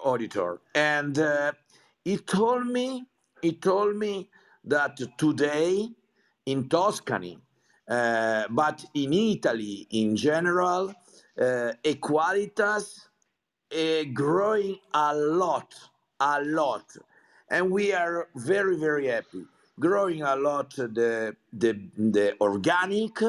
auditor 0.03 0.61
and 0.75 1.19
uh, 1.19 1.51
he 2.03 2.17
told 2.17 2.65
me 2.67 3.05
he 3.41 3.53
told 3.53 3.95
me 3.95 4.29
that 4.63 4.97
today 5.17 5.87
in 6.45 6.69
tuscany 6.69 7.39
uh, 7.89 8.43
but 8.49 8.85
in 8.93 9.13
italy 9.13 9.87
in 9.91 10.15
general 10.15 10.93
uh, 11.41 11.71
equalitas 11.83 13.07
uh, 13.75 14.03
growing 14.13 14.77
a 14.93 15.15
lot 15.15 15.73
a 16.19 16.41
lot. 16.43 16.85
And 17.49 17.71
we 17.71 17.93
are 17.93 18.27
very 18.35 18.77
very 18.77 19.07
happy. 19.07 19.45
Growing 19.79 20.21
a 20.21 20.35
lot 20.35 20.75
the 20.75 21.35
the, 21.51 21.79
the 21.97 22.35
organic 22.41 23.21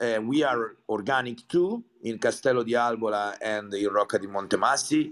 uh, 0.00 0.20
we 0.22 0.42
are 0.42 0.76
organic 0.88 1.46
too 1.48 1.82
in 2.02 2.18
Castello 2.18 2.62
di 2.62 2.76
Albola 2.76 3.36
and 3.40 3.72
in 3.74 3.88
Rocca 3.88 4.18
di 4.18 4.26
Montemassi, 4.26 5.10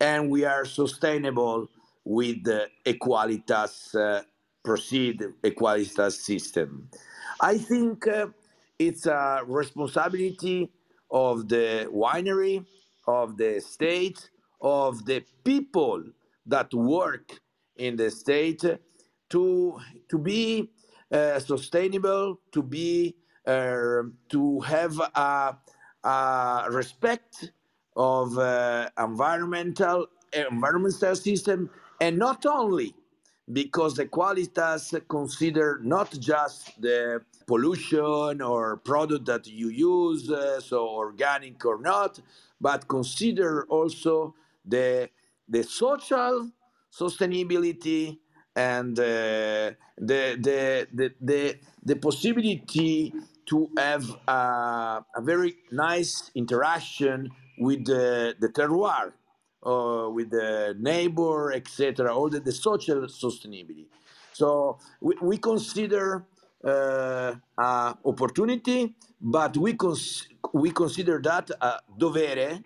and 0.00 0.30
we 0.30 0.44
are 0.44 0.64
sustainable 0.64 1.68
with 2.04 2.44
the 2.44 2.68
Equalitas 2.86 3.94
uh, 3.94 4.22
Proceed 4.62 5.24
Equalitas 5.42 6.12
system. 6.12 6.88
I 7.40 7.58
think 7.58 8.06
uh, 8.06 8.28
it's 8.78 9.06
a 9.06 9.42
responsibility 9.46 10.70
of 11.10 11.48
the 11.48 11.88
winery, 11.92 12.64
of 13.06 13.36
the 13.36 13.60
state, 13.60 14.30
of 14.60 15.04
the 15.04 15.24
people 15.44 16.04
that 16.48 16.72
work 16.74 17.30
in 17.76 17.96
the 17.96 18.10
state 18.10 18.64
to 19.30 19.78
to 20.08 20.18
be 20.18 20.70
uh, 21.12 21.38
sustainable, 21.38 22.40
to 22.52 22.62
be 22.62 23.16
uh, 23.46 24.02
to 24.28 24.60
have 24.60 24.98
a, 25.14 25.56
a 26.04 26.66
respect 26.70 27.52
of 27.96 28.36
uh, 28.38 28.88
environmental 28.98 30.06
environmental 30.32 31.16
system, 31.16 31.70
and 32.00 32.18
not 32.18 32.44
only 32.46 32.94
because 33.52 33.94
the 33.96 34.04
qualitas 34.04 34.94
consider 35.08 35.80
not 35.82 36.12
just 36.18 36.80
the 36.80 37.22
pollution 37.46 38.42
or 38.42 38.76
product 38.76 39.24
that 39.24 39.46
you 39.46 39.70
use, 39.70 40.30
uh, 40.30 40.60
so 40.60 40.86
organic 40.86 41.64
or 41.64 41.80
not, 41.80 42.20
but 42.60 42.86
consider 42.88 43.64
also 43.70 44.34
the 44.66 45.08
the 45.48 45.62
social 45.62 46.50
sustainability 46.92 48.18
and 48.56 48.98
uh, 48.98 49.02
the, 49.96 50.36
the 50.40 50.88
the 50.92 51.14
the 51.20 51.56
the 51.84 51.96
possibility 51.96 53.12
to 53.46 53.68
have 53.78 54.04
a, 54.28 55.04
a 55.16 55.22
very 55.22 55.56
nice 55.72 56.30
interaction 56.34 57.30
with 57.58 57.84
the, 57.86 58.34
the 58.38 58.48
terroir, 58.48 59.12
uh, 59.64 60.10
with 60.10 60.30
the 60.30 60.76
neighbor, 60.78 61.52
etc., 61.52 62.14
all 62.14 62.28
the, 62.28 62.40
the 62.40 62.52
social 62.52 63.02
sustainability. 63.06 63.86
So 64.32 64.78
we, 65.00 65.14
we 65.22 65.38
consider 65.38 66.26
uh, 66.64 67.34
uh, 67.56 67.94
opportunity, 68.04 68.94
but 69.20 69.56
we, 69.56 69.72
cons- 69.74 70.28
we 70.52 70.70
consider 70.70 71.20
that 71.22 71.50
a 71.60 71.80
dovere 71.98 72.62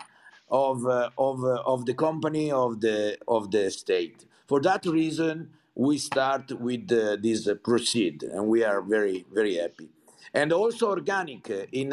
of, 0.52 0.86
uh, 0.86 1.10
of, 1.18 1.42
uh, 1.42 1.62
of 1.66 1.86
the 1.86 1.94
company, 1.94 2.52
of 2.52 2.80
the, 2.80 3.18
of 3.26 3.50
the 3.50 3.70
state. 3.70 4.24
For 4.46 4.60
that 4.60 4.86
reason, 4.86 5.50
we 5.74 5.98
start 5.98 6.52
with 6.60 6.92
uh, 6.92 7.16
this 7.20 7.48
proceed, 7.64 8.22
and 8.22 8.46
we 8.46 8.62
are 8.62 8.82
very, 8.82 9.24
very 9.32 9.56
happy. 9.56 9.88
And 10.34 10.52
also 10.52 10.90
organic 10.90 11.50
in 11.72 11.92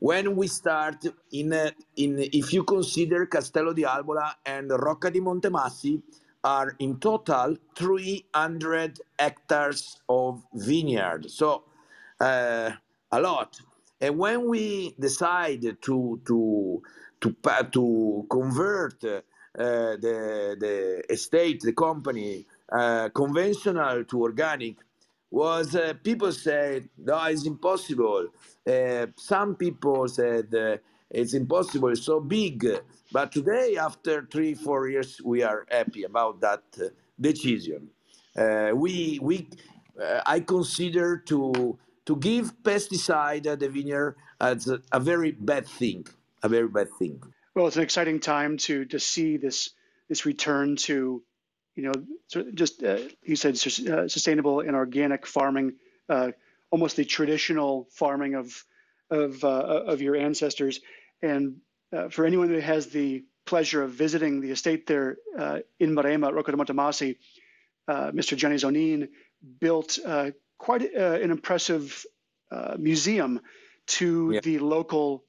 when 0.00 0.34
we 0.34 0.46
start 0.48 1.04
in 1.30 1.52
in 1.96 2.18
if 2.32 2.52
you 2.52 2.64
consider 2.64 3.26
Castello 3.26 3.72
di 3.72 3.84
Albola 3.84 4.36
and 4.44 4.70
Rocca 4.70 5.10
di 5.10 5.20
Montemassi 5.20 6.02
are 6.42 6.74
in 6.78 6.98
total 6.98 7.56
300 7.76 8.98
hectares 9.18 10.00
of 10.08 10.42
vineyard. 10.54 11.30
So 11.30 11.64
uh, 12.18 12.70
a 13.12 13.20
lot. 13.20 13.60
And 14.00 14.16
when 14.18 14.48
we 14.48 14.94
decide 14.98 15.76
to 15.82 16.20
to 16.26 16.82
to 17.20 17.36
to 17.72 18.26
convert 18.30 19.04
uh, 19.04 19.20
the 19.54 20.56
the 20.58 21.12
estate, 21.12 21.60
the 21.60 21.72
company, 21.72 22.46
uh, 22.72 23.08
conventional 23.10 24.04
to 24.04 24.22
organic, 24.22 24.76
was 25.30 25.74
uh, 25.74 25.94
people 26.02 26.32
said 26.32 26.88
no, 26.98 27.22
it's 27.24 27.46
impossible. 27.46 28.28
Some 29.16 29.56
people 29.56 30.06
said 30.08 30.80
it's 31.10 31.34
impossible, 31.34 31.88
it's 31.88 32.02
so 32.02 32.20
big. 32.20 32.66
But 33.12 33.32
today, 33.32 33.76
after 33.76 34.28
three, 34.30 34.54
four 34.54 34.88
years, 34.88 35.20
we 35.24 35.42
are 35.42 35.66
happy 35.68 36.04
about 36.04 36.40
that 36.40 36.62
decision. 37.20 37.90
We, 38.36 39.18
we, 39.20 39.48
I 40.24 40.40
consider 40.40 41.16
to 41.26 41.76
to 42.06 42.16
give 42.16 42.52
pesticide 42.62 43.46
at 43.46 43.60
the 43.60 43.68
vineyard 43.68 44.16
as 44.40 44.66
a, 44.68 44.80
a, 44.90 44.98
very 44.98 45.32
bad 45.32 45.66
thing, 45.66 46.04
a 46.42 46.48
very 46.48 46.68
bad 46.68 46.88
thing. 46.98 47.22
Well, 47.54 47.66
it's 47.66 47.76
an 47.76 47.82
exciting 47.82 48.20
time 48.20 48.56
to 48.58 48.84
to 48.86 49.00
see 49.00 49.36
this 49.36 49.70
this 50.08 50.26
return 50.26 50.76
to, 50.76 51.22
you 51.76 51.82
know, 51.82 52.42
just 52.54 52.82
uh, 52.82 52.98
you 53.22 53.36
said 53.36 53.54
uh, 53.54 54.08
sustainable 54.08 54.60
and 54.60 54.74
organic 54.74 55.26
farming, 55.26 55.74
uh, 56.08 56.32
almost 56.70 56.96
the 56.96 57.04
traditional 57.04 57.88
farming 57.90 58.34
of 58.34 58.64
of 59.10 59.44
of 59.44 60.00
your 60.00 60.16
ancestors, 60.16 60.80
and 61.22 61.56
uh, 61.92 62.08
for 62.08 62.24
anyone 62.24 62.48
who 62.48 62.58
has 62.58 62.88
the 62.88 63.24
pleasure 63.44 63.82
of 63.82 63.90
visiting 63.90 64.40
the 64.40 64.50
estate 64.50 64.86
there 64.86 65.16
uh, 65.38 65.58
in 65.78 65.94
Maremma 65.94 66.28
at 66.28 66.34
Rocca 66.34 66.52
di 66.52 66.56
Montemassi, 66.56 67.16
uh, 67.88 68.10
Mr. 68.12 68.36
Gianni 68.36 68.56
Zonin 68.56 69.08
built 69.58 69.98
uh, 70.04 70.30
quite 70.58 70.82
an 70.92 71.30
impressive 71.30 72.04
uh, 72.50 72.76
museum 72.78 73.40
to 73.86 74.32
yeah. 74.32 74.40
the 74.40 74.58
local 74.58 75.24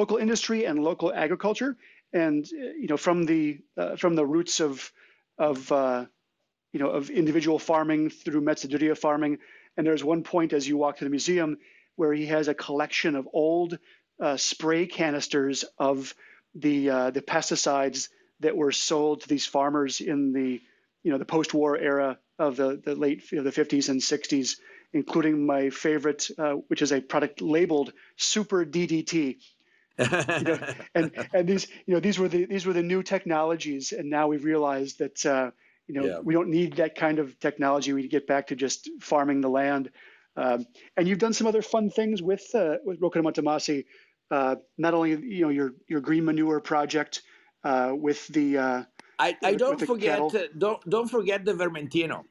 local 0.00 0.16
industry 0.16 0.64
and 0.64 0.82
local 0.90 1.12
agriculture, 1.12 1.76
and 2.12 2.46
you 2.82 2.88
know 2.88 2.96
from 2.96 3.26
the 3.26 3.60
from 3.96 4.14
the 4.14 4.26
roots 4.34 4.60
of 4.60 4.92
of 5.38 5.70
you 6.72 6.80
know 6.80 6.90
of 6.90 7.10
individual 7.10 7.58
farming 7.58 8.10
through 8.10 8.42
mezzadoria 8.42 8.96
farming. 8.96 9.38
And 9.76 9.86
there's 9.86 10.02
one 10.02 10.22
point 10.24 10.52
as 10.52 10.66
you 10.66 10.76
walk 10.76 10.98
to 10.98 11.04
the 11.04 11.10
museum 11.10 11.58
where 11.98 12.12
he 12.12 12.26
has 12.26 12.48
a 12.48 12.54
collection 12.54 13.16
of 13.16 13.28
old 13.32 13.78
uh, 14.20 14.36
spray 14.36 14.86
canisters 14.86 15.64
of 15.78 16.14
the 16.54 16.90
uh, 16.90 17.10
the 17.10 17.22
pesticides 17.22 18.08
that 18.40 18.56
were 18.56 18.72
sold 18.72 19.22
to 19.22 19.28
these 19.28 19.46
farmers 19.46 20.00
in 20.00 20.32
the 20.32 20.60
you 21.02 21.12
know 21.12 21.18
the 21.18 21.24
post-war 21.24 21.76
era 21.76 22.18
of 22.38 22.56
the 22.56 22.80
the 22.84 22.94
late 22.94 23.30
you 23.32 23.38
know, 23.38 23.44
the 23.44 23.50
50s 23.50 23.88
and 23.88 24.00
60s, 24.00 24.56
including 24.92 25.44
my 25.44 25.70
favorite, 25.70 26.28
uh, 26.38 26.54
which 26.68 26.82
is 26.82 26.92
a 26.92 27.00
product 27.00 27.40
labeled 27.40 27.92
Super 28.16 28.64
DDT. 28.64 29.38
you 30.38 30.44
know, 30.44 30.74
and 30.94 31.28
and 31.32 31.48
these 31.48 31.68
you 31.86 31.94
know 31.94 32.00
these 32.00 32.18
were 32.18 32.28
the 32.28 32.46
these 32.46 32.66
were 32.66 32.72
the 32.72 32.82
new 32.82 33.02
technologies, 33.02 33.92
and 33.92 34.08
now 34.08 34.28
we've 34.28 34.44
realized 34.44 34.98
that 34.98 35.26
uh, 35.26 35.50
you 35.86 35.94
know 35.94 36.06
yeah. 36.06 36.18
we 36.20 36.34
don't 36.34 36.48
need 36.48 36.76
that 36.76 36.94
kind 36.94 37.18
of 37.18 37.38
technology. 37.40 37.92
We 37.92 38.08
get 38.08 38.26
back 38.26 38.48
to 38.48 38.56
just 38.56 38.88
farming 39.00 39.40
the 39.40 39.50
land. 39.50 39.90
Um, 40.36 40.66
and 40.96 41.08
you've 41.08 41.18
done 41.18 41.32
some 41.32 41.48
other 41.48 41.62
fun 41.62 41.90
things 41.90 42.22
with 42.22 42.46
uh, 42.54 42.76
with 42.84 43.00
Rocca 43.00 43.18
Montemassi 43.18 43.84
uh, 44.30 44.56
not 44.76 44.94
only 44.94 45.10
you 45.10 45.42
know 45.42 45.48
your 45.48 45.74
your 45.86 46.00
green 46.00 46.24
manure 46.24 46.60
project 46.60 47.22
uh, 47.64 47.92
with 47.94 48.26
the 48.28 48.58
uh, 48.58 48.82
I, 49.18 49.36
I 49.42 49.54
don't 49.54 49.80
forget 49.80 50.20
uh, 50.20 50.48
don't 50.56 50.88
don't 50.88 51.08
forget 51.08 51.44
the 51.44 51.54
Vermentino. 51.54 52.24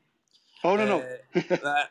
Oh 0.64 0.76
no 0.76 0.86
no, 0.86 1.04
uh, 1.36 1.84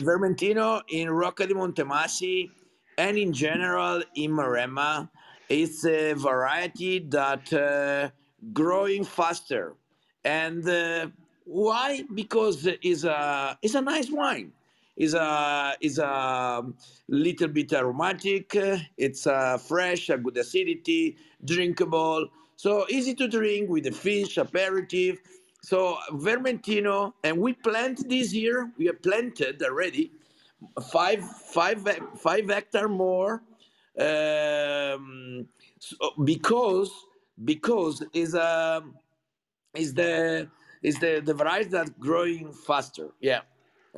Vermentino 0.00 0.82
in 0.88 1.10
Rocca 1.10 1.46
di 1.46 1.54
Montemassi 1.54 2.50
and 2.98 3.16
in 3.16 3.32
general 3.32 4.02
in 4.14 4.30
Maremma, 4.30 5.08
it's 5.48 5.84
a 5.84 6.14
variety 6.14 6.98
that 7.10 7.52
uh, 7.52 8.10
growing 8.52 9.04
faster, 9.04 9.74
and 10.24 11.12
why? 11.44 12.02
Because 12.14 12.66
it's 12.66 13.04
a 13.04 13.58
it's 13.62 13.74
a 13.74 13.80
nice 13.80 14.10
wine 14.10 14.52
is 14.96 15.14
a 15.14 15.74
is 15.80 15.98
a 15.98 16.62
little 17.08 17.48
bit 17.48 17.72
aromatic. 17.72 18.56
It's 18.96 19.26
a 19.26 19.58
fresh, 19.58 20.08
a 20.08 20.18
good 20.18 20.36
acidity, 20.38 21.16
drinkable. 21.44 22.28
So 22.56 22.86
easy 22.88 23.14
to 23.14 23.28
drink 23.28 23.68
with 23.68 23.84
the 23.84 23.92
fish, 23.92 24.38
aperitif. 24.38 25.20
So 25.62 25.98
Vermentino, 26.12 27.12
and 27.24 27.38
we 27.38 27.52
plant 27.52 28.08
this 28.08 28.32
year. 28.32 28.70
We 28.78 28.86
have 28.86 29.02
planted 29.02 29.62
already 29.62 30.10
five 30.92 31.24
five 31.52 31.86
five 32.16 32.48
hectare 32.48 32.88
more 32.88 33.42
um, 33.98 35.46
so 35.78 35.96
because 36.24 36.92
because 37.44 38.04
is 38.12 38.34
a 38.34 38.82
is 39.74 39.94
the 39.94 40.48
is 40.82 40.98
the 40.98 41.22
the 41.24 41.34
variety 41.34 41.70
that 41.70 41.98
growing 41.98 42.52
faster. 42.52 43.08
Yeah. 43.20 43.40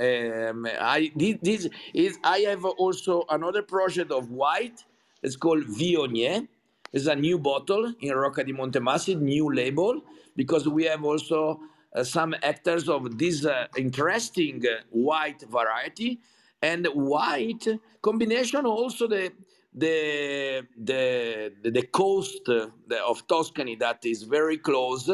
Um, 0.00 0.66
I 0.80 1.10
this 1.16 1.68
is 1.94 2.18
I 2.22 2.38
have 2.40 2.64
also 2.64 3.24
another 3.30 3.62
project 3.62 4.12
of 4.12 4.30
white. 4.30 4.84
It's 5.22 5.36
called 5.36 5.64
Viognier. 5.64 6.46
It's 6.92 7.06
a 7.06 7.16
new 7.16 7.38
bottle 7.38 7.92
in 8.00 8.14
Rocca 8.14 8.44
di 8.44 8.52
Montemassi, 8.52 9.20
new 9.20 9.52
label, 9.52 10.00
because 10.36 10.68
we 10.68 10.84
have 10.84 11.04
also 11.04 11.60
uh, 11.94 12.04
some 12.04 12.34
hectares 12.42 12.88
of 12.88 13.18
this 13.18 13.44
uh, 13.44 13.66
interesting 13.76 14.64
uh, 14.64 14.82
white 14.90 15.42
variety 15.50 16.20
and 16.62 16.86
white 16.86 17.66
combination 18.02 18.66
also 18.66 19.06
the 19.06 19.32
the 19.74 20.66
the 20.76 21.52
the 21.62 21.82
coast 21.82 22.48
uh, 22.48 22.66
of 23.06 23.26
Tuscany 23.26 23.76
that 23.76 24.04
is 24.04 24.22
very 24.22 24.58
close 24.58 25.08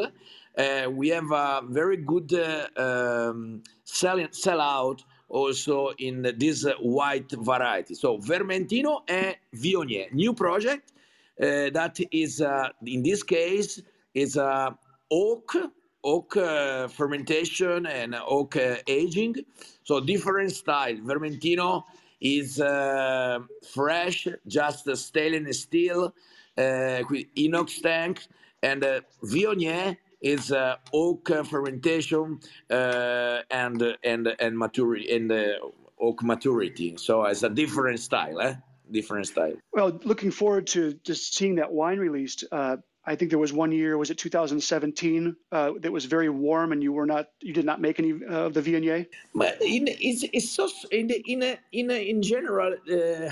uh, 0.57 0.89
we 0.91 1.09
have 1.09 1.31
a 1.33 1.63
very 1.69 1.97
good 1.97 2.33
uh, 2.33 2.69
um, 2.77 3.63
sell, 3.85 4.25
sell 4.31 4.61
out 4.61 5.03
also 5.29 5.91
in 5.99 6.33
this 6.39 6.65
white 6.81 7.31
variety. 7.33 7.95
So 7.95 8.19
Vermentino 8.19 9.01
and 9.09 9.35
Viognier, 9.55 10.13
new 10.13 10.33
project 10.33 10.93
uh, 11.41 11.71
that 11.71 11.99
is 12.13 12.41
uh, 12.41 12.69
in 12.87 13.03
this 13.03 13.23
case 13.25 13.83
is 14.15 14.37
a 14.37 14.77
oak 15.11 15.57
oak 16.05 16.37
uh, 16.37 16.87
fermentation 16.89 17.87
and 17.87 18.15
oak 18.15 18.57
uh, 18.57 18.77
aging. 18.87 19.37
So 19.83 20.01
different 20.01 20.53
style. 20.53 20.97
Vermentino 20.97 21.85
is 22.21 22.59
fresh, 23.75 24.29
just 24.47 24.97
stainless 24.97 25.61
steel, 25.61 26.15
with 26.57 27.27
inox 27.37 27.83
tank, 27.83 28.27
and 28.63 28.83
Viognier 29.23 29.97
is 30.21 30.53
uh, 30.53 30.77
oak 30.93 31.29
fermentation 31.45 32.41
uh, 32.71 33.43
and 33.51 33.97
and 34.03 34.35
and 34.41 34.59
maturity 34.59 35.19
the 35.29 35.59
oak 36.01 36.23
maturity. 36.23 36.97
So 36.97 37.25
it's 37.25 37.43
a 37.43 37.51
different 37.51 38.01
style, 38.01 38.41
eh? 38.41 38.55
Different 38.91 39.27
style. 39.27 39.57
Well, 39.73 39.99
looking 40.05 40.31
forward 40.31 40.67
to 40.69 40.95
just 41.05 41.35
seeing 41.35 41.57
that 41.57 41.73
wine 41.73 41.99
released. 41.99 42.45
I 43.07 43.15
think 43.15 43.31
there 43.31 43.39
was 43.39 43.53
one 43.53 43.71
year, 43.73 43.99
was 43.99 44.11
it 44.11 44.19
2017, 44.19 45.37
uh, 45.53 45.73
that 45.81 45.93
was 45.93 46.07
very 46.07 46.31
warm, 46.31 46.73
and 46.73 46.83
you 46.83 46.93
were 46.93 47.07
not, 47.07 47.29
you 47.41 47.53
did 47.53 47.65
not 47.65 47.81
make 47.81 47.99
any 47.99 48.13
uh, 48.13 48.47
of 48.47 48.55
the 48.55 48.63
Viognier. 48.63 49.07
But 49.35 49.61
in, 49.61 49.89
it's, 49.89 50.25
it's 50.33 50.51
so 50.51 50.69
in 50.91 51.11
in 51.11 51.57
in 51.73 51.91
in 51.91 52.23
general. 52.23 52.75
Uh, 52.91 53.31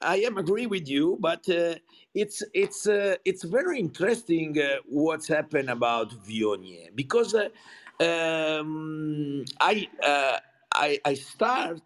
I 0.00 0.16
am 0.16 0.36
agree 0.36 0.66
with 0.66 0.88
you, 0.88 1.16
but 1.20 1.48
uh, 1.48 1.76
it's 2.14 2.42
it's 2.52 2.88
uh, 2.88 3.16
it's 3.24 3.44
very 3.44 3.78
interesting 3.78 4.58
uh, 4.58 4.78
what's 4.88 5.28
happened 5.28 5.70
about 5.70 6.10
Viognier 6.26 6.94
because 6.94 7.34
um, 8.00 9.44
I, 9.60 9.88
I 10.74 10.98
I 11.04 11.14
start 11.14 11.82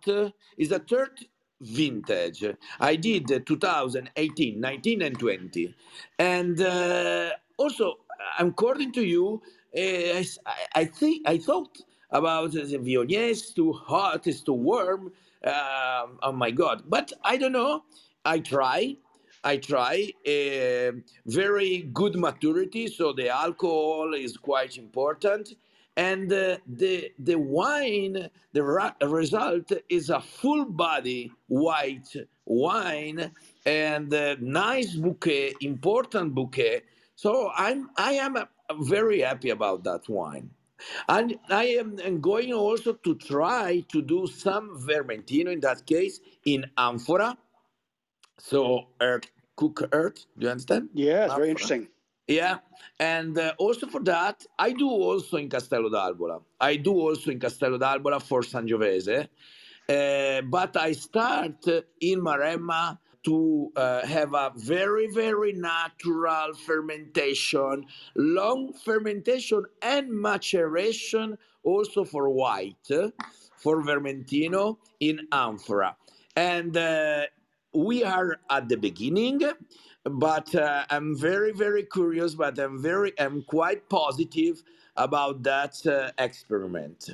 is 0.57 0.70
the 0.70 0.78
third 0.78 1.26
vintage. 1.61 2.44
I 2.80 2.96
did 2.96 3.46
2018, 3.46 4.61
19, 4.61 5.02
and 5.02 5.18
20. 5.18 5.74
And 6.18 6.61
uh, 6.61 7.30
also, 7.57 7.98
according 8.38 8.92
to 8.92 9.04
you, 9.04 9.42
uh, 9.76 9.80
I, 9.80 10.24
I 10.74 10.84
think 10.84 11.28
I 11.28 11.38
thought 11.38 11.78
about 12.11 12.52
the 12.52 12.61
Viognier 12.61 13.54
too 13.54 13.72
hot, 13.72 14.26
it's 14.26 14.40
too 14.40 14.52
warm. 14.52 15.12
Um, 15.44 16.18
oh 16.22 16.32
my 16.32 16.50
God! 16.50 16.84
But 16.88 17.12
I 17.22 17.36
don't 17.36 17.52
know. 17.52 17.84
I 18.24 18.40
try. 18.40 18.96
I 19.44 19.59
try. 19.59 20.12
Uh, 20.26 20.98
very 21.26 21.88
good 21.92 22.16
maturity, 22.16 22.88
so 22.88 23.12
the 23.12 23.28
alcohol 23.28 24.14
is 24.14 24.36
quite 24.36 24.76
important 24.76 25.54
and 25.97 26.32
uh, 26.32 26.59
the 26.66 27.12
the 27.20 27.36
wine 27.36 28.30
the 28.53 28.62
ra- 28.64 28.94
result 29.03 29.72
is 29.88 30.11
a 30.11 30.20
full 30.20 30.66
body 30.66 31.32
white 31.49 32.09
wine 32.47 33.32
and 33.66 34.12
a 34.12 34.36
nice 34.40 34.94
bouquet 34.97 35.55
important 35.62 36.34
bouquet. 36.34 36.82
So 37.16 37.51
i'm 37.57 37.90
i 37.99 38.12
am 38.14 38.36
uh, 38.36 38.47
very 38.82 39.20
happy 39.22 39.51
about 39.51 39.84
that 39.84 40.09
wine. 40.09 40.51
And 41.09 41.38
i 41.51 41.64
am 41.66 42.20
going 42.20 42.53
also 42.55 42.94
to 42.94 43.14
try 43.16 43.84
to 43.92 44.03
do 44.03 44.26
some 44.26 44.78
vermentino 44.88 45.53
in 45.53 45.61
that 45.61 45.86
case 45.86 46.20
in 46.47 46.66
amphora 46.78 47.38
so 48.38 48.88
earth 49.01 49.30
cook 49.57 49.88
earth 49.92 50.26
do 50.38 50.47
you 50.47 50.53
understand? 50.53 50.90
Yeah, 50.94 51.26
it's 51.26 51.34
very 51.34 51.51
amphora 51.51 51.51
interesting. 51.51 51.88
Yeah, 52.26 52.58
and 52.98 53.38
uh, 53.38 53.54
also 53.58 53.86
for 53.86 54.02
that, 54.04 54.44
I 54.58 54.72
do 54.72 54.88
also 54.88 55.36
in 55.36 55.48
Castello 55.48 55.88
d'Albola. 55.88 56.42
I 56.60 56.76
do 56.76 56.92
also 56.92 57.30
in 57.30 57.38
Castello 57.38 57.78
d'Albola 57.78 58.20
for 58.20 58.42
Sangiovese, 58.42 59.28
uh, 59.88 60.42
but 60.42 60.76
I 60.76 60.92
start 60.92 61.66
in 62.00 62.20
Maremma 62.20 62.98
to 63.26 63.72
uh, 63.74 64.06
have 64.06 64.34
a 64.34 64.52
very, 64.54 65.08
very 65.08 65.52
natural 65.52 66.54
fermentation, 66.64 67.84
long 68.14 68.72
fermentation 68.72 69.64
and 69.82 70.08
maturation 70.08 71.36
also 71.64 72.04
for 72.04 72.28
white, 72.30 72.88
for 73.56 73.82
Vermentino 73.82 74.76
in 75.00 75.26
amphora. 75.32 75.96
And 76.36 76.76
uh, 76.76 77.22
we 77.74 78.04
are 78.04 78.38
at 78.48 78.68
the 78.68 78.76
beginning 78.76 79.40
but 80.11 80.54
uh, 80.54 80.84
i'm 80.90 81.16
very 81.18 81.52
very 81.52 81.84
curious 81.84 82.34
but 82.34 82.59
i'm 82.59 82.80
very 82.82 83.12
i'm 83.18 83.42
quite 83.42 83.88
positive 83.88 84.62
about 84.96 85.42
that 85.42 85.74
uh, 85.86 86.11
experiment 86.18 87.11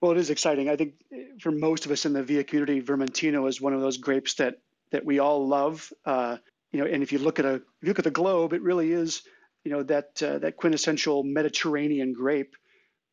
Well, 0.00 0.12
it 0.12 0.18
is 0.18 0.30
exciting. 0.30 0.68
I 0.68 0.76
think 0.76 0.94
eh, 1.12 1.24
for 1.40 1.50
most 1.50 1.86
of 1.86 1.92
us 1.92 2.04
in 2.04 2.12
the 2.12 2.22
Via 2.22 2.44
community, 2.44 2.82
Vermentino 2.82 3.48
is 3.48 3.60
one 3.60 3.72
of 3.72 3.80
those 3.80 3.96
grapes 3.96 4.34
that 4.34 4.58
that 4.92 5.04
we 5.04 5.18
all 5.18 5.48
love. 5.48 5.92
Uh, 6.04 6.36
you 6.70 6.80
know, 6.80 6.86
and 6.86 7.02
if 7.02 7.12
you 7.12 7.18
look 7.18 7.38
at 7.38 7.44
a 7.44 7.62
you 7.80 7.88
look 7.88 7.98
at 7.98 8.04
the 8.04 8.10
globe, 8.10 8.52
it 8.52 8.62
really 8.62 8.92
is 8.92 9.22
you 9.64 9.72
know 9.72 9.82
that 9.84 10.22
uh, 10.22 10.38
that 10.38 10.56
quintessential 10.56 11.24
Mediterranean 11.24 12.12
grape 12.12 12.54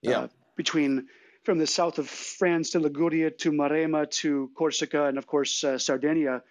yeah 0.02 0.20
uh, 0.20 0.28
between 0.56 1.08
from 1.44 1.58
the 1.58 1.68
south 1.68 2.00
of 2.00 2.10
France 2.10 2.72
to 2.72 2.80
Liguria 2.80 3.32
to 3.32 3.52
Maremma 3.52 4.10
to 4.22 4.52
Corsica 4.56 5.06
and 5.06 5.18
of 5.18 5.26
course 5.26 5.64
uh, 5.64 5.78
Sardinia. 5.78 6.44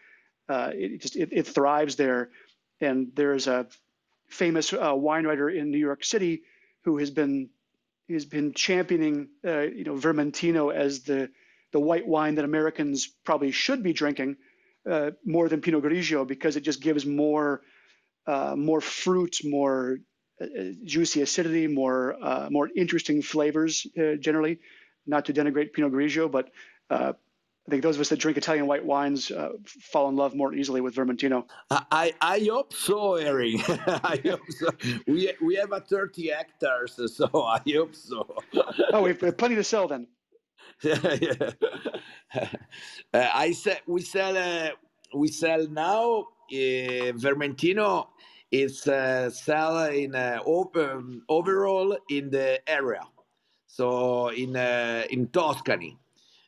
Uh, 0.48 0.70
it 0.74 1.00
just 1.02 1.16
it, 1.16 1.28
it 1.30 1.46
thrives 1.46 1.96
there. 1.96 2.30
And 2.82 3.12
there's 3.14 3.46
a 3.46 3.66
famous 4.28 4.72
uh, 4.72 4.94
wine 4.94 5.24
writer 5.26 5.48
in 5.48 5.70
New 5.70 5.78
York 5.78 6.04
City 6.04 6.42
who 6.84 6.98
has 6.98 7.10
been 7.10 7.50
has 8.10 8.24
been 8.26 8.52
championing 8.52 9.28
uh, 9.46 9.60
you 9.60 9.84
know 9.84 9.94
Vermentino 9.94 10.74
as 10.74 11.02
the 11.02 11.30
the 11.72 11.80
white 11.80 12.06
wine 12.06 12.34
that 12.34 12.44
Americans 12.44 13.06
probably 13.24 13.50
should 13.50 13.82
be 13.82 13.92
drinking 13.92 14.36
uh, 14.88 15.12
more 15.24 15.48
than 15.48 15.60
Pinot 15.60 15.82
Grigio 15.82 16.26
because 16.26 16.56
it 16.56 16.62
just 16.62 16.82
gives 16.82 17.06
more 17.06 17.62
uh, 18.26 18.54
more 18.56 18.80
fruit, 18.80 19.38
more 19.44 19.98
uh, 20.40 20.46
juicy 20.84 21.22
acidity, 21.22 21.66
more 21.66 22.16
uh, 22.22 22.48
more 22.50 22.68
interesting 22.76 23.22
flavors 23.22 23.86
uh, 23.98 24.16
generally. 24.16 24.58
Not 25.06 25.24
to 25.26 25.32
denigrate 25.32 25.72
Pinot 25.72 25.92
Grigio, 25.92 26.30
but 26.30 26.50
uh, 26.90 27.14
I 27.66 27.70
think 27.70 27.82
those 27.82 27.96
of 27.96 28.00
us 28.00 28.08
that 28.08 28.18
drink 28.18 28.36
Italian 28.38 28.66
white 28.66 28.84
wines 28.84 29.30
uh, 29.30 29.50
fall 29.66 30.08
in 30.08 30.16
love 30.16 30.34
more 30.34 30.52
easily 30.52 30.80
with 30.80 30.96
Vermentino. 30.96 31.44
I, 31.70 32.12
I 32.20 32.40
hope 32.50 32.72
so, 32.74 33.14
Eric. 33.14 33.56
I 33.68 34.20
hope 34.24 34.40
so. 34.50 34.68
We 35.06 35.32
we 35.40 35.54
have 35.56 35.72
a 35.72 35.80
30 35.80 36.30
hectares, 36.30 37.00
so 37.16 37.28
I 37.44 37.60
hope 37.72 37.94
so. 37.94 38.26
Oh, 38.92 39.02
we 39.02 39.10
have 39.14 39.38
plenty 39.38 39.54
to 39.54 39.64
sell 39.64 39.86
then. 39.88 40.08
yeah, 40.82 41.16
yeah. 42.34 42.48
Uh, 43.14 43.28
I 43.34 43.52
said 43.52 43.80
we 43.86 44.02
sell 44.02 44.36
uh, 44.36 44.70
we 45.14 45.28
sell 45.28 45.68
now 45.68 46.20
uh, 46.52 47.12
Vermentino 47.16 48.08
is 48.50 48.86
uh, 48.88 49.30
sell 49.30 49.84
in 49.86 50.14
uh, 50.14 50.40
op- 50.44 50.76
um, 50.76 51.22
overall 51.28 51.96
in 52.10 52.30
the 52.30 52.60
area, 52.68 53.02
so 53.66 54.28
in 54.28 54.56
uh, 54.56 55.04
in 55.10 55.28
Tuscany, 55.28 55.98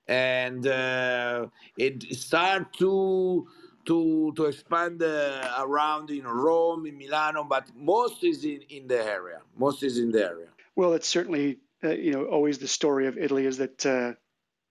and 0.07 0.67
uh, 0.67 1.47
it 1.79 2.03
start 2.15 2.73
to 2.75 3.47
to 3.87 4.33
to 4.37 4.45
expand 4.47 5.03
uh, 5.03 5.55
around 5.59 6.11
in 6.11 6.25
Rome, 6.27 6.87
in 6.87 6.97
Milano, 6.97 7.45
but 7.45 7.69
most 7.75 8.25
is 8.25 8.45
in 8.45 8.61
in 8.69 8.87
the 8.87 9.03
area. 9.03 9.41
Most 9.57 9.83
is 9.83 9.99
in 9.99 10.11
the 10.11 10.25
area. 10.25 10.47
Well, 10.77 10.93
it's 10.95 11.09
certainly 11.09 11.59
uh, 11.83 11.91
you 11.91 12.13
know 12.13 12.25
always 12.25 12.59
the 12.59 12.69
story 12.69 13.07
of 13.07 13.19
Italy 13.19 13.47
is 13.47 13.59
that 13.59 13.85
uh, 13.87 14.13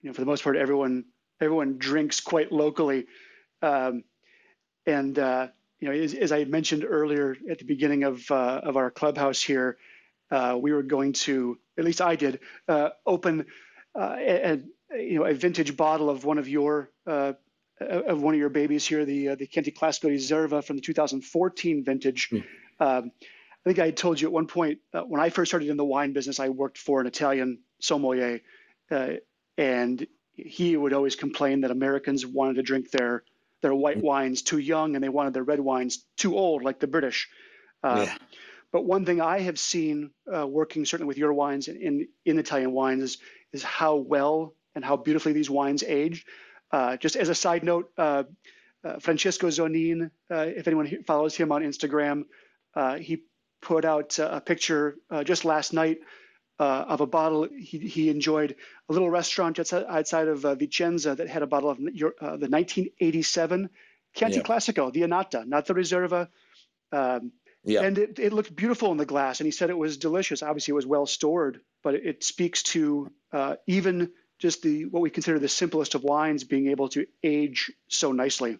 you 0.02 0.10
know 0.10 0.14
for 0.14 0.22
the 0.22 0.28
most 0.28 0.44
part 0.44 0.56
everyone 0.58 1.06
everyone 1.42 1.78
drinks 1.78 2.20
quite 2.22 2.52
locally, 2.52 3.06
um, 3.62 4.04
and 4.86 5.18
uh, 5.18 5.48
you 5.80 5.88
know 5.88 5.94
as, 5.96 6.14
as 6.14 6.32
I 6.32 6.44
mentioned 6.46 6.86
earlier 6.88 7.36
at 7.50 7.60
the 7.60 7.66
beginning 7.66 8.04
of 8.04 8.30
uh, 8.32 8.62
of 8.64 8.78
our 8.78 8.92
clubhouse 8.92 9.42
here, 9.42 9.78
uh, 10.32 10.58
we 10.60 10.72
were 10.74 10.84
going 10.84 11.14
to 11.14 11.58
at 11.78 11.86
least 11.86 12.02
I 12.02 12.16
did 12.16 12.40
open 13.06 13.46
uh, 13.96 14.16
a, 14.18 14.54
a- 14.54 14.64
you 14.94 15.20
know 15.20 15.26
a 15.26 15.34
vintage 15.34 15.76
bottle 15.76 16.10
of 16.10 16.26
one 16.26 16.38
of 16.38 16.48
your 16.48 16.92
uh, 17.08 17.34
of 17.80 18.22
one 18.22 18.34
of 18.34 18.40
your 18.40 18.50
babies 18.50 18.86
here, 18.86 19.06
the 19.06 19.30
uh, 19.30 19.36
the 19.36 19.48
Chianti 19.48 19.72
Classico 19.72 20.10
Reserva 20.10 20.64
from 20.64 20.78
the 20.78 20.82
2014 20.82 21.84
vintage. 21.84 22.30
Mm. 22.30 22.44
Um, 22.80 23.12
I 23.66 23.70
think 23.70 23.80
I 23.80 23.92
told 23.92 24.20
you 24.20 24.28
at 24.28 24.34
one 24.34 24.48
point 24.48 24.80
uh, 24.94 25.02
when 25.02 25.22
I 25.22 25.30
first 25.30 25.50
started 25.50 25.70
in 25.70 25.78
the 25.78 25.86
wine 25.86 26.14
business, 26.14 26.40
I 26.40 26.50
worked 26.50 26.78
for 26.78 27.00
an 27.00 27.08
Italian 27.08 27.60
sommelier, 27.80 28.42
uh, 28.92 29.14
and 29.58 30.06
he 30.36 30.76
would 30.76 30.94
always 30.94 31.16
complain 31.16 31.62
that 31.62 31.72
Americans 31.72 32.26
wanted 32.26 32.56
to 32.56 32.64
drink 32.64 32.92
their 32.92 33.24
their 33.62 33.74
white 33.74 34.02
wines 34.02 34.42
too 34.42 34.58
young 34.58 34.96
and 34.96 35.04
they 35.04 35.10
wanted 35.10 35.34
their 35.34 35.44
red 35.44 35.60
wines 35.60 36.06
too 36.18 36.38
old, 36.38 36.64
like 36.64 36.80
the 36.80 36.88
British. 36.88 37.30
Uh, 37.82 38.06
Yeah. 38.08 38.18
But 38.74 38.86
one 38.86 39.06
thing 39.06 39.22
I 39.22 39.40
have 39.42 39.60
seen 39.60 40.10
uh, 40.36 40.48
working 40.48 40.84
certainly 40.84 41.08
with 41.08 41.20
your 41.20 41.32
wines 41.32 41.68
and 41.68 41.80
in, 41.80 42.08
in 42.26 42.40
Italian 42.40 42.72
wines 42.72 43.04
is, 43.04 43.18
is 43.52 43.64
how 43.64 43.98
well 43.98 44.56
and 44.76 44.84
how 44.84 44.98
beautifully 44.98 45.34
these 45.34 45.50
wines 45.50 45.84
age. 45.84 46.26
Uh, 46.72 46.98
just 46.98 47.16
as 47.16 47.30
a 47.30 47.36
side 47.36 47.64
note, 47.64 47.90
uh, 47.98 48.24
uh, 48.84 49.00
Francesco 49.00 49.48
Zonin, 49.48 50.10
uh, 50.32 50.46
if 50.48 50.68
anyone 50.68 51.04
follows 51.06 51.36
him 51.36 51.52
on 51.52 51.62
Instagram, 51.62 52.24
uh, 52.76 52.96
he 52.96 53.24
put 53.62 53.86
out 53.86 54.18
a 54.20 54.42
picture 54.42 54.96
uh, 55.10 55.24
just 55.24 55.46
last 55.46 55.72
night 55.74 56.00
uh, 56.60 56.86
of 56.88 57.02
a 57.02 57.06
bottle 57.06 57.48
he, 57.56 57.78
he 57.80 58.10
enjoyed. 58.10 58.56
A 58.90 58.94
little 58.94 59.10
restaurant 59.10 59.56
just 59.56 59.74
outside 59.74 60.28
of 60.28 60.44
uh, 60.46 60.56
Vicenza 60.56 61.16
that 61.16 61.30
had 61.30 61.44
a 61.44 61.48
bottle 61.48 61.70
of 61.70 61.78
uh, 61.78 62.38
the 62.38 62.50
1987 62.50 63.70
Chianti 64.16 64.38
Yeah. 64.38 64.44
Classico, 64.44 64.92
the 64.92 65.02
Annata, 65.04 65.46
not 65.48 65.66
the 65.66 65.74
Reserva. 65.74 66.28
Um, 66.92 67.32
Yeah. 67.66 67.82
and 67.84 67.98
it, 67.98 68.20
it 68.20 68.34
looked 68.34 68.54
beautiful 68.54 68.92
in 68.92 68.98
the 68.98 69.06
glass 69.06 69.40
and 69.40 69.46
he 69.48 69.52
said 69.52 69.70
it 69.70 69.78
was 69.78 69.96
delicious 69.98 70.44
obviously 70.44 70.74
it 70.74 70.76
was 70.76 70.86
well 70.86 71.06
stored 71.06 71.62
but 71.82 71.96
it, 71.96 72.06
it 72.06 72.24
speaks 72.24 72.62
to 72.64 73.10
uh, 73.32 73.56
even 73.68 74.12
just 74.44 74.62
the 74.62 74.86
what 74.86 75.02
we 75.02 75.10
consider 75.10 75.40
the 75.40 75.50
simplest 75.50 75.96
of 75.96 76.04
wines 76.04 76.44
being 76.44 76.68
able 76.68 76.90
to 76.90 77.08
age 77.24 77.72
so 77.88 78.12
nicely 78.12 78.60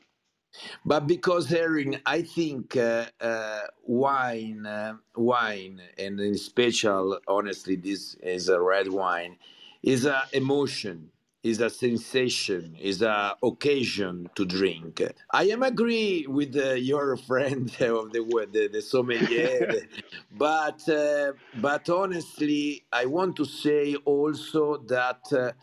But 0.86 1.08
because 1.08 1.48
Herring, 1.50 2.00
I 2.06 2.24
think 2.24 2.78
uh, 2.78 3.06
uh, 3.22 3.62
wine, 3.84 4.66
uh, 4.66 4.96
wine, 5.16 5.82
and 5.98 6.20
in 6.20 6.38
special, 6.38 7.20
honestly, 7.28 7.76
this 7.76 8.16
is 8.16 8.50
a 8.50 8.60
red 8.62 8.90
wine, 8.90 9.38
is 9.84 10.06
a 10.06 10.24
emotion, 10.34 11.12
is 11.44 11.62
a 11.62 11.70
sensation, 11.70 12.76
is 12.82 13.02
a 13.02 13.36
occasion 13.44 14.30
to 14.36 14.46
drink. 14.46 15.02
I 15.32 15.46
am 15.46 15.64
agree 15.64 16.26
with 16.28 16.56
uh, 16.58 16.74
your 16.74 17.18
friend 17.30 17.70
of 17.82 18.12
the 18.14 18.22
word, 18.22 18.54
the, 18.54 18.68
the 18.70 18.82
sommelier, 18.82 19.82
but 20.38 20.88
uh, 20.90 21.34
but 21.56 21.90
honestly, 21.90 22.86
I 22.92 23.06
want 23.06 23.36
to 23.38 23.46
say 23.46 23.96
also 24.06 24.78
that. 24.88 25.56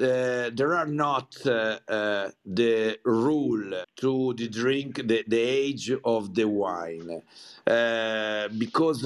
Uh, 0.00 0.48
there 0.54 0.74
are 0.74 0.86
not 0.86 1.36
uh, 1.46 1.78
uh, 1.86 2.30
the 2.46 2.98
rule 3.04 3.84
to 3.96 4.32
the 4.38 4.48
drink 4.48 4.96
the, 5.06 5.22
the 5.28 5.38
age 5.38 5.92
of 6.04 6.34
the 6.34 6.44
wine 6.48 7.22
because 8.58 9.04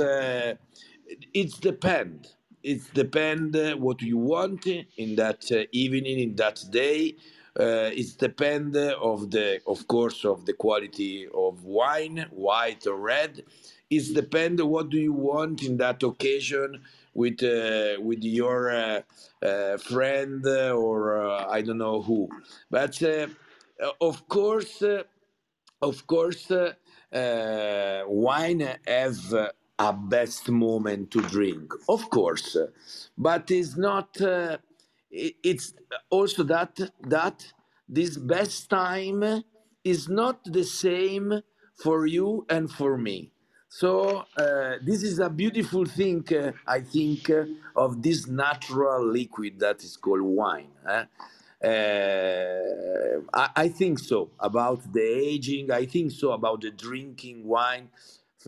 it's 1.32 1.58
depend 1.58 2.28
it's 2.62 2.88
depend 2.90 3.54
what 3.80 4.00
you 4.02 4.16
want 4.18 4.66
in 4.66 5.16
that 5.16 5.44
evening 5.72 6.18
in 6.26 6.34
that 6.36 6.58
day 6.70 7.00
Uh, 7.56 7.90
it 8.02 8.10
depends 8.18 8.76
of 9.10 9.30
the, 9.30 9.60
of 9.74 9.80
course, 9.86 10.24
of 10.32 10.38
the 10.48 10.52
quality 10.64 11.14
of 11.46 11.62
wine, 11.80 12.18
white 12.48 12.82
or 12.92 12.96
red. 13.14 13.32
It 13.96 14.04
depends 14.20 14.60
what 14.74 14.86
do 14.94 14.98
you 15.08 15.12
want 15.30 15.62
in 15.68 15.76
that 15.84 16.02
occasion 16.02 16.68
with 17.14 17.42
uh, 17.42 18.00
with 18.02 18.22
your 18.22 18.70
uh, 18.70 19.02
uh, 19.42 19.76
friend 19.78 20.44
uh, 20.46 20.72
or 20.72 21.20
uh, 21.24 21.46
I 21.48 21.62
don't 21.62 21.78
know 21.78 22.02
who. 22.02 22.28
But 22.70 23.02
uh, 23.02 23.28
of 24.00 24.28
course, 24.28 24.82
of 25.82 26.06
course, 26.06 26.50
wine 27.12 28.68
have 28.86 29.34
a 29.78 29.92
best 29.92 30.48
moment 30.50 31.10
to 31.12 31.20
drink, 31.22 31.72
of 31.88 32.08
course, 32.10 32.56
but 33.18 33.50
it's 33.50 33.76
not 33.76 34.16
it's 35.10 35.74
also 36.10 36.42
that 36.44 36.80
that 37.02 37.52
this 37.88 38.16
best 38.16 38.70
time 38.70 39.44
is 39.84 40.08
not 40.08 40.44
the 40.44 40.64
same 40.64 41.42
for 41.82 42.06
you 42.06 42.46
and 42.50 42.70
for 42.70 42.98
me 42.98 43.32
so 43.80 44.24
uh, 44.36 44.74
this 44.82 45.02
is 45.02 45.18
a 45.18 45.28
beautiful 45.28 45.84
thing 45.84 46.24
uh, 46.32 46.52
i 46.64 46.80
think 46.80 47.28
uh, 47.28 47.44
of 47.74 48.00
this 48.00 48.28
natural 48.28 49.04
liquid 49.04 49.58
that 49.58 49.82
is 49.82 49.96
called 49.96 50.22
wine 50.22 50.70
eh? 50.88 51.04
Uh, 51.64 53.20
I, 53.32 53.50
I, 53.64 53.68
think 53.68 53.98
so 53.98 54.30
about 54.38 54.92
the 54.92 55.02
aging 55.02 55.72
i 55.72 55.86
think 55.86 56.12
so 56.12 56.30
about 56.30 56.60
the 56.60 56.70
drinking 56.70 57.44
wine 57.44 57.88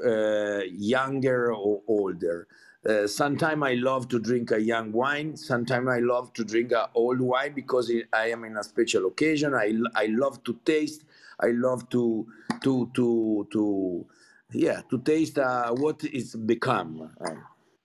uh, 0.04 0.60
younger 0.94 1.52
or 1.52 1.82
older 1.88 2.46
uh, 2.88 3.08
sometimes 3.08 3.64
I 3.64 3.74
love 3.74 4.08
to 4.10 4.20
drink 4.20 4.52
a 4.52 4.60
young 4.60 4.92
wine. 4.92 5.36
Sometimes 5.36 5.88
I 5.88 5.98
love 5.98 6.32
to 6.34 6.44
drink 6.44 6.70
an 6.70 6.84
old 6.94 7.20
wine 7.20 7.52
because 7.52 7.90
I 8.12 8.30
am 8.30 8.44
in 8.44 8.56
a 8.56 8.62
special 8.62 9.08
occasion. 9.08 9.54
I, 9.54 9.72
I 9.96 10.06
love 10.06 10.44
to 10.44 10.56
taste. 10.64 11.02
I 11.40 11.48
love 11.48 11.88
to 11.88 12.28
to 12.62 12.88
to 12.94 13.48
to 13.50 14.06
yeah 14.52 14.80
to 14.90 14.98
taste 14.98 15.38
uh, 15.38 15.70
what 15.72 16.04
it's 16.04 16.34
become. 16.34 17.10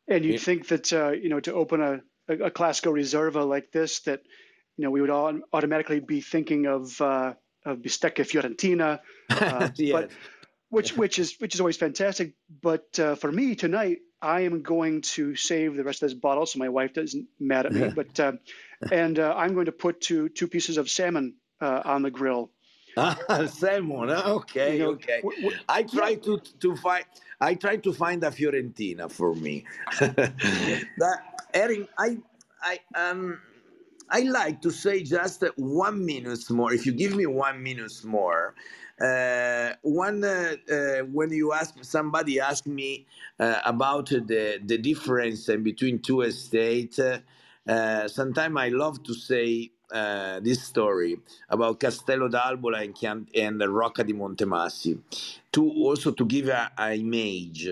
And 0.08 0.26
you 0.26 0.38
think 0.38 0.68
that 0.68 0.92
uh, 0.92 1.12
you 1.12 1.30
know 1.30 1.40
to 1.42 1.54
open 1.54 1.82
a, 1.82 2.02
a 2.28 2.52
classical 2.52 2.94
reserva 2.94 3.48
like 3.48 3.72
this 3.72 4.00
that 4.02 4.22
you 4.78 4.84
know 4.84 4.92
we 4.92 5.02
would 5.02 5.10
all 5.10 5.40
automatically 5.54 6.00
be 6.00 6.22
thinking 6.22 6.66
of 6.66 7.00
uh, 7.02 7.34
of 7.66 7.80
bistecca 7.80 8.26
fiorentina, 8.26 9.00
uh, 9.30 9.70
yes. 9.76 9.92
but 9.92 10.12
which 10.70 10.98
which 10.98 11.20
is 11.20 11.36
which 11.40 11.56
is 11.56 11.62
always 11.62 11.78
fantastic. 11.78 12.34
But 12.62 13.00
uh, 13.00 13.16
for 13.16 13.32
me 13.32 13.56
tonight, 13.56 14.00
I 14.22 14.42
am 14.42 14.62
going 14.62 15.02
to 15.02 15.36
save 15.36 15.76
the 15.76 15.84
rest 15.84 16.04
of 16.04 16.10
this 16.10 16.18
bottle 16.18 16.46
so 16.46 16.60
my 16.60 16.70
wife 16.70 16.94
doesn't 16.94 17.28
mad 17.40 17.66
at 17.66 17.74
me. 17.74 17.90
but 17.96 18.20
uh, 18.20 18.34
and 18.92 19.20
uh, 19.20 19.34
I'm 19.36 19.54
going 19.54 19.66
to 19.66 19.72
put 19.72 20.02
two 20.02 20.30
two 20.30 20.48
pieces 20.48 20.78
of 20.78 20.90
salmon 20.90 21.36
uh, 21.60 21.82
on 21.86 22.02
the 22.02 22.12
grill. 22.12 22.52
Ah, 22.98 23.46
salmon. 23.48 24.10
Okay, 24.10 24.78
you 24.78 24.84
know, 24.84 24.90
okay. 24.92 25.22
I 25.70 25.84
try 25.84 26.10
yeah. 26.10 26.24
to 26.24 26.42
to 26.60 26.76
find. 26.76 27.06
I 27.40 27.56
try 27.56 27.78
to 27.78 27.94
find 27.94 28.24
a 28.24 28.32
Fiorentina 28.32 29.12
for 29.12 29.34
me. 29.34 29.66
but 30.00 31.18
Erin, 31.54 31.88
I 31.98 32.18
I 32.62 32.80
um. 32.96 33.40
I 34.14 34.24
like 34.24 34.62
to 34.64 34.72
say 34.72 35.04
just 35.04 35.42
one 35.56 36.06
minute 36.06 36.50
more. 36.50 36.74
If 36.74 36.86
you 36.86 36.92
give 36.92 37.16
me 37.16 37.26
one 37.28 37.64
minute 37.64 37.94
more, 38.04 38.56
uh, 39.02 39.72
one 39.84 40.22
uh, 40.26 40.56
uh, 40.70 41.06
when 41.06 41.32
you 41.32 41.54
ask 41.54 41.76
somebody 41.82 42.40
asked 42.42 42.68
me 42.68 43.08
uh, 43.40 43.60
about 43.66 44.10
the 44.10 44.60
the 44.64 44.78
difference 44.78 45.48
between 45.48 46.00
two 46.00 46.22
estates. 46.22 47.00
Uh, 47.00 48.08
sometimes 48.08 48.58
I 48.58 48.70
love 48.70 49.02
to 49.04 49.14
say 49.14 49.72
uh, 49.94 50.40
this 50.42 50.64
story 50.64 51.18
about 51.50 51.80
Castello 51.80 52.30
d'Albola 52.30 52.80
and, 52.84 52.96
Chian- 52.98 53.28
and 53.36 53.62
Rocca 53.62 54.04
di 54.04 54.14
Montemassi 54.14 55.00
to 55.52 55.70
also 55.70 56.12
to 56.12 56.26
give 56.26 56.50
an 56.50 56.70
image. 57.00 57.70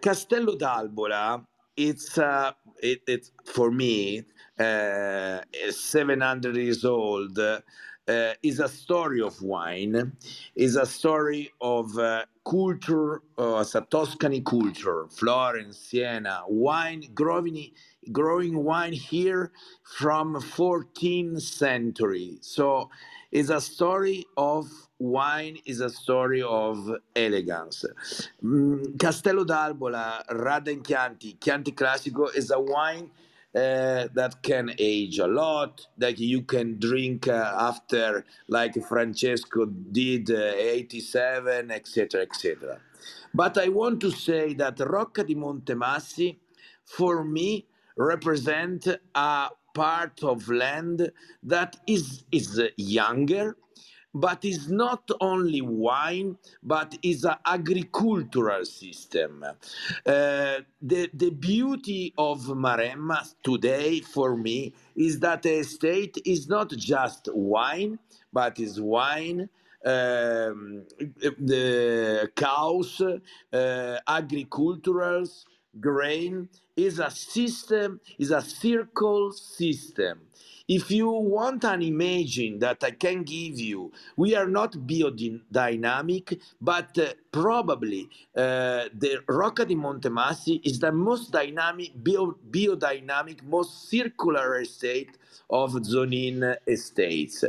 Castello 0.00 0.56
d'Albola, 0.56 1.44
it's 1.76 2.18
it, 2.18 3.02
it's 3.06 3.32
for 3.44 3.70
me 3.72 4.24
700 4.58 6.56
years 6.56 6.84
old. 6.84 7.38
Uh, 7.38 8.34
is 8.42 8.60
a 8.60 8.68
story 8.68 9.22
of 9.22 9.40
wine, 9.42 10.12
is 10.56 10.76
a 10.76 10.86
story 10.86 11.52
of 11.60 11.96
uh, 11.98 12.24
culture, 12.44 13.22
uh, 13.38 13.60
as 13.60 13.76
a 13.76 13.82
Tuscany 13.82 14.42
culture, 14.42 15.06
Florence, 15.10 15.78
Siena, 15.78 16.42
wine, 16.48 17.04
growing, 17.14 17.70
growing 18.12 18.64
wine 18.64 18.92
here 18.92 19.52
from 19.82 20.34
14th 20.36 21.42
century. 21.42 22.38
So 22.40 22.90
it's 23.32 23.50
a 23.50 23.60
story 23.60 24.26
of 24.36 24.68
wine, 24.98 25.58
is 25.66 25.80
a 25.80 25.90
story 25.90 26.42
of 26.42 26.90
elegance. 27.16 27.84
Mm, 28.42 28.98
Castello 28.98 29.44
d'Albola, 29.44 30.24
Radda 30.30 30.68
in 30.72 30.82
Chianti, 30.82 31.36
Chianti 31.40 31.72
Classico 31.72 32.34
is 32.34 32.50
a 32.50 32.60
wine 32.60 33.10
uh, 33.54 34.08
that 34.14 34.36
can 34.42 34.70
age 34.78 35.18
a 35.18 35.26
lot, 35.26 35.86
that 35.98 36.18
you 36.18 36.42
can 36.42 36.78
drink 36.78 37.28
uh, 37.28 37.54
after, 37.58 38.24
like 38.48 38.74
Francesco 38.88 39.66
did, 39.66 40.30
uh, 40.30 40.52
87, 40.56 41.70
etc., 41.70 42.22
etc. 42.22 42.80
But 43.32 43.58
I 43.58 43.68
want 43.68 44.00
to 44.00 44.10
say 44.10 44.54
that 44.54 44.80
Rocca 44.80 45.24
di 45.24 45.34
Montemassi, 45.34 46.36
for 46.84 47.24
me, 47.24 47.66
represent 47.96 48.86
a 49.14 49.48
part 49.74 50.22
of 50.24 50.48
land 50.48 51.10
that 51.44 51.76
is 51.86 52.24
is 52.32 52.60
younger 52.76 53.56
but 54.14 54.44
is 54.44 54.70
not 54.70 55.10
only 55.20 55.62
wine, 55.62 56.38
but 56.62 56.96
is 57.02 57.24
an 57.24 57.36
agricultural 57.46 58.64
system. 58.66 59.44
Uh, 59.44 60.58
the, 60.82 61.10
the 61.14 61.30
beauty 61.30 62.14
of 62.18 62.40
Maremma 62.46 63.34
today 63.44 64.00
for 64.00 64.36
me 64.36 64.74
is 64.96 65.20
that 65.20 65.42
the 65.44 65.58
estate 65.60 66.18
is 66.26 66.48
not 66.48 66.70
just 66.72 67.30
wine, 67.34 67.98
but 68.32 68.60
is 68.60 68.80
wine, 68.80 69.48
um, 69.84 70.84
the 71.40 72.30
cows, 72.36 73.00
uh, 73.00 73.98
agriculturals, 74.08 75.44
grain, 75.80 76.48
is 76.76 76.98
a 77.00 77.10
system, 77.10 78.00
is 78.18 78.30
a 78.30 78.42
circle 78.42 79.32
system 79.32 80.20
if 80.68 80.90
you 80.90 81.10
want 81.10 81.64
an 81.64 81.82
imaging 81.82 82.58
that 82.60 82.82
I 82.84 82.92
can 82.92 83.22
give 83.24 83.60
you, 83.60 83.92
we 84.16 84.34
are 84.34 84.48
not 84.48 84.72
biodynamic, 84.72 86.40
but 86.60 86.98
uh, 86.98 87.14
probably 87.32 88.08
uh, 88.36 88.88
the 88.94 89.20
Rocca 89.28 89.66
di 89.66 89.76
Montemassi 89.76 90.60
is 90.64 90.78
the 90.80 90.92
most 90.92 91.32
dynamic, 91.32 91.92
bio, 92.02 92.36
biodynamic, 92.50 93.42
most 93.44 93.90
circular 93.90 94.60
estate 94.60 95.18
of 95.50 95.72
Zonin 95.74 96.56
estates. 96.66 97.44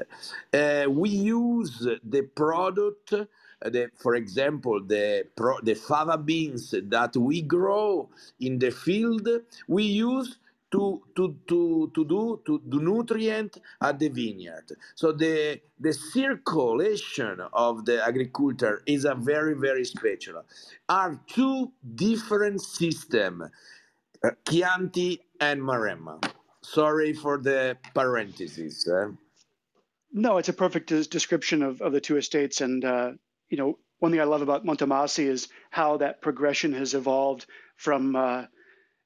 Uh, 0.53 0.85
we 0.89 1.09
use 1.09 1.87
the 2.03 2.23
product 2.23 3.13
the, 3.61 3.89
for 3.97 4.15
example, 4.15 4.83
the 4.83 5.25
pro, 5.35 5.59
the 5.61 5.75
fava 5.75 6.17
beans 6.17 6.71
that 6.71 7.15
we 7.15 7.41
grow 7.41 8.09
in 8.39 8.59
the 8.59 8.71
field, 8.71 9.27
we 9.67 9.83
use 9.83 10.37
to, 10.71 11.01
to, 11.15 11.35
to, 11.47 11.91
to 11.95 12.05
do 12.05 12.41
to 12.45 12.61
do 12.67 12.79
nutrient 12.81 13.61
at 13.81 13.99
the 13.99 14.09
vineyard. 14.09 14.65
So 14.95 15.11
the 15.11 15.61
the 15.79 15.93
circulation 15.93 17.39
of 17.53 17.85
the 17.85 18.05
agriculture 18.05 18.81
is 18.85 19.05
a 19.05 19.15
very 19.15 19.53
very 19.53 19.85
special. 19.85 20.43
Are 20.89 21.19
two 21.27 21.71
different 21.95 22.61
system, 22.61 23.43
uh, 24.23 24.29
Chianti 24.49 25.21
and 25.39 25.61
Maremma. 25.61 26.31
Sorry 26.61 27.13
for 27.13 27.37
the 27.37 27.77
parentheses. 27.93 28.87
Eh? 28.91 29.11
No, 30.11 30.37
it's 30.37 30.49
a 30.49 30.53
perfect 30.53 30.87
description 31.09 31.61
of, 31.61 31.81
of 31.81 31.91
the 31.91 32.01
two 32.01 32.17
estates. 32.17 32.61
And, 32.61 32.83
uh, 32.83 33.11
you 33.49 33.57
know, 33.57 33.77
one 33.99 34.11
thing 34.11 34.21
I 34.21 34.25
love 34.25 34.41
about 34.41 34.65
Montemassi 34.65 35.25
is 35.25 35.47
how 35.69 35.97
that 35.97 36.21
progression 36.21 36.73
has 36.73 36.93
evolved 36.93 37.45
from 37.77 38.15
uh, 38.15 38.45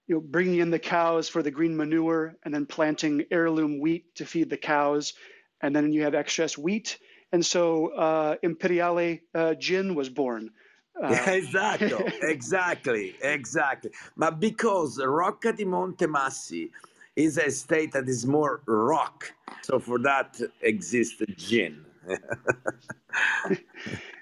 you 0.08 0.16
know, 0.16 0.22
bringing 0.22 0.60
in 0.60 0.72
the 0.72 0.80
cows 0.80 1.30
for 1.30 1.44
the 1.44 1.52
green 1.52 1.78
manure 1.78 2.36
and 2.44 2.54
then 2.54 2.66
planting 2.66 3.24
heirloom 3.32 3.80
wheat 3.80 4.16
to 4.16 4.26
feed 4.26 4.50
the 4.50 4.58
cows. 4.58 5.14
And 5.62 5.76
then 5.76 5.94
you 5.94 6.04
have 6.04 6.16
excess 6.16 6.58
wheat. 6.58 6.98
And 7.32 7.46
so 7.46 7.90
uh, 7.90 8.36
Imperiale 8.42 9.20
uh, 9.36 9.54
gin 9.54 9.96
was 9.96 10.10
born. 10.10 10.52
Uh, 11.02 11.16
exactly, 11.28 12.12
exactly, 12.24 13.16
exactly. 13.22 13.90
But 14.18 14.42
because 14.42 15.02
Rocca 15.02 15.54
di 15.54 15.64
Montemassi 15.64 16.72
is 17.16 17.38
a 17.38 17.50
state 17.52 17.94
that 17.94 18.10
is 18.10 18.26
more 18.26 18.60
rock, 18.66 19.32
so 19.62 19.80
for 19.80 19.98
that 20.00 20.42
exists 20.62 21.24
gin. 21.38 21.86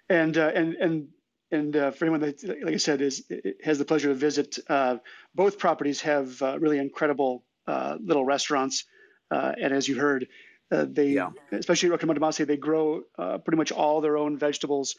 and 0.09 0.37
uh, 0.37 0.51
and 0.53 0.75
and 0.75 1.07
and 1.51 1.75
uh, 1.75 1.91
for 1.91 2.05
anyone 2.05 2.21
that, 2.21 2.43
like 2.63 2.73
I 2.73 2.77
said, 2.77 3.01
is 3.01 3.23
has 3.63 3.77
the 3.77 3.85
pleasure 3.85 4.09
to 4.09 4.13
visit, 4.15 4.59
uh, 4.69 4.97
both 5.33 5.57
properties 5.59 6.01
have 6.01 6.41
uh, 6.41 6.59
really 6.59 6.79
incredible 6.79 7.43
uh, 7.67 7.97
little 7.99 8.25
restaurants. 8.25 8.85
Uh, 9.29 9.53
and 9.61 9.73
as 9.73 9.87
you 9.87 9.97
heard, 9.99 10.27
Uh, 10.69 10.83
they, 10.83 11.15
yeah. 11.15 11.31
especially 11.51 11.89
Rocca 11.89 12.05
Montemassi, 12.05 12.45
they 12.45 12.57
grow 12.57 13.03
uh, 13.17 13.37
pretty 13.37 13.55
much 13.55 13.71
all 13.71 14.01
their 14.01 14.17
own 14.17 14.37
vegetables, 14.37 14.97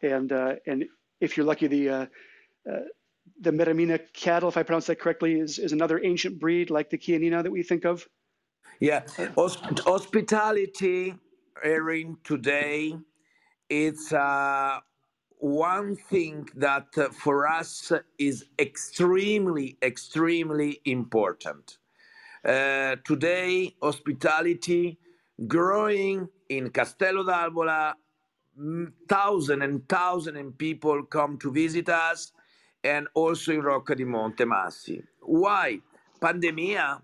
and 0.00 0.32
uh, 0.32 0.54
and 0.66 0.88
if 1.20 1.36
you're 1.36 1.44
lucky, 1.44 1.68
the 1.68 1.88
uh, 1.90 2.06
uh, 2.70 2.84
the 3.38 3.52
Maremmana 3.52 3.98
cattle, 4.14 4.48
if 4.48 4.56
I 4.56 4.62
pronounce 4.62 4.86
that 4.86 4.98
correctly, 4.98 5.38
is, 5.38 5.58
is 5.58 5.72
another 5.72 6.00
ancient 6.02 6.38
breed 6.40 6.70
like 6.70 6.88
the 6.88 6.96
Chianina 6.96 7.42
that 7.42 7.52
we 7.52 7.62
think 7.62 7.84
of. 7.84 8.08
Yeah, 8.80 9.02
Hosp- 9.36 9.80
hospitality, 9.84 11.14
Erin, 11.62 12.16
today, 12.24 12.96
it's 13.70 14.12
uh, 14.12 14.80
one 15.38 15.96
thing 15.96 16.48
that 16.56 16.88
uh, 16.98 17.08
for 17.10 17.46
us 17.46 17.92
is 18.18 18.44
extremely, 18.58 19.78
extremely 19.82 20.80
important. 20.84 21.78
Uh, 22.44 22.96
today, 23.04 23.74
hospitality 23.82 24.98
growing 25.46 26.28
in 26.48 26.70
Castello 26.70 27.24
d'Albola, 27.24 27.94
thousand 29.08 29.62
and 29.62 29.88
thousand 29.88 30.36
of 30.36 30.58
people 30.58 31.04
come 31.04 31.38
to 31.38 31.50
visit 31.52 31.88
us, 31.88 32.32
and 32.82 33.06
also 33.14 33.52
in 33.52 33.62
Rocca 33.62 33.94
di 33.94 34.04
Montemassi. 34.04 35.02
Why? 35.22 35.80
Pandemia, 36.20 37.00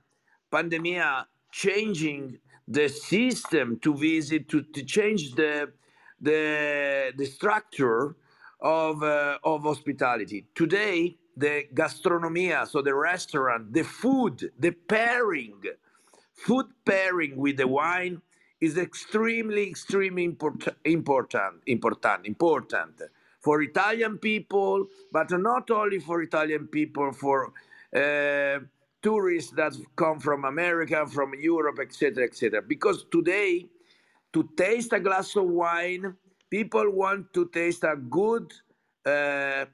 pandemia 0.53 1.27
changing 1.53 2.39
the 2.67 2.89
system 2.89 3.79
to 3.81 3.95
visit, 3.95 4.49
to, 4.49 4.63
to 4.63 4.83
change 4.83 5.35
the, 5.35 5.73
the, 6.21 7.13
the 7.17 7.27
structure 7.27 8.17
of, 8.61 9.03
uh, 9.03 9.39
of 9.45 9.63
hospitality. 9.63 10.47
Today, 10.55 11.17
the 11.37 11.65
gastronomia, 11.75 12.67
so 12.67 12.81
the 12.83 12.95
restaurant, 12.95 13.73
the 13.73 13.85
food, 13.85 14.51
the 14.59 14.73
pairing, 14.73 15.61
food 16.35 16.67
pairing 16.85 17.37
with 17.37 17.59
the 17.59 17.69
wine 17.69 18.23
is 18.61 18.79
extremely, 18.79 19.69
extremely 19.69 20.25
important, 20.25 20.77
important, 20.85 21.63
important, 21.67 22.27
important 22.27 23.03
for 23.41 23.63
Italian 23.63 24.19
people, 24.19 24.87
but 25.13 25.31
not 25.31 25.71
only 25.71 25.99
for 26.01 26.23
Italian 26.23 26.67
people, 26.67 27.13
for 27.13 27.53
uh, 27.95 28.59
tourists 29.03 29.53
that 29.53 29.73
come 29.95 30.19
from 30.19 30.45
America, 30.45 31.07
from 31.07 31.33
Europe, 31.39 31.79
etc., 31.81 32.25
etc. 32.25 32.61
Because 32.61 33.07
today, 33.13 33.67
to 34.37 34.47
taste 34.55 34.93
a 34.93 35.01
glass 35.01 35.35
of 35.35 35.47
wine, 35.47 36.15
people 36.51 36.91
want 36.91 37.33
to 37.33 37.47
taste 37.47 37.85
a 37.85 37.97
good, 37.97 38.53
uh, 39.07 39.65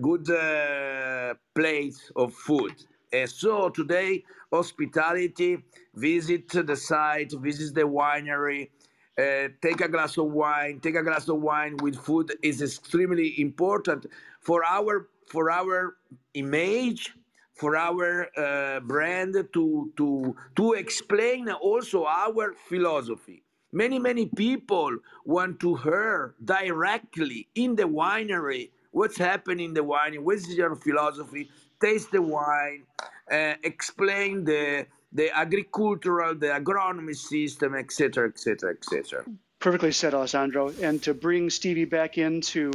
good 0.00 0.28
uh, 0.28 1.34
plate 1.54 1.94
of 2.16 2.34
food. 2.34 2.74
And 3.12 3.30
so 3.30 3.68
today, 3.68 4.24
hospitality, 4.52 5.62
visit 5.94 6.48
the 6.48 6.74
site, 6.74 7.30
visit 7.34 7.72
the 7.76 7.82
winery, 7.82 8.70
uh, 9.16 9.48
take 9.62 9.80
a 9.80 9.88
glass 9.88 10.18
of 10.18 10.32
wine, 10.32 10.80
take 10.80 10.96
a 10.96 11.04
glass 11.04 11.28
of 11.28 11.40
wine 11.40 11.76
with 11.76 11.94
food 11.94 12.34
is 12.42 12.62
extremely 12.62 13.40
important 13.40 14.06
for 14.40 14.64
our 14.64 15.08
for 15.26 15.52
our 15.52 15.98
image, 16.34 17.14
for 17.54 17.76
our 17.76 18.26
uh, 18.36 18.80
brand 18.80 19.34
to 19.52 19.92
to 19.96 20.34
to 20.56 20.72
explain 20.72 21.48
also 21.48 22.06
our 22.06 22.54
philosophy. 22.68 23.44
Many 23.72 23.98
many 23.98 24.26
people 24.26 24.96
want 25.24 25.60
to 25.60 25.76
hear 25.76 26.34
directly 26.44 27.48
in 27.54 27.76
the 27.76 27.84
winery 27.84 28.70
what's 28.90 29.16
happening 29.16 29.66
in 29.66 29.74
the 29.74 29.84
winery, 29.84 30.18
what 30.18 30.36
is 30.36 30.54
your 30.54 30.74
philosophy, 30.74 31.48
taste 31.80 32.10
the 32.10 32.22
wine, 32.22 32.82
uh, 33.30 33.54
explain 33.62 34.44
the 34.44 34.86
the 35.12 35.30
agricultural, 35.36 36.34
the 36.36 36.46
agronomy 36.46 37.16
system, 37.16 37.74
etc., 37.74 38.28
etc., 38.28 38.70
etc. 38.70 39.24
Perfectly 39.58 39.92
said, 39.92 40.14
Alessandro. 40.14 40.72
And 40.80 41.02
to 41.02 41.14
bring 41.14 41.50
Stevie 41.50 41.84
back 41.84 42.16
in 42.16 42.40
to 42.42 42.70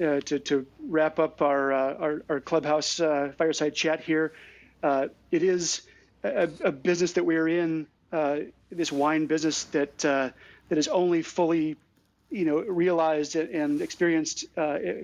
uh, 0.00 0.20
to, 0.20 0.38
to 0.38 0.66
wrap 0.88 1.18
up 1.18 1.42
our 1.42 1.72
uh, 1.72 1.94
our, 1.94 2.22
our, 2.28 2.40
clubhouse 2.40 3.00
uh, 3.00 3.32
fireside 3.36 3.74
chat 3.74 4.00
here, 4.00 4.32
uh, 4.82 5.08
it 5.30 5.42
is 5.42 5.82
a, 6.24 6.48
a, 6.64 6.72
business 6.72 7.12
that 7.12 7.24
we're 7.24 7.48
in, 7.48 7.86
this 8.10 8.92
wine 8.92 9.26
business 9.26 9.64
that 9.64 10.04
uh, 10.04 10.30
that 10.68 10.78
is 10.78 10.88
only 10.88 11.22
fully, 11.22 11.76
you 12.30 12.44
know, 12.44 12.60
realized 12.60 13.36
and 13.36 13.80
experienced 13.80 14.44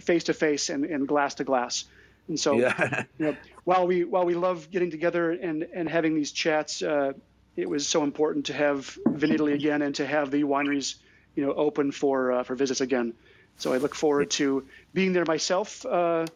face 0.00 0.24
to 0.24 0.34
face 0.34 0.70
and 0.70 1.08
glass 1.08 1.34
to 1.34 1.44
glass. 1.44 1.84
And 2.28 2.38
so, 2.38 2.54
yeah. 2.54 3.04
you 3.18 3.26
know, 3.26 3.36
while 3.64 3.86
we 3.86 4.04
while 4.04 4.24
we 4.24 4.34
love 4.34 4.70
getting 4.70 4.90
together 4.90 5.30
and 5.30 5.66
and 5.72 5.88
having 5.88 6.14
these 6.14 6.32
chats, 6.32 6.82
uh, 6.82 7.12
it 7.56 7.68
was 7.68 7.86
so 7.86 8.02
important 8.02 8.46
to 8.46 8.52
have 8.52 8.98
Vinitaly 9.06 9.54
again 9.54 9.82
and 9.82 9.94
to 9.96 10.06
have 10.06 10.30
the 10.30 10.42
wineries, 10.42 10.96
you 11.34 11.44
know, 11.44 11.52
open 11.52 11.92
for 11.92 12.32
uh, 12.32 12.42
for 12.42 12.54
visits 12.54 12.80
again. 12.80 13.14
So 13.58 13.72
I 13.72 13.78
look 13.78 13.94
forward 13.94 14.30
to 14.32 14.66
being 14.92 15.12
there 15.12 15.24
myself 15.24 15.86
uh, 15.86 16.26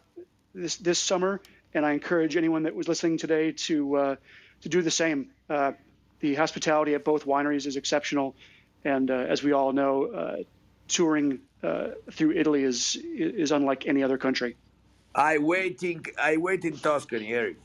this 0.54 0.76
this 0.76 0.98
summer, 0.98 1.40
and 1.74 1.84
I 1.84 1.92
encourage 1.92 2.36
anyone 2.36 2.62
that 2.64 2.74
was 2.74 2.88
listening 2.88 3.18
today 3.18 3.52
to 3.52 3.96
uh, 3.96 4.16
to 4.62 4.68
do 4.68 4.82
the 4.82 4.90
same. 4.90 5.30
Uh, 6.20 6.26
the 6.26 6.34
hospitality 6.34 6.94
at 6.94 7.04
both 7.04 7.24
wineries 7.24 7.66
is 7.66 7.76
exceptional, 7.76 8.34
and 8.84 9.10
uh, 9.10 9.14
as 9.14 9.42
we 9.42 9.52
all 9.52 9.72
know, 9.72 10.44
touring 10.88 11.40
through 12.10 12.32
Italy 12.32 12.64
is 12.64 12.96
is 12.96 13.52
unlike 13.52 13.86
any 13.86 14.02
other 14.02 14.18
country. 14.18 14.56
I 15.14 15.38
waiting. 15.38 16.04
I 16.22 16.36
wait 16.36 16.64
in 16.64 16.76
Tuscany, 16.76 17.32
Eric. 17.32 17.56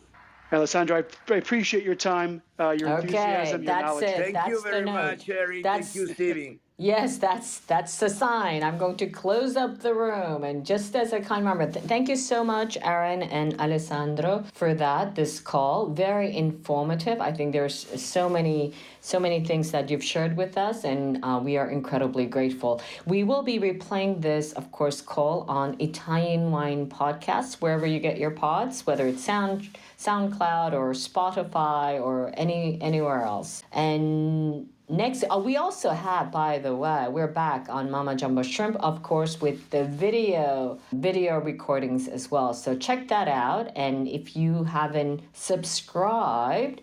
Alessandro, 0.52 0.98
I, 1.00 1.34
I 1.34 1.38
appreciate 1.38 1.84
your 1.84 1.96
time, 1.96 2.42
uh, 2.60 2.70
your 2.70 2.90
okay, 2.90 3.02
enthusiasm, 3.02 3.64
your 3.64 3.82
knowledge. 3.82 4.04
It. 4.04 4.18
Thank 4.18 4.34
that's 4.34 4.50
you 4.50 4.62
very 4.62 4.86
much, 4.86 5.30
Eric. 5.30 5.64
Thank 5.64 5.96
you, 5.96 6.08
Stevie. 6.08 6.60
Yes, 6.78 7.20
that's 7.20 7.60
that's 7.60 7.98
the 8.00 8.10
sign. 8.10 8.62
I'm 8.62 8.78
going 8.78 8.98
to 8.98 9.08
close 9.08 9.56
up 9.56 9.80
the 9.80 9.94
room, 9.94 10.44
and 10.44 10.66
just 10.66 10.94
as 10.94 11.14
a 11.14 11.22
kind 11.22 11.46
reminder, 11.46 11.72
th- 11.72 11.86
thank 11.86 12.10
you 12.10 12.18
so 12.18 12.44
much, 12.44 12.78
Aaron 12.82 13.24
and 13.24 13.58
Alessandro, 13.62 14.44
for 14.54 14.74
that. 14.74 15.16
This 15.16 15.40
call 15.40 15.88
very 15.88 16.36
informative. 16.36 17.22
I 17.22 17.32
think 17.32 17.54
there's 17.54 17.88
so 18.04 18.28
many 18.28 18.74
so 19.00 19.22
many 19.22 19.42
things 19.46 19.72
that 19.72 19.90
you've 19.90 20.04
shared 20.04 20.36
with 20.36 20.58
us, 20.58 20.84
and 20.84 21.24
uh, 21.24 21.40
we 21.42 21.56
are 21.56 21.70
incredibly 21.70 22.26
grateful. 22.26 22.82
We 23.06 23.24
will 23.24 23.44
be 23.44 23.58
replaying 23.58 24.22
this, 24.22 24.52
of 24.52 24.70
course, 24.74 25.00
call 25.00 25.46
on 25.48 25.78
Italian 25.80 26.52
Wine 26.52 26.90
Podcast 26.90 27.62
wherever 27.62 27.86
you 27.86 28.02
get 28.02 28.18
your 28.18 28.32
pods, 28.32 28.86
whether 28.86 29.08
it's 29.08 29.24
Sound 29.24 29.70
SoundCloud 29.98 30.74
or 30.74 30.92
Spotify 30.92 32.02
or 32.02 32.34
any 32.36 32.78
anywhere 32.82 33.22
else, 33.22 33.64
and 33.72 34.68
Next, 34.88 35.24
uh, 35.32 35.40
we 35.40 35.58
also 35.58 35.90
have, 35.90 36.32
by 36.32 36.60
the 36.60 36.76
way, 36.76 37.08
we're 37.10 37.26
back 37.26 37.70
on 37.70 37.90
Mama 37.90 38.16
Jumbo 38.16 38.44
Shrimp, 38.44 38.76
of 38.76 39.02
course, 39.02 39.42
with 39.42 39.68
the 39.72 39.86
video 39.86 40.80
video 40.92 41.40
recordings 41.40 42.08
as 42.08 42.30
well. 42.30 42.54
So 42.54 42.78
check 42.78 43.08
that 43.08 43.28
out. 43.28 43.72
And 43.76 44.08
if 44.08 44.36
you 44.36 44.64
haven't 44.64 45.22
subscribed, 45.34 46.82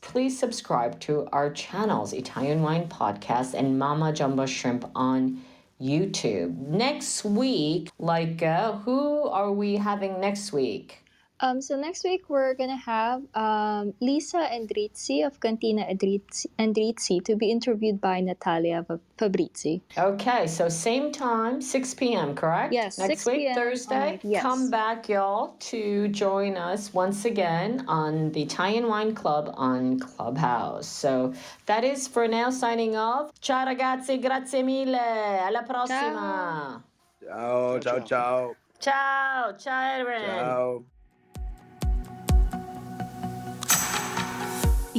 please 0.00 0.38
subscribe 0.38 1.00
to 1.00 1.26
our 1.32 1.50
channels, 1.50 2.12
Italian 2.12 2.62
Wine 2.62 2.88
Podcast 2.88 3.54
and 3.54 3.76
Mama 3.76 4.12
Jumbo 4.12 4.46
Shrimp 4.46 4.88
on 4.94 5.42
YouTube. 5.80 6.56
Next 6.56 7.24
week, 7.24 7.90
like, 7.98 8.44
uh, 8.44 8.76
who 8.76 9.24
are 9.24 9.50
we 9.50 9.74
having 9.74 10.20
next 10.20 10.52
week? 10.52 11.02
Um, 11.42 11.62
so 11.62 11.74
next 11.74 12.04
week 12.04 12.28
we're 12.28 12.54
gonna 12.54 12.76
have 12.76 13.22
um, 13.34 13.94
Lisa 14.00 14.48
Endrizzi 14.52 15.26
of 15.26 15.40
Cantina 15.40 15.86
Endrizzi 15.86 17.24
to 17.24 17.34
be 17.34 17.50
interviewed 17.50 18.00
by 18.00 18.20
Natalia 18.20 18.84
Fabrizi. 19.16 19.80
Okay, 19.96 20.46
so 20.46 20.68
same 20.68 21.10
time, 21.12 21.62
6 21.62 21.94
p.m., 21.94 22.34
correct? 22.34 22.74
Yes, 22.74 22.98
next 22.98 23.24
6 23.24 23.26
week, 23.26 23.36
p.m. 23.38 23.54
Thursday. 23.54 24.20
yes. 24.22 24.42
Come 24.42 24.70
back, 24.70 25.08
y'all, 25.08 25.56
to 25.70 26.08
join 26.08 26.58
us 26.58 26.92
once 26.92 27.24
again 27.24 27.84
on 27.88 28.32
the 28.32 28.42
Italian 28.42 28.86
Wine 28.88 29.14
Club 29.14 29.50
on 29.54 29.98
Clubhouse. 29.98 30.86
So 30.86 31.32
that 31.66 31.84
is 31.84 32.06
for 32.06 32.28
now 32.28 32.50
signing 32.50 32.96
off. 32.96 33.32
Ciao 33.40 33.64
ragazzi, 33.64 34.20
grazie 34.20 34.62
mille. 34.62 34.94
Alla 34.96 35.62
prossima. 35.62 36.82
Ciao, 37.24 37.78
ciao, 37.78 38.00
ciao. 38.02 38.56
Ciao, 38.78 39.56
ciao, 39.56 40.00
Erin. 40.00 40.24
Ciao. 40.26 40.84